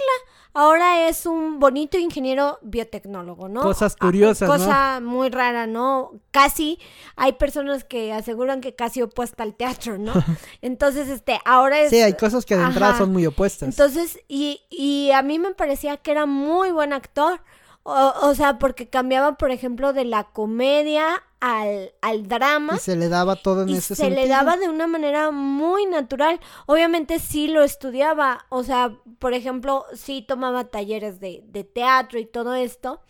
Ahora 0.54 1.08
es 1.08 1.24
un 1.24 1.58
bonito 1.58 1.96
ingeniero 1.96 2.58
biotecnólogo, 2.60 3.48
¿no? 3.48 3.62
Cosas 3.62 3.94
Ah, 3.98 4.04
curiosas, 4.06 4.46
¿no? 4.48 4.54
Cosa 4.54 5.00
muy 5.00 5.30
rara, 5.30 5.66
¿no? 5.66 6.12
Casi, 6.30 6.78
hay 7.16 7.32
personas 7.32 7.84
que 7.84 8.12
aseguran 8.12 8.60
que 8.60 8.74
casi 8.74 9.00
opuesta 9.00 9.44
al 9.44 9.54
teatro, 9.54 9.96
¿no? 9.96 10.12
Entonces, 10.60 11.08
este, 11.08 11.40
ahora 11.46 11.80
es... 11.80 11.88
Sí, 11.88 12.02
hay 12.02 12.12
cosas 12.14 12.44
que 12.44 12.54
de 12.56 12.64
entrada 12.64 12.90
Ajá. 12.90 12.98
son 12.98 13.12
muy 13.12 13.24
opuestas. 13.24 13.70
Entonces, 13.70 14.20
y, 14.28 14.60
y 14.68 15.10
a 15.12 15.22
mí 15.22 15.38
me 15.38 15.54
parecía 15.54 15.96
que 15.96 16.10
era 16.10 16.26
muy 16.26 16.70
buen 16.70 16.92
actor. 16.92 17.40
O, 17.84 18.12
o 18.22 18.34
sea, 18.34 18.58
porque 18.58 18.88
cambiaba, 18.88 19.34
por 19.36 19.50
ejemplo, 19.50 19.92
de 19.92 20.04
la 20.04 20.24
comedia 20.24 21.24
al, 21.40 21.92
al 22.00 22.28
drama. 22.28 22.74
y 22.76 22.78
se 22.78 22.94
le 22.96 23.08
daba 23.08 23.36
todo 23.36 23.62
en 23.62 23.70
Y 23.70 23.76
ese 23.78 23.96
se 23.96 24.08
le 24.10 24.26
sentido. 24.26 24.28
daba 24.28 24.56
de 24.56 24.68
una 24.68 24.86
manera 24.86 25.30
muy 25.32 25.86
natural. 25.86 26.38
Obviamente 26.66 27.18
sí 27.18 27.48
lo 27.48 27.62
estudiaba. 27.64 28.46
O 28.50 28.62
sea, 28.62 28.96
por 29.18 29.34
ejemplo, 29.34 29.84
sí 29.94 30.22
tomaba 30.22 30.64
talleres 30.70 31.18
de, 31.18 31.42
de 31.46 31.64
teatro 31.64 32.20
y 32.20 32.26
todo 32.26 32.54
esto. 32.54 33.00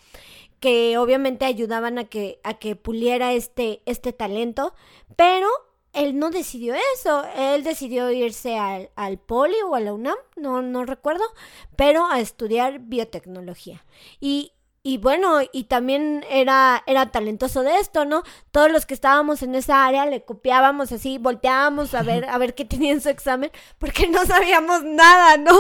Que 0.61 0.97
obviamente 0.97 1.45
ayudaban 1.45 1.99
a 1.99 2.05
que, 2.05 2.41
a 2.45 2.55
que 2.55 2.77
puliera 2.77 3.33
este, 3.35 3.83
este 3.85 4.13
talento. 4.15 4.75
Pero 5.17 5.49
él 5.93 6.19
no 6.19 6.31
decidió 6.31 6.75
eso. 6.95 7.25
Él 7.37 7.63
decidió 7.65 8.11
irse 8.11 8.57
al, 8.57 8.91
al 8.97 9.19
Poli 9.19 9.57
o 9.69 9.75
a 9.75 9.81
la 9.81 9.93
UNAM, 9.93 10.17
no, 10.37 10.63
no 10.63 10.85
recuerdo. 10.87 11.25
Pero 11.77 12.07
a 12.07 12.21
estudiar 12.21 12.79
biotecnología. 12.79 13.85
Y, 14.21 14.53
y 14.85 14.99
bueno, 14.99 15.39
y 15.53 15.65
también 15.65 16.25
era, 16.29 16.83
era 16.87 17.13
talentoso 17.13 17.63
de 17.63 17.79
esto, 17.79 18.05
¿no? 18.05 18.25
Todos 18.51 18.71
los 18.73 18.85
que 18.85 18.95
estábamos 18.95 19.43
en 19.45 19.55
esa 19.55 19.87
área 19.87 20.07
le 20.07 20.25
copiábamos 20.25 20.91
así, 20.91 21.19
volteábamos 21.19 21.95
a 21.95 22.03
ver, 22.03 22.25
a 22.25 22.37
ver 22.39 22.57
qué 22.57 22.65
tenía 22.65 22.91
en 22.91 23.01
su 23.01 23.09
examen, 23.09 23.53
porque 23.79 24.09
no 24.09 24.27
sabíamos 24.27 24.83
nada, 24.83 25.37
¿no? 25.37 25.57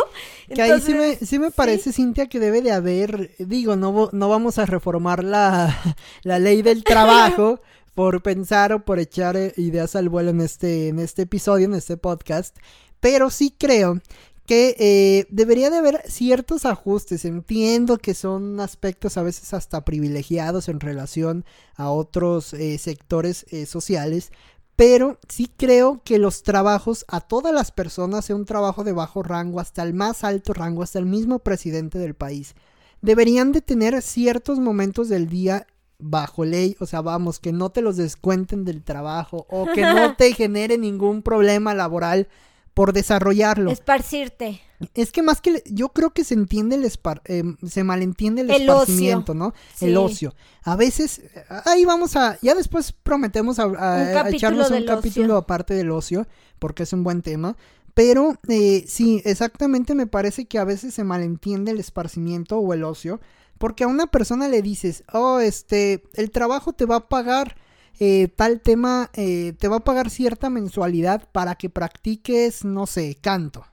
Que 0.53 0.63
ahí 0.63 0.81
sí 0.81 0.95
me, 0.95 1.15
sí 1.15 1.39
me 1.39 1.53
parece, 1.53 1.93
Cintia, 1.93 2.29
que 2.29 2.41
debe 2.41 2.63
de 2.63 2.73
haber, 2.73 3.31
digo, 3.39 3.77
no, 3.77 4.09
no 4.11 4.29
vamos 4.29 4.59
a 4.59 4.67
reformar 4.67 5.23
la, 5.23 5.73
la 6.25 6.41
ley 6.41 6.63
del 6.63 6.83
trabajo 6.83 7.61
por 7.95 8.23
pensar 8.23 8.73
o 8.73 8.85
por 8.85 8.99
echar 8.99 9.37
eh, 9.37 9.53
ideas 9.57 9.95
al 9.95 10.09
vuelo 10.09 10.31
en 10.31 10.41
este, 10.41 10.89
en 10.89 10.99
este 10.99 11.23
episodio, 11.23 11.67
en 11.67 11.75
este 11.75 11.97
podcast, 11.97 12.57
pero 12.99 13.31
sí 13.31 13.55
creo 13.57 14.01
que 14.47 14.77
eh, 14.79 15.27
debería 15.31 15.71
de 15.71 15.79
haber 15.79 16.03
ciertos 16.07 16.65
ajustes. 16.65 17.25
Entiendo 17.25 17.99
que 17.99 18.15
son 18.15 18.61
aspectos 18.61 19.17
a 19.17 19.23
veces 19.23 19.55
hasta 19.55 19.85
privilegiados 19.85 20.69
en 20.69 20.81
relación 20.81 21.45
a 21.77 21.91
otros 21.91 22.53
eh, 22.55 22.79
sectores 22.79 23.47
eh, 23.51 23.67
sociales, 23.67 24.33
pero 24.77 25.19
sí 25.29 25.51
creo 25.57 26.01
que 26.05 26.19
los 26.19 26.43
trabajos 26.43 27.05
a 27.09 27.21
todas 27.21 27.55
las 27.55 27.71
personas, 27.71 28.25
sea 28.25 28.37
un 28.37 28.47
trabajo 28.47 28.85
de 28.85 28.93
bajo 28.93 29.23
rango 29.23 29.61
hasta 29.61 29.83
el 29.83 29.95
más 29.95 30.25
alto 30.25 30.53
rango, 30.55 30.83
hasta 30.83 30.99
el 30.99 31.07
mismo 31.07 31.39
presidente 31.41 31.99
del 31.99 32.15
país, 32.15 32.55
deberían 33.01 33.53
de 33.53 33.61
tener 33.61 34.01
ciertos 34.03 34.59
momentos 34.59 35.09
del 35.09 35.29
día 35.29 35.67
bajo 35.99 36.45
ley, 36.45 36.77
o 36.81 36.87
sea, 36.87 37.01
vamos, 37.01 37.39
que 37.39 37.53
no 37.53 37.71
te 37.71 37.81
los 37.81 37.97
descuenten 37.97 38.65
del 38.65 38.83
trabajo 38.83 39.47
o 39.49 39.67
que 39.67 39.83
no 39.83 40.15
te 40.17 40.33
genere 40.35 40.79
ningún 40.79 41.23
problema 41.23 41.75
laboral 41.75 42.29
por 42.75 42.93
desarrollarlo. 42.93 43.71
esparcirte. 43.71 44.61
Es 44.95 45.13
que 45.13 45.23
más 45.23 45.41
que 45.41 45.53
le- 45.53 45.63
yo 45.67 45.91
creo 45.91 46.11
que 46.11 46.25
se 46.25 46.35
entiende 46.35 46.75
el 46.77 46.85
espar- 46.85 47.21
eh, 47.27 47.45
se 47.69 47.85
malentiende 47.85 48.43
el, 48.43 48.51
El 48.51 48.63
esparcimiento, 48.63 49.33
ocio. 49.33 49.35
¿no? 49.35 49.55
Sí. 49.75 49.87
El 49.87 49.97
ocio. 49.97 50.35
A 50.65 50.75
veces 50.77 51.21
ahí 51.67 51.85
vamos 51.85 52.17
a 52.17 52.39
ya 52.43 52.55
después 52.55 52.93
prometemos 52.93 53.59
a, 53.59 53.65
a- 53.65 53.67
a 53.67 54.13
capítulo 54.13 54.37
echarnos 54.37 54.71
un 54.71 54.85
capítulo 54.87 55.25
ocio. 55.27 55.37
aparte 55.37 55.75
del 55.75 55.91
ocio 55.91 56.27
porque 56.59 56.83
es 56.85 56.93
un 56.93 57.05
buen 57.05 57.23
tema. 57.23 57.57
Pero 57.95 58.39
eh, 58.49 58.85
sí, 58.89 59.21
exactamente 59.27 59.95
me 59.95 60.07
parece 60.07 60.47
que 60.47 60.59
a 60.59 60.65
veces 60.65 60.95
se 60.95 61.05
malentiende 61.05 61.73
el 61.73 61.79
esparcimiento 61.81 62.57
o 62.59 62.73
el 62.73 62.85
ocio. 62.85 63.21
Porque 63.59 63.85
a 63.85 63.87
una 63.87 64.07
persona 64.09 64.49
le 64.49 64.61
dices, 64.63 65.05
oh, 65.13 65.39
este, 65.39 66.03
el 66.15 66.31
trabajo 66.33 66.73
te 66.73 66.85
va 66.87 66.97
a 66.97 67.09
pagar 67.09 67.57
eh, 68.05 68.27
tal 68.35 68.61
tema, 68.61 69.11
eh, 69.15 69.53
te 69.61 69.69
va 69.69 69.77
a 69.77 69.85
pagar 69.85 70.11
cierta 70.11 70.51
mensualidad 70.51 71.29
para 71.31 71.55
que 71.55 71.71
practiques, 71.71 72.65
no 72.65 72.87
sé, 72.87 73.17
canto. 73.21 73.65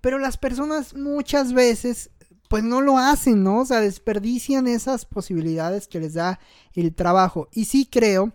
Pero 0.00 0.18
las 0.18 0.36
personas 0.36 0.94
muchas 0.94 1.52
veces 1.52 2.10
pues 2.48 2.62
no 2.62 2.80
lo 2.80 2.96
hacen, 2.98 3.42
¿no? 3.42 3.60
O 3.60 3.64
sea, 3.64 3.80
desperdician 3.80 4.66
esas 4.68 5.04
posibilidades 5.04 5.88
que 5.88 5.98
les 6.00 6.14
da 6.14 6.38
el 6.74 6.92
trabajo. 6.94 7.48
Y 7.52 7.64
sí 7.64 7.86
creo 7.90 8.32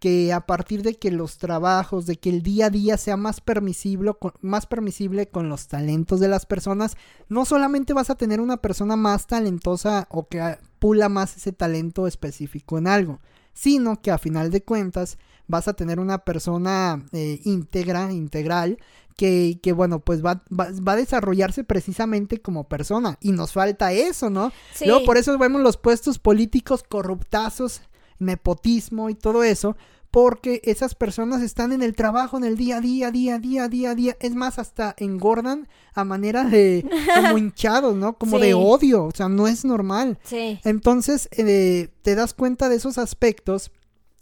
que 0.00 0.32
a 0.32 0.40
partir 0.46 0.82
de 0.82 0.94
que 0.94 1.10
los 1.10 1.38
trabajos, 1.38 2.06
de 2.06 2.16
que 2.16 2.30
el 2.30 2.42
día 2.42 2.66
a 2.66 2.70
día 2.70 2.96
sea 2.96 3.16
más 3.16 3.40
permisible, 3.40 4.12
con- 4.20 4.32
más 4.42 4.66
permisible 4.66 5.28
con 5.28 5.48
los 5.48 5.66
talentos 5.68 6.20
de 6.20 6.28
las 6.28 6.44
personas, 6.46 6.96
no 7.28 7.44
solamente 7.44 7.92
vas 7.94 8.10
a 8.10 8.14
tener 8.16 8.40
una 8.40 8.58
persona 8.58 8.96
más 8.96 9.26
talentosa 9.26 10.06
o 10.10 10.28
que 10.28 10.58
pula 10.78 11.08
más 11.08 11.36
ese 11.36 11.52
talento 11.52 12.06
específico 12.06 12.78
en 12.78 12.86
algo, 12.86 13.20
sino 13.58 14.00
que 14.00 14.12
a 14.12 14.18
final 14.18 14.52
de 14.52 14.62
cuentas 14.62 15.18
vas 15.48 15.66
a 15.66 15.72
tener 15.72 15.98
una 15.98 16.18
persona 16.18 17.04
eh, 17.10 17.40
íntegra, 17.42 18.12
integral, 18.12 18.78
que, 19.16 19.58
que 19.60 19.72
bueno, 19.72 19.98
pues 19.98 20.24
va, 20.24 20.44
va, 20.48 20.68
va 20.86 20.92
a 20.92 20.96
desarrollarse 20.96 21.64
precisamente 21.64 22.40
como 22.40 22.68
persona. 22.68 23.18
Y 23.20 23.32
nos 23.32 23.50
falta 23.50 23.92
eso, 23.92 24.30
¿no? 24.30 24.52
Sí. 24.74 24.86
Luego 24.86 25.04
por 25.04 25.16
eso 25.16 25.36
vemos 25.38 25.60
los 25.60 25.76
puestos 25.76 26.20
políticos 26.20 26.84
corruptazos, 26.88 27.82
nepotismo 28.20 29.10
y 29.10 29.16
todo 29.16 29.42
eso. 29.42 29.76
Porque 30.10 30.60
esas 30.64 30.94
personas 30.94 31.42
están 31.42 31.72
en 31.72 31.82
el 31.82 31.94
trabajo, 31.94 32.38
en 32.38 32.44
el 32.44 32.56
día 32.56 32.78
a 32.78 32.80
día, 32.80 33.10
día, 33.10 33.38
día, 33.38 33.68
día, 33.68 33.94
día. 33.94 34.16
Es 34.20 34.34
más, 34.34 34.58
hasta 34.58 34.94
engordan 34.98 35.68
a 35.94 36.04
manera 36.04 36.44
de 36.44 36.86
como 37.14 37.36
hinchados, 37.38 37.94
¿no? 37.94 38.16
Como 38.16 38.38
Sí. 38.38 38.44
de 38.46 38.54
odio. 38.54 39.04
O 39.04 39.10
sea, 39.14 39.28
no 39.28 39.46
es 39.46 39.64
normal. 39.66 40.18
Sí. 40.24 40.58
Entonces, 40.64 41.28
eh, 41.32 41.88
te 42.02 42.14
das 42.14 42.32
cuenta 42.32 42.68
de 42.70 42.76
esos 42.76 42.96
aspectos 42.96 43.70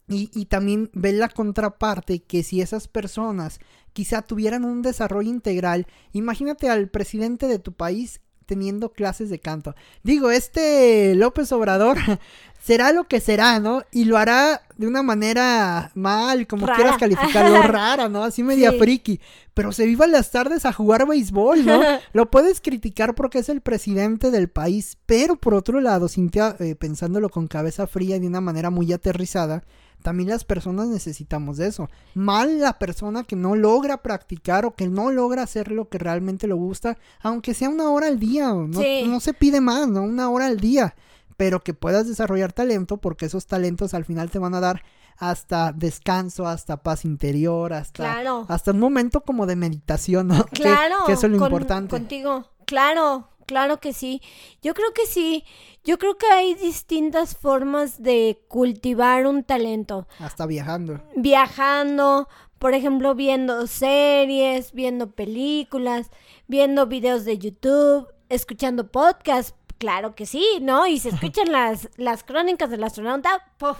y, 0.08 0.30
y 0.34 0.46
también 0.46 0.90
ves 0.92 1.14
la 1.14 1.28
contraparte 1.28 2.20
que 2.20 2.42
si 2.42 2.60
esas 2.60 2.88
personas 2.88 3.60
quizá 3.92 4.22
tuvieran 4.22 4.64
un 4.64 4.82
desarrollo 4.82 5.30
integral, 5.30 5.86
imagínate 6.12 6.68
al 6.68 6.88
presidente 6.88 7.46
de 7.46 7.58
tu 7.60 7.72
país 7.72 8.20
teniendo 8.46 8.92
clases 8.92 9.28
de 9.30 9.38
canto. 9.38 9.74
Digo, 10.02 10.30
este 10.30 11.14
López 11.16 11.50
Obrador 11.52 11.98
será 12.62 12.92
lo 12.92 13.04
que 13.04 13.20
será, 13.20 13.60
¿no? 13.60 13.82
Y 13.92 14.04
lo 14.04 14.16
hará 14.16 14.62
de 14.76 14.86
una 14.86 15.02
manera 15.02 15.90
mal, 15.94 16.46
como 16.46 16.66
Rara. 16.66 16.76
quieras 16.76 16.98
calificarlo, 16.98 17.62
rara, 17.62 18.08
¿no? 18.08 18.24
Así 18.24 18.42
media 18.42 18.70
Sí. 18.72 18.78
friki. 18.78 19.20
Pero 19.54 19.72
se 19.72 19.86
viva 19.86 20.06
las 20.06 20.30
tardes 20.30 20.64
a 20.66 20.72
jugar 20.72 21.06
béisbol, 21.06 21.64
¿no? 21.64 21.80
Lo 22.12 22.30
puedes 22.30 22.60
criticar 22.60 23.14
porque 23.14 23.38
es 23.38 23.48
el 23.48 23.60
presidente 23.62 24.30
del 24.30 24.48
país, 24.48 24.98
pero 25.06 25.36
por 25.36 25.54
otro 25.54 25.80
lado, 25.80 26.08
Cintia, 26.08 26.56
eh, 26.58 26.74
pensándolo 26.74 27.28
con 27.30 27.46
cabeza 27.46 27.86
fría 27.86 28.16
y 28.16 28.20
de 28.20 28.26
una 28.26 28.40
manera 28.42 28.70
muy 28.70 28.92
aterrizada, 28.92 29.64
también 30.06 30.28
las 30.28 30.44
personas 30.44 30.86
necesitamos 30.86 31.56
de 31.56 31.66
eso. 31.66 31.90
Mal 32.14 32.60
la 32.60 32.78
persona 32.78 33.24
que 33.24 33.34
no 33.34 33.56
logra 33.56 34.04
practicar 34.04 34.64
o 34.64 34.76
que 34.76 34.86
no 34.86 35.10
logra 35.10 35.42
hacer 35.42 35.72
lo 35.72 35.88
que 35.88 35.98
realmente 35.98 36.46
le 36.46 36.54
gusta, 36.54 36.96
aunque 37.20 37.54
sea 37.54 37.68
una 37.70 37.90
hora 37.90 38.06
al 38.06 38.20
día, 38.20 38.52
no, 38.54 38.80
Sí. 38.80 39.02
no 39.04 39.18
se 39.18 39.34
pide 39.34 39.60
más, 39.60 39.88
¿no? 39.88 40.02
Una 40.04 40.30
hora 40.30 40.46
al 40.46 40.60
día, 40.60 40.94
pero 41.36 41.58
que 41.64 41.74
puedas 41.74 42.06
desarrollar 42.06 42.52
talento 42.52 42.98
porque 42.98 43.26
esos 43.26 43.46
talentos 43.48 43.94
al 43.94 44.04
final 44.04 44.30
te 44.30 44.38
van 44.38 44.54
a 44.54 44.60
dar 44.60 44.84
hasta 45.18 45.72
descanso, 45.72 46.46
hasta 46.46 46.76
paz 46.84 47.04
interior, 47.04 47.72
hasta, 47.72 48.04
Claro. 48.04 48.46
hasta 48.48 48.70
un 48.70 48.78
momento 48.78 49.22
como 49.22 49.46
de 49.46 49.56
meditación, 49.56 50.28
¿no? 50.28 50.44
Que- 50.52 50.62
Claro. 50.62 50.98
que, 51.06 51.14
eso 51.14 51.26
es 51.26 51.32
lo 51.32 51.38
con- 51.40 51.48
importante. 51.48 51.90
Contigo. 51.90 52.46
Claro, 52.64 53.28
claro 53.46 53.80
que 53.80 53.92
sí. 53.92 54.20
Yo 54.62 54.74
creo 54.74 54.92
que 54.92 55.06
sí. 55.06 55.44
Yo 55.84 55.98
creo 55.98 56.18
que 56.18 56.26
hay 56.26 56.54
distintas 56.54 57.36
formas 57.36 58.02
de 58.02 58.42
cultivar 58.48 59.26
un 59.26 59.44
talento. 59.44 60.06
Hasta 60.18 60.46
viajando. 60.46 61.00
Viajando, 61.14 62.28
por 62.58 62.74
ejemplo, 62.74 63.14
viendo 63.14 63.66
series, 63.66 64.72
viendo 64.72 65.12
películas, 65.12 66.10
viendo 66.48 66.86
videos 66.86 67.24
de 67.24 67.38
YouTube, 67.38 68.08
escuchando 68.28 68.90
podcasts. 68.90 69.54
Claro 69.78 70.14
que 70.14 70.26
sí, 70.26 70.44
¿no? 70.60 70.86
Y 70.86 70.98
si 70.98 71.08
escuchan 71.10 71.52
las, 71.52 71.88
las 71.96 72.24
crónicas 72.24 72.70
del 72.70 72.84
astronauta, 72.84 73.52
¡puf! 73.58 73.78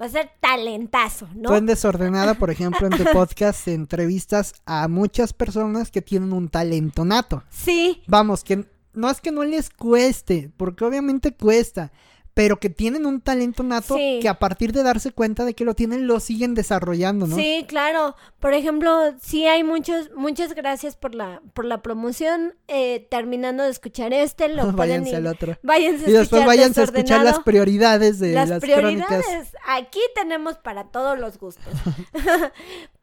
va 0.00 0.06
a 0.06 0.08
ser 0.08 0.30
talentazo, 0.40 1.28
¿no? 1.34 1.50
Tú 1.50 1.54
en 1.56 1.66
Desordenada, 1.66 2.34
por 2.34 2.50
ejemplo, 2.50 2.86
en 2.86 2.96
tu 2.96 3.04
podcast 3.12 3.68
entrevistas 3.68 4.54
a 4.64 4.88
muchas 4.88 5.32
personas 5.32 5.90
que 5.90 6.00
tienen 6.00 6.32
un 6.32 6.48
talento 6.48 7.04
nato. 7.04 7.42
Sí, 7.50 8.02
Vamos, 8.06 8.42
que 8.42 8.66
no 8.92 9.10
es 9.10 9.20
que 9.20 9.30
no 9.32 9.44
les 9.44 9.70
cueste, 9.70 10.50
porque 10.56 10.84
obviamente 10.84 11.32
cuesta, 11.34 11.92
pero 12.32 12.60
que 12.60 12.70
tienen 12.70 13.06
un 13.06 13.20
talento 13.20 13.62
nato 13.64 13.96
Sí. 13.96 14.20
que 14.22 14.28
a 14.28 14.38
partir 14.38 14.72
de 14.72 14.82
darse 14.84 15.10
cuenta 15.10 15.44
de 15.44 15.52
que 15.54 15.64
lo 15.64 15.74
tienen, 15.74 16.06
lo 16.06 16.20
siguen 16.20 16.54
desarrollando, 16.54 17.26
¿no? 17.26 17.34
Sí, 17.36 17.64
claro. 17.68 18.14
Por 18.38 18.54
ejemplo, 18.54 19.14
sí 19.20 19.46
hay 19.46 19.64
muchos, 19.64 20.10
muchas 20.16 20.54
gracias 20.54 20.96
por 20.96 21.14
la, 21.14 21.42
por 21.54 21.64
la 21.66 21.82
promoción. 21.82 22.54
Eh, 22.68 23.06
terminando 23.10 23.64
de 23.64 23.70
escuchar 23.70 24.12
este, 24.14 24.48
lo 24.48 24.74
pueden 24.74 24.76
váyanse 25.02 25.10
ir- 25.10 25.16
al 25.16 25.26
otro. 25.26 25.58
Váyanse 25.62 26.06
a 26.06 26.08
Y 26.08 26.12
después 26.12 26.22
escuchar 26.22 26.46
váyanse 26.46 26.80
a 26.80 26.84
escuchar 26.84 27.24
las 27.24 27.40
prioridades 27.40 28.20
de 28.20 28.32
las, 28.32 28.48
las 28.48 28.60
crónicas. 28.62 29.06
prioridades. 29.08 29.48
Aquí 29.66 30.00
tenemos 30.14 30.56
para 30.56 30.84
todos 30.84 31.18
los 31.18 31.36
gustos. 31.36 31.74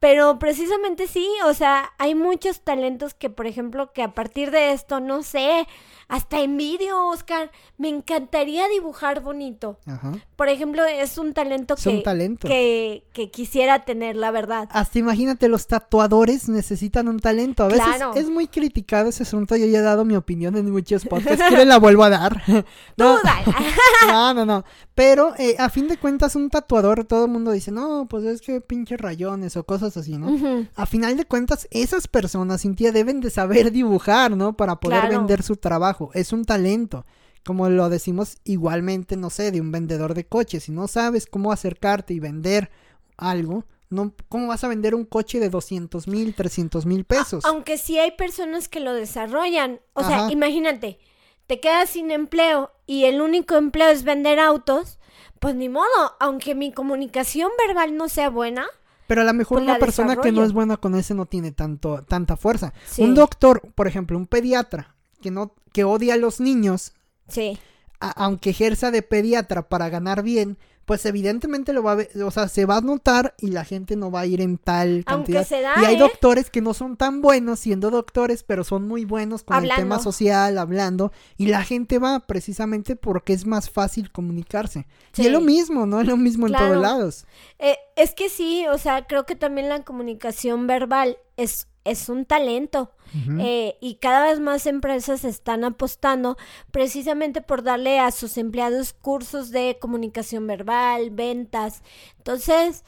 Pero 0.00 0.38
precisamente 0.38 1.08
sí, 1.08 1.28
o 1.44 1.54
sea, 1.54 1.92
hay 1.98 2.14
muchos 2.14 2.60
talentos 2.60 3.14
que, 3.14 3.30
por 3.30 3.46
ejemplo, 3.46 3.92
que 3.92 4.02
a 4.02 4.12
partir 4.14 4.50
de 4.52 4.72
esto, 4.72 5.00
no 5.00 5.24
sé, 5.24 5.66
hasta 6.06 6.40
envidio, 6.40 7.06
Oscar. 7.08 7.50
Me 7.76 7.88
encantaría 7.88 8.66
dibujar 8.68 9.20
bonito. 9.20 9.78
Ajá. 9.86 10.12
Por 10.36 10.48
ejemplo, 10.48 10.84
es 10.84 11.18
un 11.18 11.34
talento 11.34 11.74
Es 11.74 11.82
que, 11.82 11.88
un 11.90 12.02
talento. 12.02 12.48
que, 12.48 13.04
que 13.12 13.30
quisiera 13.30 13.84
tener, 13.84 14.16
la 14.16 14.30
verdad. 14.30 14.68
Hasta 14.72 14.98
imagínate, 15.00 15.48
los 15.48 15.66
tatuadores 15.66 16.48
necesitan 16.48 17.08
un 17.08 17.18
talento. 17.20 17.64
A 17.64 17.68
veces 17.68 17.84
Claro. 17.84 18.12
es 18.14 18.30
muy 18.30 18.46
criticado 18.46 19.08
ese 19.10 19.24
asunto. 19.24 19.56
Yo 19.56 19.66
ya 19.66 19.80
he 19.80 19.82
dado 19.82 20.04
mi 20.04 20.14
opinión 20.16 20.56
en 20.56 20.70
muchos 20.70 21.04
podcasts. 21.04 21.44
¿Quieren 21.48 21.68
la 21.68 21.78
vuelvo 21.78 22.04
a 22.04 22.10
dar? 22.10 22.42
no, 22.96 23.18
no, 24.06 24.32
no, 24.34 24.46
no. 24.46 24.64
Pero 24.94 25.34
eh, 25.38 25.56
a 25.58 25.68
fin 25.70 25.88
de 25.88 25.96
cuentas, 25.98 26.36
un 26.36 26.48
tatuador, 26.50 27.04
todo 27.04 27.26
el 27.26 27.30
mundo 27.30 27.50
dice, 27.50 27.70
no, 27.70 28.06
pues 28.08 28.24
es 28.24 28.40
que 28.40 28.60
pinches 28.60 28.98
rayones 29.00 29.56
o 29.56 29.64
cosas 29.64 29.87
así, 29.96 30.18
¿no? 30.18 30.66
A 30.74 30.86
final 30.86 31.16
de 31.16 31.24
cuentas, 31.24 31.66
esas 31.70 32.06
personas, 32.08 32.62
Cintia, 32.62 32.92
deben 32.92 33.20
de 33.20 33.30
saber 33.30 33.70
dibujar, 33.72 34.36
¿no? 34.36 34.56
Para 34.56 34.76
poder 34.80 35.00
Claro. 35.00 35.18
vender 35.18 35.42
su 35.42 35.56
trabajo. 35.56 36.10
Es 36.14 36.32
un 36.32 36.44
talento. 36.44 37.06
Como 37.44 37.68
lo 37.70 37.88
decimos 37.88 38.36
igualmente, 38.44 39.16
no 39.16 39.30
sé, 39.30 39.50
de 39.52 39.60
un 39.60 39.72
vendedor 39.72 40.14
de 40.14 40.26
coches. 40.26 40.64
Si 40.64 40.72
no 40.72 40.86
sabes 40.88 41.26
cómo 41.26 41.50
acercarte 41.52 42.12
y 42.12 42.20
vender 42.20 42.70
algo, 43.16 43.64
no, 43.90 44.12
¿cómo 44.28 44.48
vas 44.48 44.64
a 44.64 44.68
vender 44.68 44.94
un 44.94 45.04
coche 45.06 45.40
de 45.40 45.48
200 45.48 46.08
mil, 46.08 46.34
300 46.34 46.84
mil 46.84 47.04
pesos? 47.04 47.44
Aunque 47.46 47.78
sí 47.78 47.98
hay 47.98 48.10
personas 48.12 48.68
que 48.68 48.80
lo 48.80 48.92
desarrollan. 48.92 49.80
O 49.94 50.04
sea, 50.04 50.30
imagínate, 50.30 50.98
te 51.46 51.58
quedas 51.60 51.88
sin 51.90 52.10
empleo 52.10 52.70
y 52.86 53.04
el 53.04 53.22
único 53.22 53.54
empleo 53.56 53.88
es 53.88 54.02
vender 54.02 54.38
autos, 54.40 54.98
pues 55.40 55.54
ni 55.54 55.70
modo, 55.70 55.86
aunque 56.20 56.54
mi 56.54 56.70
comunicación 56.72 57.50
verbal 57.66 57.96
no 57.96 58.08
sea 58.10 58.28
buena. 58.28 58.66
Pero 59.08 59.22
a 59.22 59.24
lo 59.24 59.34
mejor 59.34 59.58
pues 59.58 59.64
una 59.68 59.78
persona 59.80 60.14
que 60.16 60.30
no 60.30 60.44
es 60.44 60.52
buena 60.52 60.76
con 60.76 60.94
ese 60.94 61.14
no 61.14 61.26
tiene 61.26 61.50
tanto, 61.50 62.04
tanta 62.04 62.36
fuerza. 62.36 62.72
Sí. 62.86 63.02
Un 63.02 63.14
doctor, 63.16 63.62
por 63.74 63.88
ejemplo, 63.88 64.16
un 64.16 64.26
pediatra, 64.26 64.94
que 65.20 65.32
no, 65.32 65.54
que 65.72 65.82
odia 65.82 66.14
a 66.14 66.16
los 66.18 66.38
niños, 66.40 66.92
Sí, 67.26 67.58
a- 68.00 68.10
aunque 68.10 68.50
ejerza 68.50 68.90
de 68.92 69.02
pediatra 69.02 69.68
para 69.68 69.88
ganar 69.88 70.22
bien, 70.22 70.56
pues 70.88 71.04
evidentemente 71.04 71.74
lo 71.74 71.82
va 71.82 71.92
a 71.92 71.94
ver, 71.96 72.10
o 72.24 72.30
sea, 72.30 72.48
se 72.48 72.64
va 72.64 72.78
a 72.78 72.80
notar 72.80 73.34
y 73.38 73.48
la 73.48 73.64
gente 73.66 73.94
no 73.94 74.10
va 74.10 74.20
a 74.20 74.26
ir 74.26 74.40
en 74.40 74.56
tal 74.56 75.04
Aunque 75.06 75.34
cantidad. 75.34 75.46
se 75.46 75.60
da, 75.60 75.74
y 75.82 75.84
hay 75.84 75.96
¿eh? 75.96 75.98
doctores 75.98 76.48
que 76.48 76.62
no 76.62 76.72
son 76.72 76.96
tan 76.96 77.20
buenos 77.20 77.60
siendo 77.60 77.90
doctores, 77.90 78.42
pero 78.42 78.64
son 78.64 78.88
muy 78.88 79.04
buenos 79.04 79.42
con 79.44 79.62
el 79.62 79.70
tema 79.76 80.00
social, 80.00 80.56
hablando, 80.56 81.12
y 81.36 81.46
la 81.46 81.62
gente 81.62 81.98
va 81.98 82.20
precisamente 82.20 82.96
porque 82.96 83.34
es 83.34 83.44
más 83.44 83.68
fácil 83.68 84.10
comunicarse. 84.10 84.86
Y 85.12 85.16
Sí. 85.22 85.26
es 85.26 85.32
lo 85.32 85.42
mismo, 85.42 85.84
¿no? 85.84 86.00
Es 86.00 86.06
lo 86.06 86.16
mismo 86.16 86.46
en 86.46 86.54
todos 86.54 86.78
lados. 86.78 87.26
Eh, 87.58 87.76
es 87.94 88.14
que 88.14 88.30
sí, 88.30 88.64
o 88.72 88.78
sea, 88.78 89.06
creo 89.06 89.26
que 89.26 89.36
también 89.36 89.68
la 89.68 89.82
comunicación 89.84 90.66
verbal 90.66 91.18
es, 91.36 91.68
es 91.90 92.08
un 92.08 92.24
talento. 92.24 92.92
Eh, 93.40 93.78
y 93.80 93.94
cada 93.94 94.26
vez 94.26 94.38
más 94.38 94.66
empresas 94.66 95.24
están 95.24 95.64
apostando 95.64 96.36
precisamente 96.70 97.40
por 97.40 97.62
darle 97.62 97.98
a 98.00 98.10
sus 98.10 98.36
empleados 98.36 98.92
cursos 98.92 99.50
de 99.50 99.78
comunicación 99.80 100.46
verbal, 100.46 101.08
ventas. 101.10 101.82
Entonces, 102.18 102.84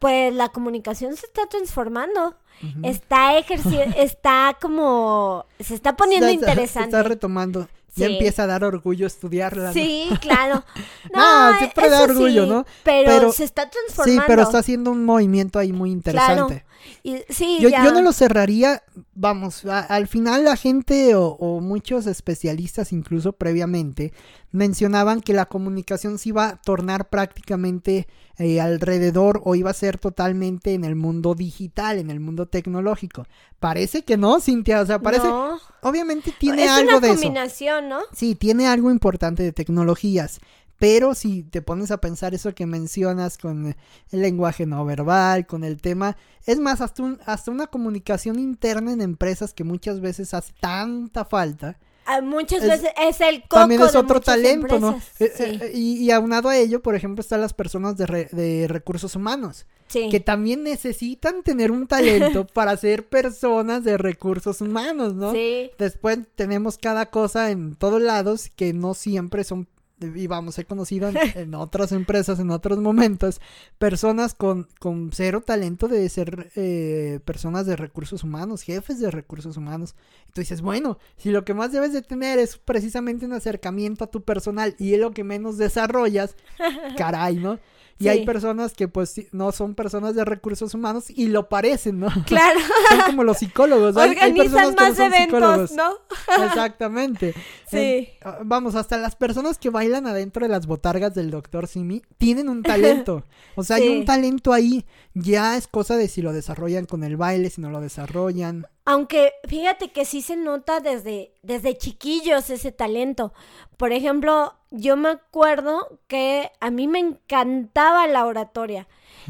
pues 0.00 0.34
la 0.34 0.48
comunicación 0.48 1.14
se 1.16 1.26
está 1.26 1.46
transformando. 1.46 2.36
Está 2.82 3.38
ejerciendo, 3.38 3.94
está 3.98 4.58
como, 4.60 5.46
se 5.60 5.74
está 5.74 5.96
poniendo 5.96 6.26
Está- 6.26 6.50
interesante. 6.50 6.88
Está 6.96 7.02
retomando. 7.08 7.68
Ya 7.96 8.06
Sí. 8.06 8.12
empieza 8.14 8.42
a 8.44 8.46
dar 8.46 8.64
orgullo 8.64 9.06
estudiarla. 9.06 9.68
¿no? 9.68 9.72
Sí, 9.72 10.08
claro. 10.20 10.64
No, 11.14 11.58
siempre 11.58 11.90
da 11.90 12.02
orgullo, 12.02 12.44
sí, 12.44 12.50
¿no? 12.50 12.66
Pero, 12.84 13.10
Pero- 13.10 13.32
se 13.32 13.44
está 13.44 13.64
Sí, 13.64 13.70
transformando. 13.72 14.24
pero 14.26 14.42
está 14.42 14.58
haciendo 14.58 14.90
un 14.90 15.04
movimiento 15.04 15.58
ahí 15.58 15.72
muy 15.72 15.90
interesante. 15.90 16.64
Y, 17.02 17.18
sí, 17.28 17.58
Yo, 17.60 17.68
ya. 17.68 17.84
yo 17.84 17.92
no 17.92 18.02
lo 18.02 18.12
cerraría, 18.12 18.82
vamos, 19.14 19.64
a- 19.66 19.80
al 19.80 20.06
final 20.06 20.44
la 20.44 20.56
gente 20.56 21.14
o, 21.14 21.26
o 21.28 21.60
muchos 21.60 22.06
especialistas 22.06 22.92
incluso 22.92 23.32
previamente 23.32 24.12
mencionaban 24.52 25.20
que 25.20 25.32
la 25.32 25.46
comunicación 25.46 26.18
se 26.18 26.30
iba 26.30 26.48
a 26.48 26.56
tornar 26.60 27.08
prácticamente 27.08 28.08
eh, 28.38 28.60
alrededor 28.60 29.40
o 29.44 29.54
iba 29.54 29.70
a 29.70 29.74
ser 29.74 29.98
totalmente 29.98 30.74
en 30.74 30.84
el 30.84 30.96
mundo 30.96 31.34
digital, 31.34 31.98
en 31.98 32.10
el 32.10 32.20
mundo 32.20 32.46
tecnológico. 32.46 33.26
Parece 33.58 34.02
que 34.02 34.16
no, 34.16 34.40
Cintia, 34.40 34.80
o 34.80 34.86
sea, 34.86 34.98
parece, 34.98 35.28
No. 35.28 35.58
obviamente 35.82 36.32
tiene 36.38 36.64
es 36.64 36.70
algo 36.70 36.90
una 36.92 37.00
de 37.00 37.06
eso. 37.08 37.16
combinación, 37.16 37.88
¿no? 37.90 38.00
Sí, 38.12 38.34
tiene 38.34 38.66
algo 38.66 38.90
importante 38.90 39.42
de 39.42 39.52
tecnologías. 39.52 40.40
Pero 40.80 41.14
si 41.14 41.44
te 41.44 41.62
pones 41.62 41.92
a 41.92 41.98
pensar 42.00 42.34
eso 42.34 42.52
que 42.54 42.66
mencionas 42.66 43.38
con 43.38 43.76
el 44.10 44.20
lenguaje 44.20 44.66
no 44.66 44.84
verbal, 44.84 45.46
con 45.46 45.62
el 45.62 45.80
tema, 45.80 46.16
es 46.46 46.58
más, 46.58 46.80
hasta, 46.80 47.02
un- 47.04 47.20
hasta 47.26 47.50
una 47.52 47.68
comunicación 47.68 48.40
interna 48.40 48.92
en 48.92 49.00
empresas 49.02 49.54
que 49.54 49.62
muchas 49.62 50.00
veces 50.00 50.34
hace 50.34 50.52
tanta 50.58 51.24
falta, 51.24 51.78
Ah, 52.06 52.22
Muchas 52.22 52.62
Es- 52.64 52.68
veces 52.68 52.90
es 53.00 53.20
el 53.20 53.42
coco 53.42 53.56
también 53.56 53.82
es 53.82 53.92
de 53.92 53.98
otro 53.98 54.20
talento, 54.20 54.80
¿no? 54.80 55.00
Eh, 55.20 55.32
eh, 55.38 55.70
y, 55.74 55.98
y 55.98 56.10
aunado 56.10 56.48
a 56.48 56.56
ello, 56.56 56.82
por 56.82 56.96
ejemplo, 56.96 57.20
están 57.20 57.40
las 57.40 57.52
personas 57.52 57.96
de, 57.98 58.06
re- 58.06 58.28
de 58.32 58.66
recursos 58.66 59.14
humanos, 59.14 59.66
sí. 59.86 60.08
que 60.10 60.18
también 60.18 60.64
necesitan 60.64 61.44
tener 61.44 61.70
un 61.70 61.86
talento 61.86 62.46
para 62.54 62.76
ser 62.78 63.06
personas 63.08 63.84
de 63.84 63.96
recursos 63.96 64.60
humanos, 64.60 65.14
¿no? 65.14 65.30
Sí. 65.32 65.70
Después 65.78 66.18
tenemos 66.34 66.78
cada 66.78 67.06
cosa 67.10 67.50
en 67.52 67.76
todos 67.76 68.02
lados 68.02 68.50
que 68.56 68.72
no 68.72 68.94
siempre 68.94 69.44
son, 69.44 69.68
y 70.00 70.26
vamos, 70.26 70.58
he 70.58 70.64
conocido 70.64 71.08
en, 71.08 71.16
en 71.36 71.54
otras 71.54 71.92
empresas, 71.92 72.38
en 72.38 72.50
otros 72.50 72.78
momentos, 72.78 73.40
personas 73.78 74.34
con, 74.34 74.68
con 74.78 75.10
cero 75.12 75.42
talento 75.44 75.88
de 75.88 76.08
ser 76.08 76.50
eh, 76.56 77.20
personas 77.24 77.66
de 77.66 77.76
recursos 77.76 78.24
humanos, 78.24 78.62
jefes 78.62 79.00
de 79.00 79.10
recursos 79.10 79.56
humanos. 79.56 79.94
Y 80.28 80.32
tú 80.32 80.40
dices, 80.40 80.62
bueno, 80.62 80.98
si 81.16 81.30
lo 81.30 81.44
que 81.44 81.54
más 81.54 81.72
debes 81.72 81.92
de 81.92 82.02
tener 82.02 82.38
es 82.38 82.56
precisamente 82.58 83.26
un 83.26 83.32
acercamiento 83.32 84.04
a 84.04 84.10
tu 84.10 84.22
personal 84.22 84.74
y 84.78 84.94
es 84.94 85.00
lo 85.00 85.12
que 85.12 85.24
menos 85.24 85.58
desarrollas, 85.58 86.36
caray, 86.96 87.36
¿no? 87.36 87.58
Y 88.00 88.08
hay 88.08 88.24
personas 88.24 88.72
que 88.72 88.88
pues 88.88 89.14
no 89.32 89.52
son 89.52 89.74
personas 89.74 90.14
de 90.14 90.24
recursos 90.24 90.72
humanos 90.74 91.10
y 91.10 91.26
lo 91.28 91.48
parecen, 91.48 92.00
¿no? 92.00 92.08
Claro. 92.26 92.58
Son 92.88 93.00
como 93.06 93.24
los 93.24 93.36
psicólogos. 93.38 93.96
hay- 93.96 94.16
hay 94.20 94.32
personas 94.32 94.68
Organizan 94.68 94.94
que 94.96 95.00
no 95.00 95.10
más 95.10 95.22
psicólogos. 95.22 95.70
eventos, 95.70 95.76
¿no? 95.76 96.44
Exactamente. 96.46 97.34
Sí. 97.70 98.08
Ah, 98.22 98.38
vamos, 98.42 98.74
hasta 98.74 98.96
las 98.96 99.16
personas 99.16 99.58
que 99.58 99.70
bailan 99.70 100.06
adentro 100.06 100.44
de 100.46 100.50
las 100.50 100.66
botargas 100.66 101.14
del 101.14 101.30
doctor 101.30 101.66
Simi 101.66 102.02
tienen 102.18 102.48
un 102.48 102.62
talento. 102.62 103.24
O 103.56 103.64
sea, 103.64 103.76
hay 103.76 103.88
un 103.88 104.04
talento 104.06 104.52
ahí. 104.54 104.86
Ya 105.12 105.56
es 105.56 105.66
cosa 105.66 105.96
de 105.96 106.08
si 106.08 106.22
lo 106.22 106.32
desarrollan 106.32 106.86
con 106.86 107.04
el 107.04 107.16
baile, 107.18 107.50
si 107.50 107.60
no 107.60 107.68
lo 107.70 107.80
desarrollan. 107.82 108.66
Aunque 108.90 109.34
fíjate 109.46 109.92
que 109.92 110.04
sí 110.04 110.20
se 110.20 110.34
nota 110.34 110.80
desde, 110.80 111.32
desde 111.42 111.78
chiquillos 111.78 112.50
ese 112.50 112.72
talento. 112.72 113.32
Por 113.76 113.92
ejemplo, 113.92 114.54
yo 114.72 114.96
me 114.96 115.10
acuerdo 115.10 116.00
que 116.08 116.50
a 116.58 116.72
mí 116.72 116.88
me 116.88 116.98
encantaba 116.98 118.08
la 118.08 118.26
oratoria. 118.26 118.88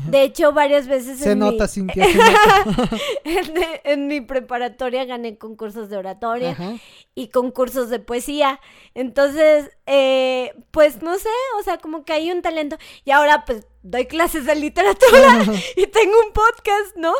De 0.08 0.22
hecho, 0.22 0.52
varias 0.52 0.86
veces 0.86 1.18
Se 1.18 1.32
en, 1.32 1.40
nota, 1.40 1.64
mi, 1.64 1.68
Cintia. 1.68 2.04
se 2.04 2.14
nota. 2.14 2.96
en, 3.24 3.54
en 3.84 4.06
mi 4.06 4.20
preparatoria 4.20 5.04
gané 5.04 5.36
concursos 5.38 5.88
de 5.90 5.96
oratoria. 5.96 6.50
Ajá. 6.50 6.74
y 7.14 7.28
concursos 7.28 7.90
de 7.90 7.98
poesía. 7.98 8.60
Entonces, 8.94 9.70
eh, 9.86 10.54
pues 10.70 11.02
no 11.02 11.18
sé, 11.18 11.28
o 11.58 11.62
sea, 11.62 11.78
como 11.78 12.04
que 12.04 12.12
hay 12.12 12.30
un 12.30 12.40
talento. 12.42 12.76
Y 13.04 13.10
ahora 13.10 13.44
pues 13.44 13.66
doy 13.82 14.06
clases 14.06 14.46
de 14.46 14.54
literatura 14.54 15.42
y 15.76 15.86
tengo 15.88 16.14
un 16.26 16.32
podcast, 16.32 16.96
¿no? 16.96 17.12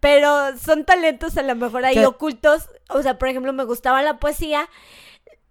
Pero 0.00 0.56
son 0.58 0.84
talentos 0.84 1.36
a 1.36 1.42
lo 1.42 1.54
mejor 1.56 1.84
ahí 1.84 1.94
¿Qué? 1.94 2.06
ocultos. 2.06 2.68
O 2.88 3.02
sea, 3.02 3.18
por 3.18 3.28
ejemplo, 3.28 3.52
me 3.52 3.64
gustaba 3.64 4.02
la 4.02 4.18
poesía. 4.18 4.68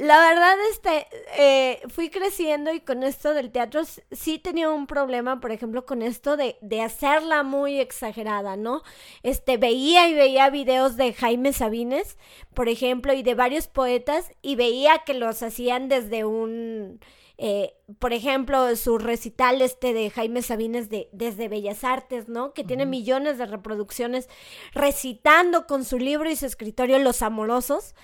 La 0.01 0.19
verdad, 0.19 0.55
este, 0.71 1.07
eh, 1.37 1.79
fui 1.89 2.09
creciendo 2.09 2.73
y 2.73 2.79
con 2.79 3.03
esto 3.03 3.35
del 3.35 3.51
teatro 3.51 3.81
sí 4.11 4.39
tenía 4.39 4.71
un 4.71 4.87
problema, 4.87 5.39
por 5.39 5.51
ejemplo, 5.51 5.85
con 5.85 6.01
esto 6.01 6.37
de, 6.37 6.57
de 6.61 6.81
hacerla 6.81 7.43
muy 7.43 7.79
exagerada, 7.79 8.55
¿no? 8.57 8.81
Este, 9.21 9.57
veía 9.57 10.07
y 10.07 10.15
veía 10.15 10.49
videos 10.49 10.97
de 10.97 11.13
Jaime 11.13 11.53
Sabines, 11.53 12.17
por 12.55 12.67
ejemplo, 12.67 13.13
y 13.13 13.21
de 13.21 13.35
varios 13.35 13.67
poetas, 13.67 14.31
y 14.41 14.55
veía 14.55 15.03
que 15.05 15.13
los 15.13 15.43
hacían 15.43 15.87
desde 15.87 16.25
un, 16.25 16.99
eh, 17.43 17.73
por 17.97 18.13
ejemplo, 18.13 18.75
su 18.75 18.99
recital 18.99 19.63
este 19.63 19.93
de 19.93 20.11
Jaime 20.11 20.43
Sabines 20.43 20.89
de, 20.89 21.09
desde 21.11 21.47
Bellas 21.47 21.83
Artes, 21.83 22.27
¿no? 22.27 22.53
Que 22.53 22.63
tiene 22.63 22.85
millones 22.85 23.39
de 23.39 23.47
reproducciones 23.47 24.29
recitando 24.73 25.65
con 25.65 25.83
su 25.83 25.97
libro 25.97 26.29
y 26.29 26.35
su 26.35 26.45
escritorio 26.45 26.99
Los 26.99 27.23
Amorosos. 27.23 27.95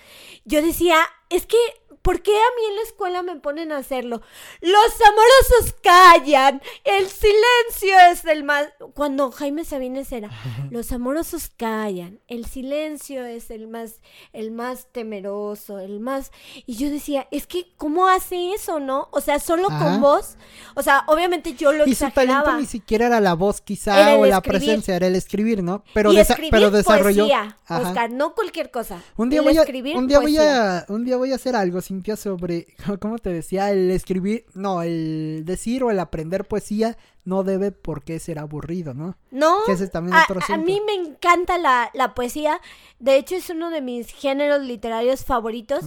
Yo 0.44 0.60
decía, 0.60 0.96
es 1.30 1.46
que 1.46 1.56
¿por 2.02 2.22
qué 2.22 2.32
a 2.32 2.50
mí 2.56 2.62
en 2.70 2.76
la 2.76 2.82
escuela 2.82 3.22
me 3.22 3.36
ponen 3.36 3.72
a 3.72 3.78
hacerlo? 3.78 4.22
Los 4.60 4.92
amorosos 5.06 5.74
callan, 5.82 6.62
el 6.84 7.06
silencio 7.08 7.98
es 8.10 8.24
el 8.24 8.44
más... 8.44 8.68
Cuando 8.94 9.30
Jaime 9.30 9.64
Sabines 9.64 10.10
era, 10.12 10.30
los 10.70 10.90
amorosos 10.92 11.50
callan, 11.56 12.20
el 12.28 12.46
silencio 12.46 13.24
es 13.24 13.50
el 13.50 13.68
más, 13.68 14.00
el 14.32 14.50
más 14.50 14.86
temeroso, 14.92 15.78
el 15.78 16.00
más... 16.00 16.30
Y 16.66 16.76
yo 16.76 16.90
decía, 16.90 17.26
es 17.30 17.46
que, 17.46 17.72
¿cómo 17.76 18.08
hace 18.08 18.52
eso, 18.52 18.80
no? 18.80 19.08
O 19.12 19.20
sea, 19.20 19.38
solo 19.38 19.68
Ajá. 19.70 19.78
con 19.84 20.00
voz. 20.00 20.36
O 20.74 20.82
sea, 20.82 21.04
obviamente 21.06 21.54
yo 21.54 21.72
lo 21.72 21.86
Y 21.86 21.94
su 21.94 22.10
talento 22.10 22.56
ni 22.56 22.66
siquiera 22.66 23.06
era 23.06 23.20
la 23.20 23.34
voz, 23.34 23.60
quizá, 23.60 24.16
o 24.16 24.24
la 24.26 24.36
escribir. 24.38 24.42
presencia, 24.42 24.96
era 24.96 25.06
el 25.06 25.16
escribir, 25.16 25.62
¿no? 25.62 25.84
Pero, 25.94 26.12
y 26.12 26.16
desa- 26.16 26.30
escribir 26.30 26.50
pero 26.50 26.70
desarrolló. 26.70 27.24
poesía. 27.24 27.58
Oscar, 27.68 28.10
no 28.10 28.34
cualquier 28.34 28.70
cosa. 28.70 29.02
Un 29.16 29.28
día, 29.30 29.40
El 29.40 29.44
voy 29.44 29.56
a, 29.58 29.60
escribir 29.60 29.96
un, 29.96 30.06
día 30.06 30.20
voy 30.20 30.38
a, 30.38 30.84
un 30.88 31.04
día 31.04 31.16
voy 31.16 31.32
a 31.32 31.34
hacer 31.34 31.54
algo, 31.56 31.80
Cintia, 31.88 32.16
sobre, 32.16 32.66
¿cómo 33.00 33.18
te 33.18 33.30
decía? 33.30 33.70
El 33.70 33.90
escribir, 33.90 34.44
no, 34.54 34.82
el 34.82 35.42
decir 35.44 35.82
o 35.82 35.90
el 35.90 35.98
aprender 35.98 36.44
poesía 36.46 36.96
no 37.24 37.42
debe 37.44 37.72
por 37.72 38.04
qué 38.04 38.18
ser 38.20 38.38
aburrido, 38.38 38.94
¿no? 38.94 39.16
No, 39.30 39.58
Que 39.66 39.72
ese 39.72 39.84
es 39.84 39.90
también 39.90 40.16
a, 40.16 40.22
otro 40.22 40.40
a 40.48 40.56
mí 40.56 40.80
me 40.86 40.94
encanta 40.94 41.58
la, 41.58 41.90
la 41.92 42.14
poesía. 42.14 42.60
De 42.98 43.16
hecho, 43.16 43.34
es 43.36 43.50
uno 43.50 43.70
de 43.70 43.82
mis 43.82 44.08
géneros 44.08 44.62
literarios 44.62 45.24
favoritos. 45.26 45.84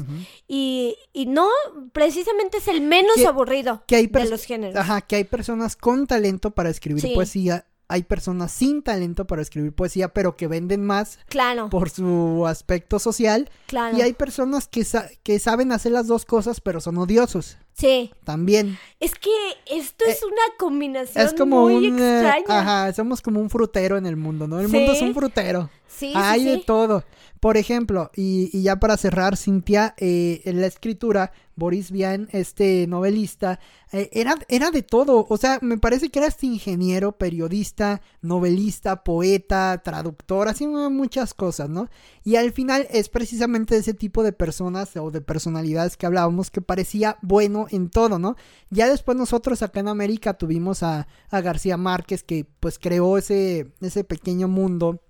Y, 0.48 0.96
y 1.14 1.26
no, 1.26 1.48
precisamente 1.94 2.58
es 2.58 2.68
el 2.68 2.82
menos 2.82 3.16
Que- 3.16 3.26
aburrido 3.28 3.84
que 3.88 3.96
hay 3.96 4.08
de 4.08 4.30
los 4.30 4.44
géneros. 4.44 4.76
Ajá, 4.76 5.02
que 5.02 5.16
hay 5.16 5.24
personas 5.24 5.76
con 5.76 6.06
talento 6.06 6.52
para 6.52 6.70
escribir 6.70 7.02
Sí. 7.02 7.14
poesía, 7.16 7.66
hay 7.92 8.04
personas 8.04 8.52
sin 8.52 8.82
talento 8.84 9.26
para 9.28 9.42
escribir 9.42 9.74
poesía, 9.74 10.08
pero 10.14 10.36
que 10.38 10.48
venden 10.48 10.86
más 10.86 11.20
Claro, 11.28 11.70
por 11.70 11.90
su 11.90 12.46
aspecto 12.48 13.00
social, 13.00 13.50
claro. 13.68 13.98
y 13.98 14.02
hay 14.02 14.14
personas 14.14 14.68
que, 14.68 14.84
sa- 14.86 15.10
que 15.24 15.40
saben 15.40 15.72
hacer 15.72 15.92
las 15.92 16.08
dos 16.08 16.26
cosas, 16.26 16.62
pero 16.62 16.80
son 16.82 16.98
odiosos 16.98 17.58
Sí, 17.74 18.12
también. 18.24 18.78
es 19.00 19.16
que 19.16 19.30
esto 19.66 20.06
es 20.06 20.22
una 20.24 20.58
combinación 20.58 21.24
Eh, 21.24 21.28
Es 21.28 21.34
como 21.34 21.62
muy 21.64 21.88
un... 21.90 22.00
eh, 22.00 22.20
extraña. 22.22 22.46
ajá, 22.62 22.94
somos 22.94 23.22
como 23.22 23.40
un 23.40 23.50
frutero 23.50 23.98
en 23.98 24.06
el 24.06 24.16
mundo, 24.18 24.48
¿no? 24.48 24.60
El 24.60 24.68
Sí. 24.70 24.76
mundo 24.78 24.92
es 24.94 25.02
un 25.02 25.14
frutero. 25.14 25.70
Sí, 25.98 26.08
sí, 26.08 26.14
Hay 26.16 26.46
de 26.46 26.56
sí. 26.58 26.64
todo. 26.66 27.04
Por 27.40 27.58
ejemplo, 27.58 28.12
y, 28.16 28.50
y 28.56 28.62
ya 28.62 28.80
para 28.80 28.98
cerrar, 28.98 29.36
Cintia, 29.36 29.96
eh, 29.98 30.42
en 30.46 30.62
la 30.62 30.68
escritura, 30.68 31.32
Boris 31.56 31.90
Vian, 31.90 32.30
este 32.32 32.86
novelista, 32.88 33.60
eh, 33.92 34.10
era, 34.14 34.36
era 34.48 34.70
de 34.70 34.84
todo. 34.84 35.26
O 35.28 35.38
sea, 35.38 35.58
me 35.64 35.80
parece 35.80 36.10
que 36.10 36.20
era 36.20 36.28
este 36.28 36.46
ingeniero, 36.46 37.14
periodista, 37.14 38.02
novelista, 38.22 39.04
poeta, 39.04 39.82
traductor, 39.84 40.50
haciendo 40.50 40.88
muchas 40.92 41.34
cosas, 41.34 41.68
¿no? 41.68 41.90
Y 42.24 42.36
al 42.36 42.52
final 42.52 42.88
es 42.92 43.10
precisamente 43.10 43.76
ese 43.76 43.96
tipo 43.96 44.22
de 44.22 44.34
personas 44.34 44.96
o 44.96 45.10
de 45.10 45.22
personalidades 45.22 45.98
que 45.98 46.06
hablábamos 46.06 46.52
que 46.52 46.62
parecía 46.62 47.18
bueno 47.24 47.66
en 47.72 47.90
todo, 47.90 48.20
¿no? 48.20 48.36
Ya 48.70 48.88
después 48.88 49.18
nosotros 49.18 49.64
acá 49.64 49.80
en 49.80 49.88
América 49.88 50.36
tuvimos 50.36 50.84
a, 50.84 51.08
a 51.32 51.42
García 51.42 51.78
Márquez 51.78 52.22
que 52.22 52.46
pues 52.60 52.78
creó 52.78 53.18
ese, 53.18 53.72
ese 53.82 54.04
pequeño 54.04 54.48
mundo 54.48 55.02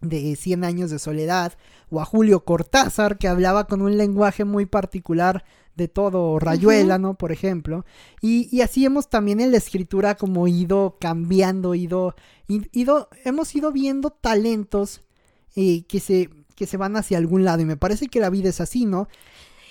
de 0.00 0.36
100 0.36 0.64
años 0.64 0.90
de 0.90 0.98
soledad, 0.98 1.54
o 1.90 2.00
a 2.00 2.04
Julio 2.04 2.44
Cortázar, 2.44 3.18
que 3.18 3.28
hablaba 3.28 3.66
con 3.66 3.82
un 3.82 3.96
lenguaje 3.96 4.44
muy 4.44 4.66
particular 4.66 5.44
de 5.74 5.88
todo, 5.88 6.38
Rayuela, 6.38 6.98
¿no? 6.98 7.14
Por 7.14 7.32
ejemplo. 7.32 7.84
Y, 8.20 8.54
y 8.54 8.62
así 8.62 8.84
hemos 8.84 9.08
también 9.08 9.40
en 9.40 9.52
la 9.52 9.58
escritura 9.58 10.16
como 10.16 10.48
ido 10.48 10.96
cambiando, 11.00 11.74
ido, 11.74 12.14
ido, 12.48 13.08
hemos 13.24 13.54
ido 13.54 13.72
viendo 13.72 14.10
talentos 14.10 15.02
eh, 15.56 15.84
que 15.86 16.00
se 16.00 16.30
que 16.58 16.66
se 16.66 16.76
van 16.76 16.96
hacia 16.96 17.18
algún 17.18 17.44
lado 17.44 17.62
y 17.62 17.64
me 17.64 17.76
parece 17.76 18.08
que 18.08 18.18
la 18.18 18.30
vida 18.30 18.48
es 18.48 18.60
así, 18.60 18.84
¿no? 18.84 19.08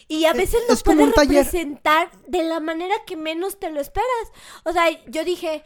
Y 0.08 0.24
a 0.24 0.32
veces 0.32 0.62
es 0.64 0.70
nos 0.70 0.84
puede 0.84 1.12
taller. 1.12 1.44
representar 1.44 2.10
de 2.28 2.44
la 2.44 2.62
manera 2.62 2.96
que 3.06 3.18
menos 3.18 3.60
te 3.60 3.70
lo 3.70 3.82
esperas. 3.82 4.32
O 4.64 4.72
sea, 4.72 4.86
yo 5.08 5.26
dije, 5.26 5.66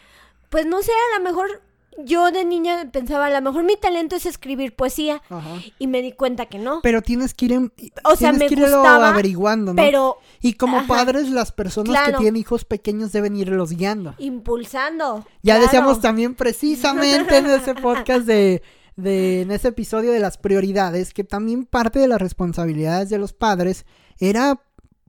pues 0.50 0.66
no 0.66 0.82
sé, 0.82 0.92
a 0.92 1.20
lo 1.20 1.24
mejor 1.24 1.62
yo 2.06 2.32
de 2.32 2.46
niña 2.46 2.90
pensaba, 2.92 3.28
a 3.28 3.30
lo 3.30 3.42
mejor 3.42 3.64
mi 3.64 3.76
talento 3.76 4.16
es 4.16 4.26
escribir 4.26 4.76
poesía. 4.76 5.22
Ajá. 5.30 5.60
Y 5.78 5.88
me 5.88 6.02
di 6.02 6.14
cuenta 6.14 6.46
que 6.48 6.58
no. 6.58 6.80
Pero 6.82 7.02
tienes 7.02 7.34
que 7.34 7.46
ir, 7.46 7.54
en- 7.54 7.74
O 8.06 8.16
sea, 8.16 8.32
me 8.34 8.48
que 8.48 8.54
irlo 8.56 8.66
gustaba, 8.68 9.10
averiguando, 9.10 9.74
¿no? 9.74 9.82
Pero 9.82 10.18
y 10.42 10.54
como 10.54 10.78
ajá. 10.80 10.88
padres, 10.88 11.30
las 11.30 11.52
personas 11.52 11.96
que 12.06 12.14
tienen 12.14 12.38
hijos 12.38 12.66
pequeños 12.66 13.12
deben 13.12 13.36
irlos 13.36 13.72
guiando. 13.72 14.16
impulsando. 14.18 15.26
Ya 15.44 15.54
claro. 15.56 15.62
decíamos 15.64 16.02
también 16.02 16.36
precisamente 16.36 17.38
en 17.38 17.46
ese 17.48 17.74
podcast 17.76 18.26
de, 18.26 18.62
de, 18.96 19.42
en 19.42 19.52
ese 19.52 19.70
episodio 19.70 20.12
de 20.12 20.20
las 20.20 20.38
prioridades, 20.38 21.14
que 21.14 21.24
también 21.24 21.66
parte 21.66 22.00
de 22.00 22.08
las 22.08 22.22
responsabilidades 22.22 23.10
de 23.10 23.18
los 23.18 23.34
padres 23.34 23.86
era 24.20 24.62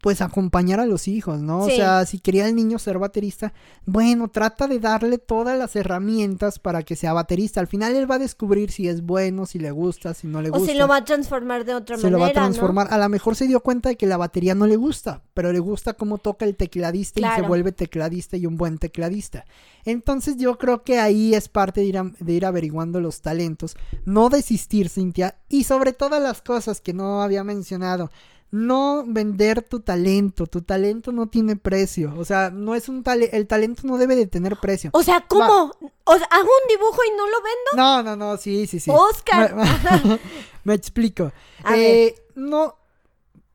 pues 0.02 0.20
acompañar 0.20 0.80
a 0.80 0.84
los 0.84 1.06
hijos, 1.06 1.40
¿no? 1.40 1.64
Sí. 1.64 1.74
O 1.74 1.76
sea, 1.76 2.04
si 2.06 2.18
quería 2.18 2.48
el 2.48 2.56
niño 2.56 2.80
ser 2.80 2.98
baterista, 2.98 3.52
bueno, 3.86 4.26
trata 4.26 4.66
de 4.66 4.80
darle 4.80 5.16
todas 5.16 5.56
las 5.56 5.76
herramientas 5.76 6.58
para 6.58 6.82
que 6.82 6.96
sea 6.96 7.12
baterista. 7.12 7.60
Al 7.60 7.68
final 7.68 7.94
él 7.94 8.10
va 8.10 8.16
a 8.16 8.18
descubrir 8.18 8.72
si 8.72 8.88
es 8.88 9.02
bueno, 9.02 9.46
si 9.46 9.60
le 9.60 9.70
gusta, 9.70 10.12
si 10.12 10.26
no 10.26 10.42
le 10.42 10.48
O 10.50 10.54
gusta. 10.54 10.72
si 10.72 10.76
lo 10.76 10.88
va 10.88 10.96
a 10.96 11.04
transformar 11.04 11.64
de 11.64 11.74
otra 11.76 11.96
se 11.96 12.02
manera. 12.02 12.10
lo 12.10 12.18
va 12.18 12.26
a 12.26 12.28
¿no? 12.30 12.34
transformar. 12.34 12.88
A 12.90 12.98
lo 12.98 13.08
mejor 13.08 13.36
se 13.36 13.46
dio 13.46 13.60
cuenta 13.60 13.90
de 13.90 13.96
que 13.96 14.06
la 14.06 14.16
batería 14.16 14.56
no 14.56 14.66
le 14.66 14.74
gusta, 14.74 15.22
pero 15.34 15.52
le 15.52 15.60
gusta 15.60 15.92
cómo 15.94 16.18
toca 16.18 16.46
el 16.46 16.56
tecladista 16.56 17.20
y 17.20 17.36
se 17.40 17.46
vuelve 17.46 17.70
tecladista 17.70 18.36
y 18.36 18.44
un 18.46 18.56
buen 18.56 18.78
tecladista. 18.78 19.44
Entonces 19.84 20.36
yo 20.36 20.58
creo 20.58 20.82
que 20.82 20.98
ahí 20.98 21.32
es 21.34 21.48
parte 21.48 21.80
de 21.80 21.86
ir, 21.86 21.98
a- 21.98 22.10
de 22.18 22.32
ir 22.32 22.44
averiguando 22.44 23.00
los 23.00 23.20
talentos, 23.22 23.76
no 24.04 24.30
desistir, 24.30 24.88
Cintia, 24.88 25.36
y 25.48 25.62
sobre 25.62 25.92
todas 25.92 26.20
las 26.20 26.42
cosas 26.42 26.80
que 26.80 26.92
no 26.92 27.22
había 27.22 27.44
mencionado. 27.44 28.10
No 28.52 29.02
vender 29.06 29.62
tu 29.62 29.80
talento, 29.80 30.46
tu 30.46 30.60
talento 30.60 31.10
no 31.10 31.26
tiene 31.26 31.56
precio, 31.56 32.12
o 32.18 32.24
sea, 32.26 32.50
no 32.50 32.74
es 32.74 32.86
un 32.90 33.02
tale- 33.02 33.30
el 33.32 33.46
talento 33.46 33.82
no 33.86 33.96
debe 33.96 34.14
de 34.14 34.26
tener 34.26 34.58
precio. 34.58 34.90
O 34.92 35.02
sea, 35.02 35.24
¿cómo? 35.26 35.72
O 36.04 36.16
sea, 36.18 36.26
hago 36.30 36.44
un 36.62 36.68
dibujo 36.68 36.98
y 37.08 37.16
no 37.16 37.24
lo 37.26 37.36
vendo. 37.42 37.76
No, 37.76 38.02
no, 38.02 38.14
no, 38.14 38.36
sí, 38.36 38.66
sí, 38.66 38.78
sí. 38.78 38.90
Oscar. 38.90 39.54
Me, 39.56 39.64
me 40.64 40.74
explico. 40.74 41.32
A 41.64 41.78
Eh, 41.78 42.14
no, 42.34 42.76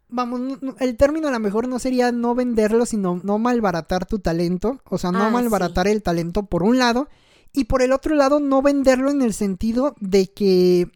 vamos, 0.09 0.39
no- 0.39 0.57
no, 0.61 0.75
el 0.79 0.97
término 0.97 1.27
a 1.27 1.31
lo 1.31 1.39
mejor 1.39 1.67
no 1.67 1.77
sería 1.77 2.11
no 2.11 2.33
venderlo, 2.33 2.87
sino 2.87 3.21
no 3.23 3.37
malbaratar 3.37 4.07
tu 4.07 4.17
talento. 4.17 4.81
O 4.89 4.97
sea, 4.97 5.11
no 5.11 5.25
Ah, 5.25 5.29
malbaratar 5.29 5.87
el 5.87 6.01
talento 6.01 6.41
por 6.47 6.63
un 6.63 6.79
lado. 6.79 7.07
Y 7.53 7.65
por 7.65 7.83
el 7.83 7.91
otro 7.91 8.15
lado, 8.15 8.39
no 8.39 8.63
venderlo 8.63 9.11
en 9.11 9.21
el 9.21 9.35
sentido 9.35 9.95
de 9.99 10.31
que 10.33 10.89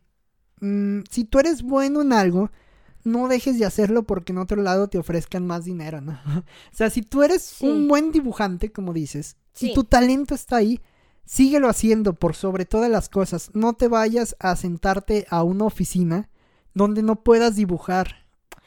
mm, 0.59 1.01
si 1.09 1.23
tú 1.25 1.37
eres 1.39 1.61
bueno 1.61 2.01
en 2.01 2.13
algo, 2.13 2.49
no 3.03 3.27
dejes 3.27 3.57
de 3.59 3.65
hacerlo 3.65 4.03
porque 4.03 4.31
en 4.31 4.37
otro 4.39 4.61
lado 4.61 4.87
te 4.87 4.97
ofrezcan 4.97 5.45
más 5.47 5.65
dinero, 5.65 6.01
¿no? 6.01 6.19
o 6.73 6.75
sea, 6.75 6.89
si 6.89 7.01
tú 7.01 7.23
eres 7.23 7.41
Sí. 7.41 7.67
un 7.67 7.87
buen 7.87 8.11
dibujante, 8.11 8.71
como 8.71 8.93
dices, 8.93 9.37
Sí. 9.53 9.71
y 9.71 9.73
tu 9.73 9.83
talento 9.83 10.33
está 10.35 10.57
ahí, 10.57 10.79
síguelo 11.25 11.69
haciendo 11.69 12.13
por 12.13 12.35
sobre 12.35 12.65
todas 12.65 12.89
las 12.89 13.09
cosas. 13.09 13.51
No 13.53 13.73
te 13.73 13.87
vayas 13.87 14.35
a 14.39 14.55
sentarte 14.55 15.25
a 15.29 15.43
una 15.43 15.65
oficina 15.65 16.29
donde 16.73 17.03
no 17.03 17.17
puedas 17.23 17.55
dibujar. 17.55 18.21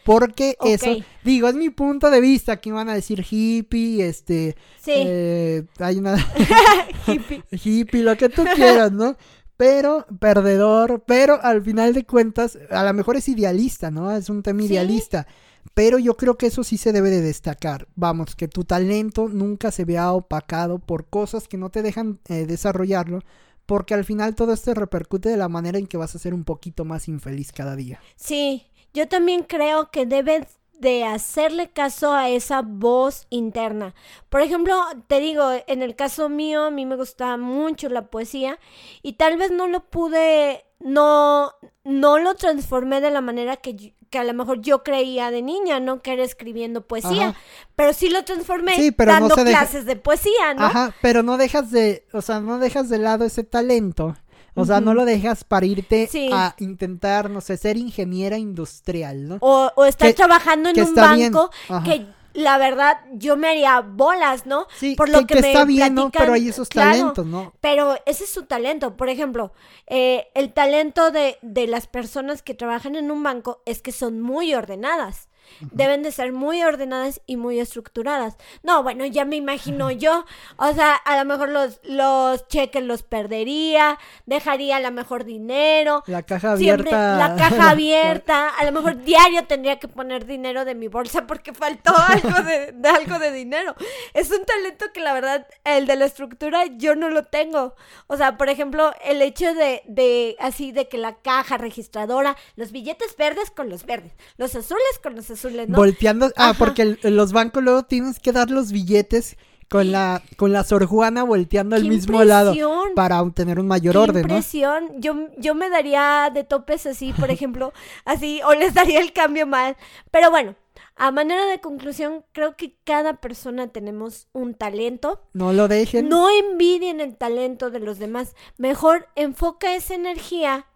Porque 0.04 0.58
eso, 0.62 0.90
digo, 1.24 1.48
es 1.48 1.54
mi 1.54 1.70
punto 1.70 2.10
de 2.10 2.20
vista. 2.20 2.52
Aquí 2.52 2.70
van 2.70 2.90
a 2.90 2.94
decir 2.94 3.24
hippie, 3.28 4.06
este, 4.06 4.54
Sí. 4.82 4.92
eh, 4.94 5.64
hay 5.78 5.96
una 5.96 6.16
Hippie. 7.06 7.42
hippie, 7.50 8.02
lo 8.02 8.14
que 8.16 8.28
tú 8.28 8.44
quieras, 8.54 8.92
¿no? 8.92 9.16
Pero, 9.56 10.06
perdedor, 10.18 11.04
pero 11.06 11.38
al 11.42 11.62
final 11.62 11.94
de 11.94 12.04
cuentas, 12.04 12.58
a 12.70 12.82
lo 12.84 12.92
mejor 12.92 13.16
es 13.16 13.28
idealista, 13.28 13.90
¿no? 13.90 14.10
Es 14.10 14.28
un 14.28 14.42
tema 14.42 14.60
Sí. 14.60 14.66
idealista. 14.66 15.26
Pero 15.74 15.98
yo 15.98 16.16
creo 16.16 16.36
que 16.36 16.46
eso 16.46 16.62
sí 16.64 16.76
se 16.76 16.92
debe 16.92 17.10
de 17.10 17.20
destacar. 17.22 17.86
Vamos, 17.94 18.34
que 18.36 18.48
tu 18.48 18.64
talento 18.64 19.28
nunca 19.28 19.70
se 19.70 19.84
vea 19.84 20.12
opacado 20.12 20.78
por 20.78 21.06
cosas 21.06 21.48
que 21.48 21.56
no 21.56 21.70
te 21.70 21.82
dejan 21.82 22.20
eh, 22.28 22.46
desarrollarlo. 22.46 23.20
Porque 23.66 23.94
al 23.94 24.04
final 24.04 24.34
todo 24.34 24.52
esto 24.52 24.74
repercute 24.74 25.30
de 25.30 25.38
la 25.38 25.48
manera 25.48 25.78
en 25.78 25.86
que 25.86 25.96
vas 25.96 26.14
a 26.14 26.18
ser 26.18 26.34
un 26.34 26.44
poquito 26.44 26.84
más 26.84 27.08
infeliz 27.08 27.50
cada 27.50 27.76
día. 27.76 27.98
Sí, 28.16 28.66
yo 28.92 29.08
también 29.08 29.42
creo 29.42 29.90
que 29.90 30.04
debes 30.04 30.44
de 30.84 31.02
hacerle 31.04 31.70
caso 31.70 32.12
a 32.12 32.28
esa 32.28 32.60
voz 32.62 33.26
interna. 33.30 33.94
Por 34.28 34.42
ejemplo, 34.42 34.78
te 35.08 35.18
digo, 35.18 35.42
en 35.66 35.82
el 35.82 35.96
caso 35.96 36.28
mío, 36.28 36.64
a 36.64 36.70
mí 36.70 36.84
me 36.86 36.94
gustaba 36.96 37.38
mucho 37.38 37.88
la 37.88 38.06
poesía 38.08 38.58
y 39.02 39.14
tal 39.14 39.38
vez 39.38 39.50
no 39.50 39.66
lo 39.66 39.80
pude, 39.88 40.64
no, 40.78 41.50
no 41.84 42.18
lo 42.18 42.34
transformé 42.34 43.00
de 43.00 43.10
la 43.10 43.22
manera 43.22 43.56
que, 43.56 43.74
yo- 43.74 43.90
que 44.10 44.18
a 44.18 44.24
lo 44.24 44.34
mejor 44.34 44.60
yo 44.60 44.82
creía 44.84 45.30
de 45.30 45.40
niña, 45.42 45.80
¿no? 45.80 46.02
Que 46.02 46.12
era 46.12 46.22
escribiendo 46.22 46.86
poesía, 46.86 47.28
Ajá. 47.30 47.38
pero 47.74 47.92
sí 47.94 48.10
lo 48.10 48.22
transformé 48.24 48.76
Sí, 48.76 48.92
pero 48.92 49.12
no 49.14 49.20
dando 49.28 49.36
deja- 49.36 49.58
clases 49.60 49.86
de 49.86 49.96
poesía, 49.96 50.54
¿no? 50.54 50.66
Ajá, 50.66 50.94
pero 51.02 51.22
no 51.22 51.36
dejas 51.38 51.70
de, 51.70 52.06
o 52.12 52.20
sea, 52.20 52.40
no 52.40 52.58
dejas 52.58 52.88
de 52.90 52.98
lado 52.98 53.24
ese 53.24 53.42
talento. 53.42 54.14
O 54.54 54.64
sea, 54.64 54.80
no 54.80 54.94
lo 54.94 55.04
dejas 55.04 55.42
para 55.44 55.66
irte 55.66 56.06
Sí. 56.10 56.30
a 56.32 56.54
intentar, 56.58 57.28
no 57.30 57.40
sé, 57.40 57.56
ser 57.56 57.76
ingeniera 57.76 58.38
industrial, 58.38 59.28
¿no? 59.28 59.38
O, 59.40 59.70
o 59.74 59.84
estar 59.84 60.08
Que- 60.08 60.14
trabajando 60.14 60.68
en 60.70 60.80
un 60.80 60.94
banco 60.94 61.50
que 61.84 62.06
la 62.34 62.58
verdad 62.58 62.98
yo 63.12 63.36
me 63.36 63.48
haría 63.48 63.80
bolas, 63.80 64.44
¿no? 64.46 64.66
Sí, 64.76 64.94
Por 64.96 65.08
lo 65.08 65.20
que, 65.20 65.26
que, 65.26 65.34
que 65.36 65.40
me 65.42 65.48
está 65.52 65.64
bien, 65.64 65.94
¿no? 65.94 66.10
Pero 66.10 66.32
hay 66.32 66.48
esos 66.48 66.68
claro, 66.68 66.90
talentos, 66.98 67.26
¿no? 67.26 67.52
Pero 67.60 67.96
ese 68.06 68.24
es 68.24 68.30
su 68.30 68.42
talento. 68.44 68.96
Por 68.96 69.08
ejemplo, 69.08 69.52
eh, 69.86 70.26
el 70.34 70.52
talento 70.52 71.10
de, 71.12 71.38
de 71.42 71.66
las 71.68 71.86
personas 71.86 72.42
que 72.42 72.54
trabajan 72.54 72.96
en 72.96 73.10
un 73.12 73.22
banco 73.22 73.62
es 73.66 73.82
que 73.82 73.92
son 73.92 74.20
muy 74.20 74.52
ordenadas. 74.54 75.28
Deben 75.60 76.02
de 76.02 76.12
ser 76.12 76.32
muy 76.32 76.62
ordenadas 76.62 77.20
y 77.26 77.36
muy 77.36 77.60
estructuradas. 77.60 78.36
No, 78.62 78.82
bueno, 78.82 79.04
ya 79.06 79.24
me 79.24 79.36
imagino 79.36 79.90
yo, 79.90 80.24
o 80.56 80.72
sea, 80.72 80.94
a 80.94 81.16
lo 81.18 81.24
mejor 81.24 81.48
los, 81.48 81.80
los 81.84 82.46
cheques 82.48 82.82
los 82.82 83.02
perdería, 83.02 83.98
dejaría 84.26 84.76
a 84.76 84.80
lo 84.80 84.90
mejor 84.90 85.24
dinero. 85.24 86.02
La 86.06 86.22
caja 86.22 86.56
Siempre 86.56 86.92
abierta. 86.92 87.16
la 87.16 87.36
caja 87.36 87.70
abierta, 87.70 88.48
a 88.48 88.64
lo 88.64 88.72
mejor 88.72 89.02
diario 89.02 89.46
tendría 89.46 89.78
que 89.78 89.88
poner 89.88 90.26
dinero 90.26 90.64
de 90.64 90.74
mi 90.74 90.88
bolsa 90.88 91.26
porque 91.26 91.52
faltó 91.52 91.92
algo 92.08 92.42
de, 92.42 92.72
de 92.72 92.88
algo 92.88 93.18
de 93.18 93.32
dinero. 93.32 93.74
Es 94.12 94.30
un 94.30 94.44
talento 94.44 94.86
que 94.92 95.00
la 95.00 95.12
verdad, 95.12 95.46
el 95.64 95.86
de 95.86 95.96
la 95.96 96.06
estructura, 96.06 96.64
yo 96.76 96.94
no 96.94 97.08
lo 97.10 97.24
tengo. 97.24 97.74
O 98.06 98.16
sea, 98.16 98.36
por 98.36 98.48
ejemplo, 98.48 98.92
el 99.04 99.22
hecho 99.22 99.54
de, 99.54 99.82
de 99.86 100.36
así 100.40 100.72
de 100.72 100.88
que 100.88 100.98
la 100.98 101.16
caja 101.16 101.56
registradora, 101.58 102.36
los 102.56 102.72
billetes 102.72 103.16
verdes 103.16 103.50
con 103.50 103.68
los 103.68 103.84
verdes, 103.86 104.12
los 104.36 104.54
azules 104.54 104.98
con 105.02 105.14
los 105.14 105.24
azules, 105.24 105.33
¿no? 105.68 105.76
Volteando. 105.76 106.26
Ah, 106.36 106.50
Ajá. 106.50 106.58
porque 106.58 106.82
el- 106.82 107.16
los 107.16 107.32
bancos 107.32 107.62
luego 107.62 107.82
tienes 107.84 108.20
que 108.20 108.32
dar 108.32 108.50
los 108.50 108.72
billetes 108.72 109.36
con 109.68 109.90
la, 109.90 110.22
con 110.36 110.52
la 110.52 110.62
Sor 110.62 110.84
Juana 110.86 111.24
volteando 111.24 111.74
al 111.74 111.82
¡Qué 111.82 111.88
mismo 111.88 112.22
lado 112.22 112.54
para 112.94 113.20
obtener 113.22 113.58
un 113.58 113.66
mayor 113.66 113.94
Qué 113.94 113.98
orden, 113.98 114.22
¿no? 114.26 114.34
impresión. 114.34 114.90
Yo, 115.00 115.14
yo 115.38 115.54
me 115.54 115.68
daría 115.70 116.30
de 116.32 116.44
topes 116.44 116.86
así, 116.86 117.12
por 117.12 117.30
ejemplo, 117.30 117.72
así, 118.04 118.40
o 118.46 118.54
les 118.54 118.74
daría 118.74 119.00
el 119.00 119.12
cambio 119.12 119.46
mal. 119.46 119.76
Pero 120.10 120.30
bueno, 120.30 120.54
a 120.96 121.10
manera 121.10 121.44
de 121.46 121.60
conclusión, 121.60 122.24
creo 122.32 122.56
que 122.56 122.76
cada 122.84 123.14
persona 123.20 123.66
tenemos 123.68 124.28
un 124.32 124.54
talento. 124.54 125.22
No 125.32 125.52
lo 125.52 125.66
dejen. 125.66 126.08
No 126.08 126.28
envidien 126.30 127.00
el 127.00 127.16
talento 127.16 127.70
de 127.70 127.80
los 127.80 127.98
demás. 127.98 128.36
Mejor 128.58 129.08
enfoca 129.16 129.74
esa 129.74 129.94
energía 129.94 130.66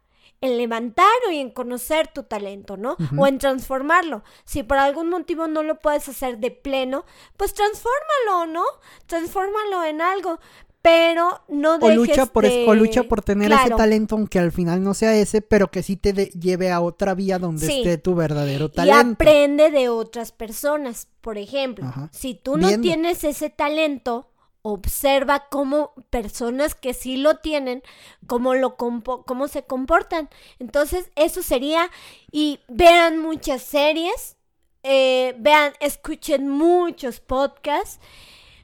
en 0.41 0.57
levantar 0.57 1.07
o 1.29 1.31
en 1.33 1.51
conocer 1.51 2.09
tu 2.09 2.23
talento, 2.23 2.77
¿no? 2.77 2.97
O 3.17 3.27
en 3.27 3.39
transformarlo. 3.39 4.23
Si 4.45 4.63
por 4.63 4.79
algún 4.79 5.09
motivo 5.09 5.49
no 5.49 5.63
lo 5.63 5.81
puedes 5.81 6.09
hacer 6.09 6.39
de 6.39 6.51
pleno, 6.51 7.05
pues 7.37 7.55
transfórmalo, 7.55 8.47
¿no? 8.53 8.65
Transfórmalo 9.07 9.85
en 9.85 10.01
algo. 10.01 10.39
Pero 10.81 11.43
no 11.49 11.75
O 11.75 11.79
dejes 11.79 11.97
lucha, 11.97 12.27
por, 12.27 12.45
es- 12.45 12.53
de- 12.53 12.67
o 12.69 12.75
lucha 12.75 13.03
por 13.03 13.21
tener 13.21 13.51
ese 13.51 13.71
talento, 13.71 14.15
aunque 14.15 14.39
al 14.39 14.53
final 14.53 14.83
no 14.83 14.95
sea 14.95 15.13
ese, 15.17 15.43
pero 15.43 15.71
que 15.73 15.83
sí 15.83 15.97
te 15.97 16.13
de- 16.13 16.27
lleve 16.27 16.71
a 16.71 16.81
otra 16.81 17.15
vía 17.15 17.39
donde 17.41 17.67
Sí. 17.67 17.79
esté 17.79 17.99
tu 17.99 18.15
verdadero 18.15 18.67
Y 18.67 18.71
talento. 18.71 19.13
aprende 19.15 19.71
de 19.73 19.89
otras 19.89 20.31
personas. 20.31 21.09
Por 21.21 21.37
ejemplo, 21.37 21.85
Ajá. 21.85 22.09
si 22.13 22.35
tú 22.35 22.57
no 22.57 22.69
Viendo. 22.69 22.83
tienes 22.85 23.25
ese 23.25 23.51
talento, 23.51 24.31
observa 24.73 25.47
cómo 25.51 25.93
personas 26.11 26.75
que 26.75 26.95
sí 26.95 27.17
lo 27.17 27.37
tienen, 27.37 27.83
cómo, 28.27 28.55
lo 28.55 28.77
cómo 28.77 29.49
se 29.49 29.65
comportan. 29.65 30.29
Entonces, 30.59 31.11
eso 31.17 31.43
sería. 31.43 31.91
Y 32.31 32.61
vean 32.69 33.19
muchas 33.19 33.63
series, 33.63 34.37
eh, 34.83 35.35
vean, 35.39 35.73
escuchen 35.81 36.49
muchos 36.49 37.21
podcasts. 37.21 38.01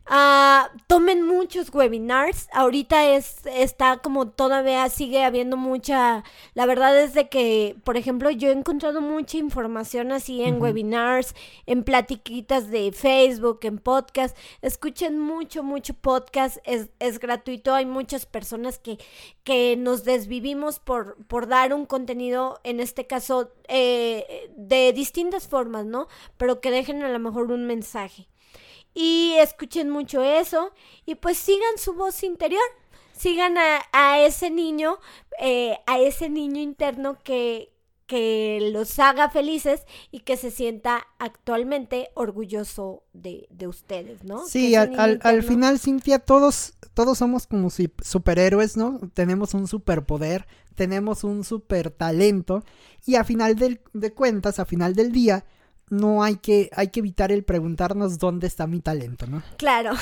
Ah, 0.07 0.71
tomen 0.87 1.23
muchos 1.27 1.73
webinars. 1.73 2.49
Ahorita 2.53 3.09
es 3.09 3.47
está 3.47 3.99
como 3.99 4.29
todavía 4.29 4.87
sigue 4.91 5.25
habiendo 5.25 5.57
mucha. 5.57 6.25
La 6.53 6.67
verdad 6.67 6.99
es 7.03 7.15
de 7.15 7.31
que, 7.31 7.77
por 7.85 7.97
ejemplo, 7.97 8.31
yo 8.31 8.51
he 8.51 8.53
encontrado 8.53 9.01
mucha 9.01 9.39
información 9.39 10.13
así 10.13 10.43
en 10.43 10.61
webinars, 10.61 11.35
en 11.65 11.85
platiquitas 11.85 12.71
de 12.71 12.93
Facebook, 12.93 13.61
en 13.63 13.79
podcast. 13.79 14.37
Escuchen 14.61 15.19
mucho, 15.19 15.63
mucho 15.63 15.95
podcast. 15.95 16.59
Es, 16.65 16.91
es 16.99 17.19
gratuito. 17.19 17.73
Hay 17.75 17.87
muchas 17.87 18.27
personas 18.27 18.79
que, 18.79 18.99
que 19.43 19.77
nos 19.79 20.05
desvivimos 20.05 20.81
por, 20.81 21.17
por 21.27 21.49
dar 21.49 21.73
un 21.73 21.87
contenido, 21.87 22.61
en 22.63 22.81
este 22.81 23.07
caso, 23.07 23.53
eh, 23.69 24.51
de 24.57 24.93
distintas 24.93 25.49
formas, 25.49 25.87
¿no? 25.87 26.09
Pero 26.37 26.61
que 26.61 26.71
dejen 26.71 27.03
a 27.03 27.09
lo 27.09 27.19
mejor 27.19 27.51
un 27.51 27.67
mensaje 27.67 28.29
y 28.95 29.35
escuchen 29.39 29.91
mucho 29.91 30.23
eso 30.23 30.73
y 31.05 31.17
pues 31.17 31.37
sigan 31.39 31.77
su 31.79 31.95
voz 31.95 32.23
interior, 32.23 32.63
sigan 33.13 33.59
a, 33.59 33.83
a 33.93 34.21
ese 34.21 34.51
niño, 34.51 34.99
eh, 35.41 35.77
a 35.87 35.99
ese 35.99 36.31
niño 36.31 36.61
interno 36.61 37.19
que, 37.23 37.73
que 38.07 38.71
los 38.73 38.99
haga 38.99 39.31
felices 39.31 39.83
y 40.11 40.21
que 40.21 40.37
se 40.37 40.51
sienta 40.51 41.07
actualmente 41.19 42.11
orgulloso 42.15 43.03
de, 43.13 43.47
de 43.51 43.67
ustedes, 43.67 44.23
¿no? 44.25 44.47
Sí, 44.47 44.75
al, 44.75 44.99
al- 45.23 45.43
final, 45.43 45.79
Cintia, 45.79 46.19
todos, 46.19 46.75
todos 46.95 47.19
somos 47.19 47.47
como 47.47 47.71
si 47.71 47.91
superhéroes, 48.03 48.77
¿no? 48.77 49.01
Tenemos 49.15 49.55
un 49.55 49.67
superpoder, 49.67 50.47
tenemos 50.75 51.25
un 51.25 51.45
super 51.45 51.91
talento 51.91 52.63
y 53.07 53.15
a 53.17 53.25
final 53.25 53.57
del- 53.57 53.81
de 53.93 54.13
cuentas, 54.13 54.59
a 54.59 54.65
final 54.67 54.95
del 54.95 55.11
día, 55.13 55.45
no 55.95 56.23
hay 56.23 56.37
que, 56.37 56.71
hay 56.75 56.89
que 56.89 57.01
evitar 57.01 57.33
el 57.33 57.45
preguntarnos 57.45 58.19
dónde 58.19 58.47
está 58.47 58.67
mi 58.67 58.81
talento, 58.81 59.27
¿no? 59.27 59.43
Claro. 59.57 59.93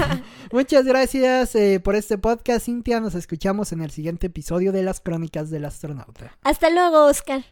Muchas 0.52 0.84
gracias 0.84 1.54
eh, 1.54 1.80
por 1.80 1.96
este 1.96 2.18
podcast, 2.18 2.66
Cintia. 2.66 3.00
Nos 3.00 3.14
escuchamos 3.14 3.72
en 3.72 3.82
el 3.82 3.90
siguiente 3.90 4.28
episodio 4.28 4.72
de 4.72 4.82
las 4.82 5.00
Crónicas 5.00 5.50
del 5.50 5.64
Astronauta. 5.64 6.36
Hasta 6.42 6.70
luego, 6.70 7.06
Oscar. 7.06 7.44